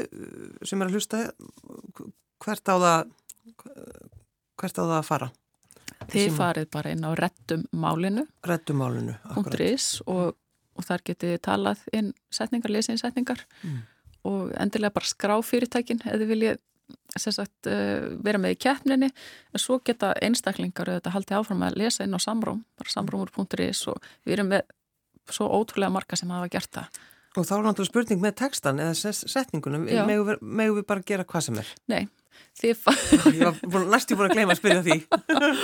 sem 0.63 0.85
er 0.85 0.93
að 0.93 0.99
hlusta, 0.99 1.25
hvert 2.45 2.71
á 2.71 2.77
það, 2.85 3.11
hvert 4.63 4.79
á 4.79 4.85
það 4.85 4.97
að 5.01 5.11
fara? 5.11 5.31
Þið 6.07 6.35
farið 6.37 6.71
bara 6.71 6.93
inn 6.95 7.03
á 7.03 7.11
rettummálinu. 7.19 8.27
Rettummálinu, 8.47 9.17
akkurat. 9.33 9.85
Og, 10.13 10.37
og 10.77 10.87
þar 10.87 11.03
getið 11.09 11.37
talað 11.43 11.83
inn 11.97 12.13
setningar, 12.31 12.71
lesinssetningar. 12.77 13.43
Mm 13.65 13.83
og 14.27 14.55
endilega 14.61 14.95
bara 14.97 15.11
skrá 15.11 15.37
fyrirtækin 15.45 16.03
eða 16.07 16.29
viljið 16.29 16.63
sagt, 17.17 17.69
uh, 17.71 18.13
vera 18.25 18.41
með 18.43 18.57
í 18.57 18.61
keppninni. 18.67 19.11
En 19.55 19.63
svo 19.63 19.81
geta 19.85 20.13
einstaklingar 20.23 20.91
þetta 20.99 21.15
haldið 21.15 21.39
áfram 21.41 21.65
að 21.67 21.79
lesa 21.83 22.07
inn 22.07 22.17
á 22.17 22.21
samróm 22.23 22.63
bara 22.79 22.93
samrómur.is 22.93 23.87
og 23.93 24.03
við 24.27 24.39
erum 24.39 24.53
með 24.55 24.67
svo 25.33 25.49
ótrúlega 25.51 25.95
marga 25.95 26.19
sem 26.19 26.31
hafa 26.31 26.51
gert 26.53 26.73
það. 26.77 27.01
Og 27.37 27.45
þá 27.45 27.53
er 27.57 27.65
náttúrulega 27.67 27.91
spurning 27.91 28.23
með 28.23 28.37
textan 28.41 28.79
eða 28.81 29.13
setningunum, 29.13 29.83
megum 30.09 30.79
við 30.79 30.85
bara 30.89 31.05
gera 31.05 31.27
hvað 31.29 31.49
sem 31.49 31.59
er? 31.61 31.73
Nei, 31.93 32.07
Ég 32.65 32.79
var 33.69 33.83
næstu 33.93 34.17
búin 34.17 34.31
að 34.31 34.39
gleyma 34.39 34.55
að 34.55 34.61
spyrja 34.63 34.83
því. 34.87 34.97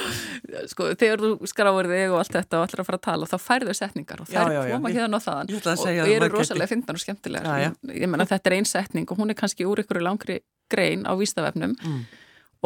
Sko, 0.72 0.88
þegar 1.00 1.22
þú 1.22 1.48
skráir 1.48 1.88
þig 1.88 2.12
og 2.12 2.18
allt 2.20 2.34
þetta 2.36 2.58
og 2.58 2.64
allir 2.66 2.82
að 2.82 2.88
fara 2.88 2.98
að 2.98 3.04
tala 3.06 3.28
þá 3.30 3.36
færðu 3.40 3.76
setningar 3.78 4.20
og 4.20 4.28
þær 4.28 4.56
koma 4.74 4.92
hérna 4.92 5.20
og 5.20 5.24
þaðan 5.24 5.52
og 5.72 6.10
eru 6.16 6.28
rosalega 6.34 6.68
fyndar 6.68 6.98
og 6.98 7.04
skemmtilegar. 7.04 7.78
Ég 7.96 8.10
menna 8.12 8.26
þetta 8.28 8.50
er 8.50 8.56
einn 8.58 8.68
setning 8.68 9.08
og 9.08 9.22
hún 9.22 9.32
er 9.32 9.38
kannski 9.38 9.64
úr 9.68 9.80
ykkur 9.80 10.02
langri 10.04 10.42
grein 10.72 11.06
á 11.08 11.16
výstafefnum 11.16 11.72
mm. 11.78 12.02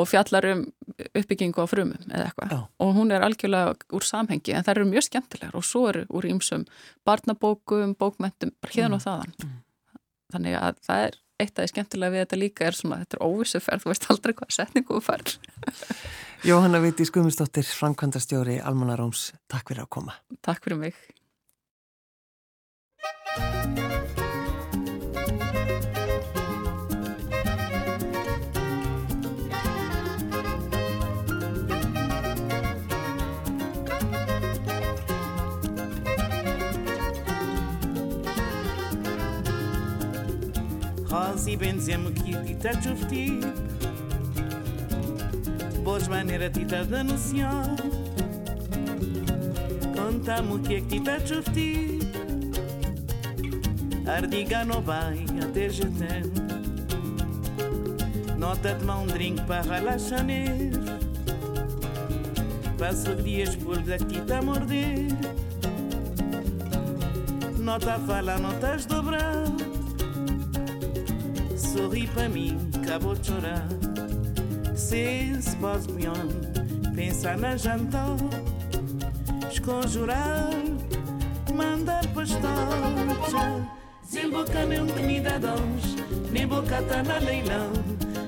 og 0.03 0.09
fjallar 0.11 0.49
um 0.51 0.65
uppbyggingu 1.07 1.63
á 1.63 1.67
frumum 1.71 2.11
eða 2.11 2.27
eitthvað. 2.27 2.57
Og 2.83 2.91
hún 2.99 3.15
er 3.15 3.27
algjörlega 3.27 3.77
úr 3.95 4.07
samhengi 4.07 4.57
en 4.57 4.67
það 4.67 4.75
eru 4.75 4.89
mjög 4.91 5.07
skemmtilegar 5.07 5.55
og 5.59 5.67
svo 5.67 5.85
eru 5.93 6.03
úr 6.11 6.27
ímsum 6.33 6.67
barnabókum, 7.07 7.95
bókmentum, 7.95 8.51
hérna 8.67 8.97
mm. 8.97 8.99
og 8.99 9.07
þaðan. 9.07 9.39
Mm. 9.45 9.55
þannig 10.35 10.59
að 10.59 10.83
það 10.83 11.05
er 11.07 11.23
eitt 11.43 11.59
af 11.59 11.67
því 11.67 11.73
skemmtilega 11.73 12.15
við 12.15 12.25
þetta 12.25 12.39
líka 12.41 12.69
er 12.69 12.79
svona, 12.79 13.01
þetta 13.03 13.19
er 13.19 13.27
óvissuferð, 13.27 13.85
þú 13.85 13.93
veist 13.93 14.09
aldrei 14.15 14.35
hvað 14.39 14.55
setningu 14.57 14.97
þú 14.97 15.03
fær. 15.05 15.23
Jóhanna 16.49 16.81
Viti 16.85 17.07
Skumistóttir, 17.09 17.69
framkvæmdastjóri 17.77 18.61
Almanna 18.63 18.97
Róms, 19.01 19.31
takk 19.51 19.73
fyrir 19.73 19.85
að 19.87 19.93
koma. 19.99 20.19
Takk 20.47 20.65
fyrir 20.65 20.83
mig. 20.87 21.07
Si 41.37 41.57
benzemos 41.57 42.13
que 42.13 42.33
tita 42.45 42.73
chufti 42.81 43.41
Boas 45.83 46.09
maneira 46.09 46.51
tita 46.51 46.85
denunciar 46.85 47.77
Contamos 49.95 50.67
que 50.67 50.75
é 50.75 50.81
que 50.81 50.87
tita 50.87 51.19
chufti 51.27 52.01
Ardiga 54.07 54.65
não 54.65 54.81
vai 54.83 55.25
até 55.43 55.69
jetem 55.69 56.23
Nota 58.37 58.75
de 58.75 58.85
mão 58.85 59.07
drink 59.07 59.41
para 59.43 59.63
relaxar 59.63 60.25
Passo 62.79 63.17
dias 63.17 63.57
por 63.57 63.79
daqui 63.79 64.21
tá 64.21 64.43
morder. 64.43 65.09
Não 67.59 67.81
falando, 67.81 68.43
não 68.43 68.53
estás 68.53 68.85
dobrando. 68.85 69.76
Sorri 71.77 72.07
para 72.07 72.27
mim, 72.27 72.57
acabou 72.83 73.15
de 73.15 73.27
chorar. 73.27 73.69
Se 74.75 75.37
se 75.43 75.57
pode 75.57 75.87
pior, 75.93 76.27
pensar 76.95 77.37
na 77.37 77.55
janta, 77.55 78.17
esconjurar, 79.53 80.53
mandar 81.55 82.07
pastor. 82.15 82.41
Desemboca-me 84.03 84.81
um 84.81 84.87
comida 84.87 85.39
dons, 85.39 85.97
nem 86.33 86.47
boca 86.47 86.81
tá 86.89 87.03
na 87.03 87.19
leilão, 87.19 87.71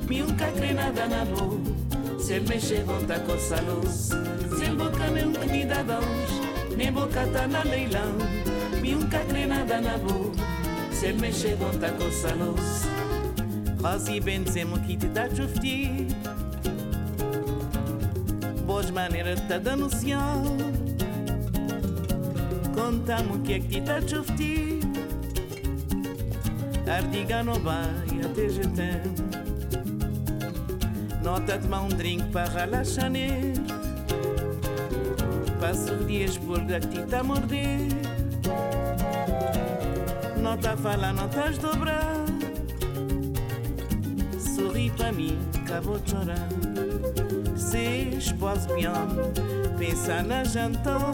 me 0.07 0.23
um 0.23 0.37
cacre 0.37 0.75
nada 0.75 1.07
na 1.07 1.25
boca. 1.25 2.21
Se 2.21 2.35
ele 2.35 2.49
mexer, 2.49 2.85
volta 2.85 3.19
com 3.21 3.33
a 3.33 3.61
luz. 3.73 4.11
Desemboca-me 4.51 5.25
um 5.25 5.33
comida 5.33 5.83
dons, 5.85 6.77
nem 6.77 6.93
boca 6.93 7.27
tá 7.33 7.47
na 7.47 7.63
leilão, 7.63 8.13
me 8.83 8.95
um 8.95 9.09
cacre 9.09 9.47
nada 9.47 9.81
na 9.81 9.97
boca. 9.97 10.37
Se 10.93 11.07
ele 11.07 11.21
mexer, 11.21 11.57
volta 11.57 11.91
com 11.93 12.05
a 12.05 12.45
luz. 12.45 12.98
רזי 13.83 14.21
בן 14.21 14.47
זמון 14.47 14.87
כיתתת 14.87 15.37
שופטים 15.37 16.09
Boas 18.69 18.91
maneiras 18.91 19.41
está 19.41 19.57
dando 19.59 19.89
sinal 19.89 20.43
Conta-me 22.75 23.33
o 23.37 23.39
que 23.41 23.55
é 23.55 23.61
que 23.61 23.69
te 23.69 23.81
dá 23.81 23.97
a 23.97 24.03
chuftir 24.03 24.81
Artiga 26.87 27.43
vai 27.45 28.21
até 28.27 28.49
jantar 28.51 29.03
Nota 31.25 31.59
tomar 31.59 31.81
um 31.81 31.89
drink 31.89 32.25
para 32.31 32.51
relaxar 32.51 33.11
Passo 35.59 35.97
dias 36.05 36.37
por 36.37 36.61
que 36.67 36.79
te 36.81 37.01
dá 37.07 37.21
a 37.21 37.25
morder 37.25 37.89
Nota 40.43 40.77
falar, 40.77 41.15
notas 41.15 41.57
dobrar 41.57 42.18
a 45.07 45.13
mim, 45.13 45.39
acabou 45.65 45.99
de 45.99 46.11
chorar. 46.11 46.49
Se 47.57 48.17
esposo 48.19 48.69
pior, 48.75 49.07
pensar 49.79 50.23
na 50.23 50.45
jantar, 50.45 51.13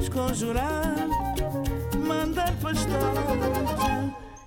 esconjurar, 0.00 0.96
mandar 2.06 2.50
pastor. 2.62 2.98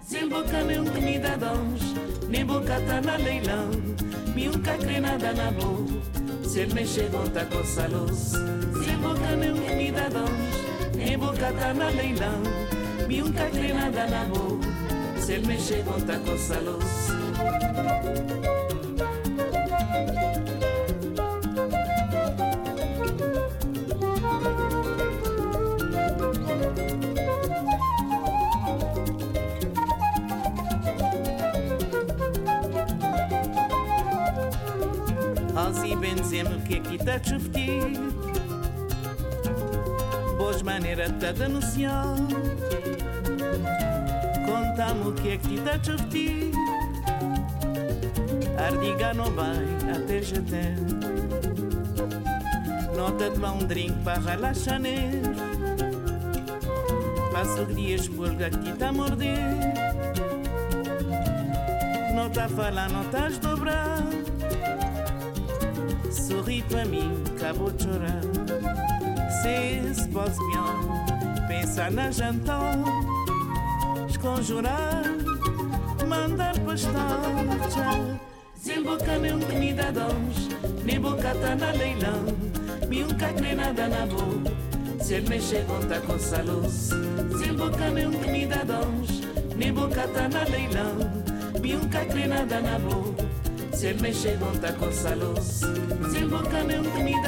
Zimboca 0.09 0.63
nem 0.63 0.84
comida 0.86 1.38
dons, 1.38 1.93
nem 2.28 2.45
boca 2.45 2.82
tá 2.88 2.99
na 3.01 3.16
leilão, 3.18 3.70
nunca 4.36 4.78
crê 4.78 4.99
nada 4.99 5.34
na 5.34 5.51
boa. 5.51 5.86
Se 6.43 6.61
ele 6.61 6.74
me 6.74 6.88
chegou, 6.88 7.30
tá 7.30 7.45
com 7.45 7.63
salos. 7.63 8.34
boca 9.01 9.36
nem 9.36 9.53
comida 9.53 10.09
dons, 10.09 10.95
nem 10.95 11.18
boca 11.18 11.53
tá 11.59 11.74
na 11.74 11.89
leilão, 11.89 12.41
nunca 13.07 13.49
crê 13.51 13.74
nada 13.74 14.07
na 14.07 14.24
boa. 14.26 14.59
Se 15.20 15.34
ele 15.34 15.47
me 15.47 15.59
chegou, 15.59 16.01
tá 16.01 16.18
com 16.18 16.38
salos. 16.38 17.24
Hazi 35.55 36.01
benzem 36.01 36.47
kekita 36.69 37.23
çufti 37.23 37.81
Bojmane 40.39 40.97
ratada 40.97 41.47
no 41.47 41.61
sião 41.61 42.17
Contamo 44.47 45.15
kekita 45.23 45.83
çufti 45.83 46.51
Cardigan 48.66 49.13
bem 49.13 49.95
até 49.95 50.24
Jeté. 50.24 50.74
Nota 52.97 53.30
de 53.30 53.45
um 53.45 53.59
drink 53.59 53.93
para 54.03 54.18
relaxar 54.20 54.82
Passa 57.32 57.61
alegrias 57.61 58.07
porque 58.07 58.43
aqui 58.43 58.70
está 58.70 58.89
a 58.89 58.91
morder. 58.91 59.38
Não 62.16 62.28
tá 62.32 62.45
a 62.45 62.49
falar, 62.49 62.89
não 62.89 63.03
estás 63.03 63.38
dobrar 63.38 64.03
Sorri 66.09 66.63
para 66.63 66.86
mim, 66.86 67.24
acabou 67.38 67.70
de 67.70 67.84
chorar. 67.84 68.22
Se 69.43 69.93
se 69.93 70.07
pode 70.07 70.38
bem, 70.38 71.47
pensar 71.47 71.91
na 71.91 72.09
jantar. 72.09 72.74
Esconjurar, 74.09 75.03
mandar 76.07 76.57
pastar, 76.61 77.22
tchau. 77.70 78.34
Desemboca-me 78.66 79.32
um 79.32 79.38
dons 79.38 80.49
Nem 80.84 80.99
boca 80.99 81.36
tá 81.36 81.55
na 81.55 81.72
leilão. 81.74 82.26
Me 82.89 83.03
um 83.03 83.09
cacre 83.09 83.53
nada 83.53 83.88
na 83.88 84.07
boca 84.07 84.51
Se 85.03 85.13
ele 85.13 85.30
mexer 85.30 85.63
conta 85.68 86.01
com 86.01 86.18
salos 86.18 86.89
Desemboca-me 87.30 88.07
um 88.07 88.11
dons 88.66 89.22
Nem 89.55 89.72
boca 89.72 90.07
tá 90.07 90.28
na 90.28 90.43
leilão. 90.45 90.97
Me 91.61 91.76
um 91.76 91.88
cacre 91.89 92.26
nada 92.26 92.59
na 92.59 92.80
boca 92.80 93.24
Se 93.72 93.86
ele 93.86 94.01
mexer 94.01 94.39
conta 94.39 94.74
com 94.74 94.91
salos 94.91 95.61
Desemboca-me 96.01 96.80
um 96.80 96.84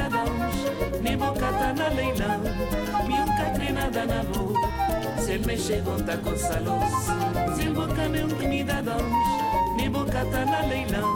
dons 0.10 1.04
Nem 1.04 1.18
boca 1.18 1.54
tá 1.54 1.72
na 1.72 1.88
leilão. 1.90 2.42
Me 3.08 3.14
um 3.14 3.38
cacre 3.38 3.72
nada 3.74 4.06
na 4.08 4.24
boca 4.24 5.22
Se 5.22 5.34
ele 5.34 5.46
mexer 5.46 5.84
conta 5.84 6.18
com 6.18 6.36
salos 6.36 7.56
Desemboca-me 7.56 8.24
um 8.24 8.30
comida 8.30 8.57
Mi 9.88 9.94
boca 9.94 10.26
tá 10.26 10.44
na 10.44 10.66
leilão, 10.66 11.16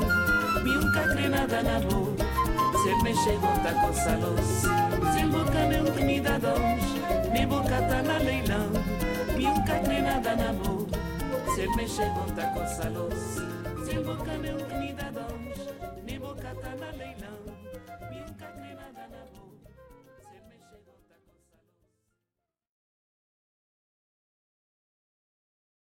mi 0.63 0.77
unca 0.77 1.03
nada 1.29 1.61
na 1.61 1.77
boca. 1.81 2.23
Se 2.81 3.03
me 3.03 3.13
chegou 3.13 3.51
tá 3.59 3.73
com 3.73 3.93
salos, 3.93 4.47
se 5.13 5.25
boca 5.25 5.67
me 5.67 5.75
intimidadões. 5.75 6.83
Mi 7.33 7.45
boca 7.45 7.81
tá 7.81 8.01
na 8.01 8.17
leilão, 8.19 8.69
mi 9.35 9.45
unca 9.47 9.75
nada 10.01 10.35
na 10.37 10.53
boca. 10.53 10.97
Se 11.53 11.67
me 11.75 11.85
chegou 11.85 12.25
tá 12.33 12.47
com 12.53 12.65
salos, 12.65 13.19
se 13.85 13.95
boca 13.99 14.37
me 14.37 14.51
intimidadões. 14.51 15.57
Mi 16.05 16.17
boca 16.17 16.55
tá 16.61 16.69
na 16.79 16.91
leilão, 16.91 17.43
mi 18.09 18.21
unca 18.21 18.47
nada 18.55 19.03
na 19.11 19.25
boca. 19.33 19.40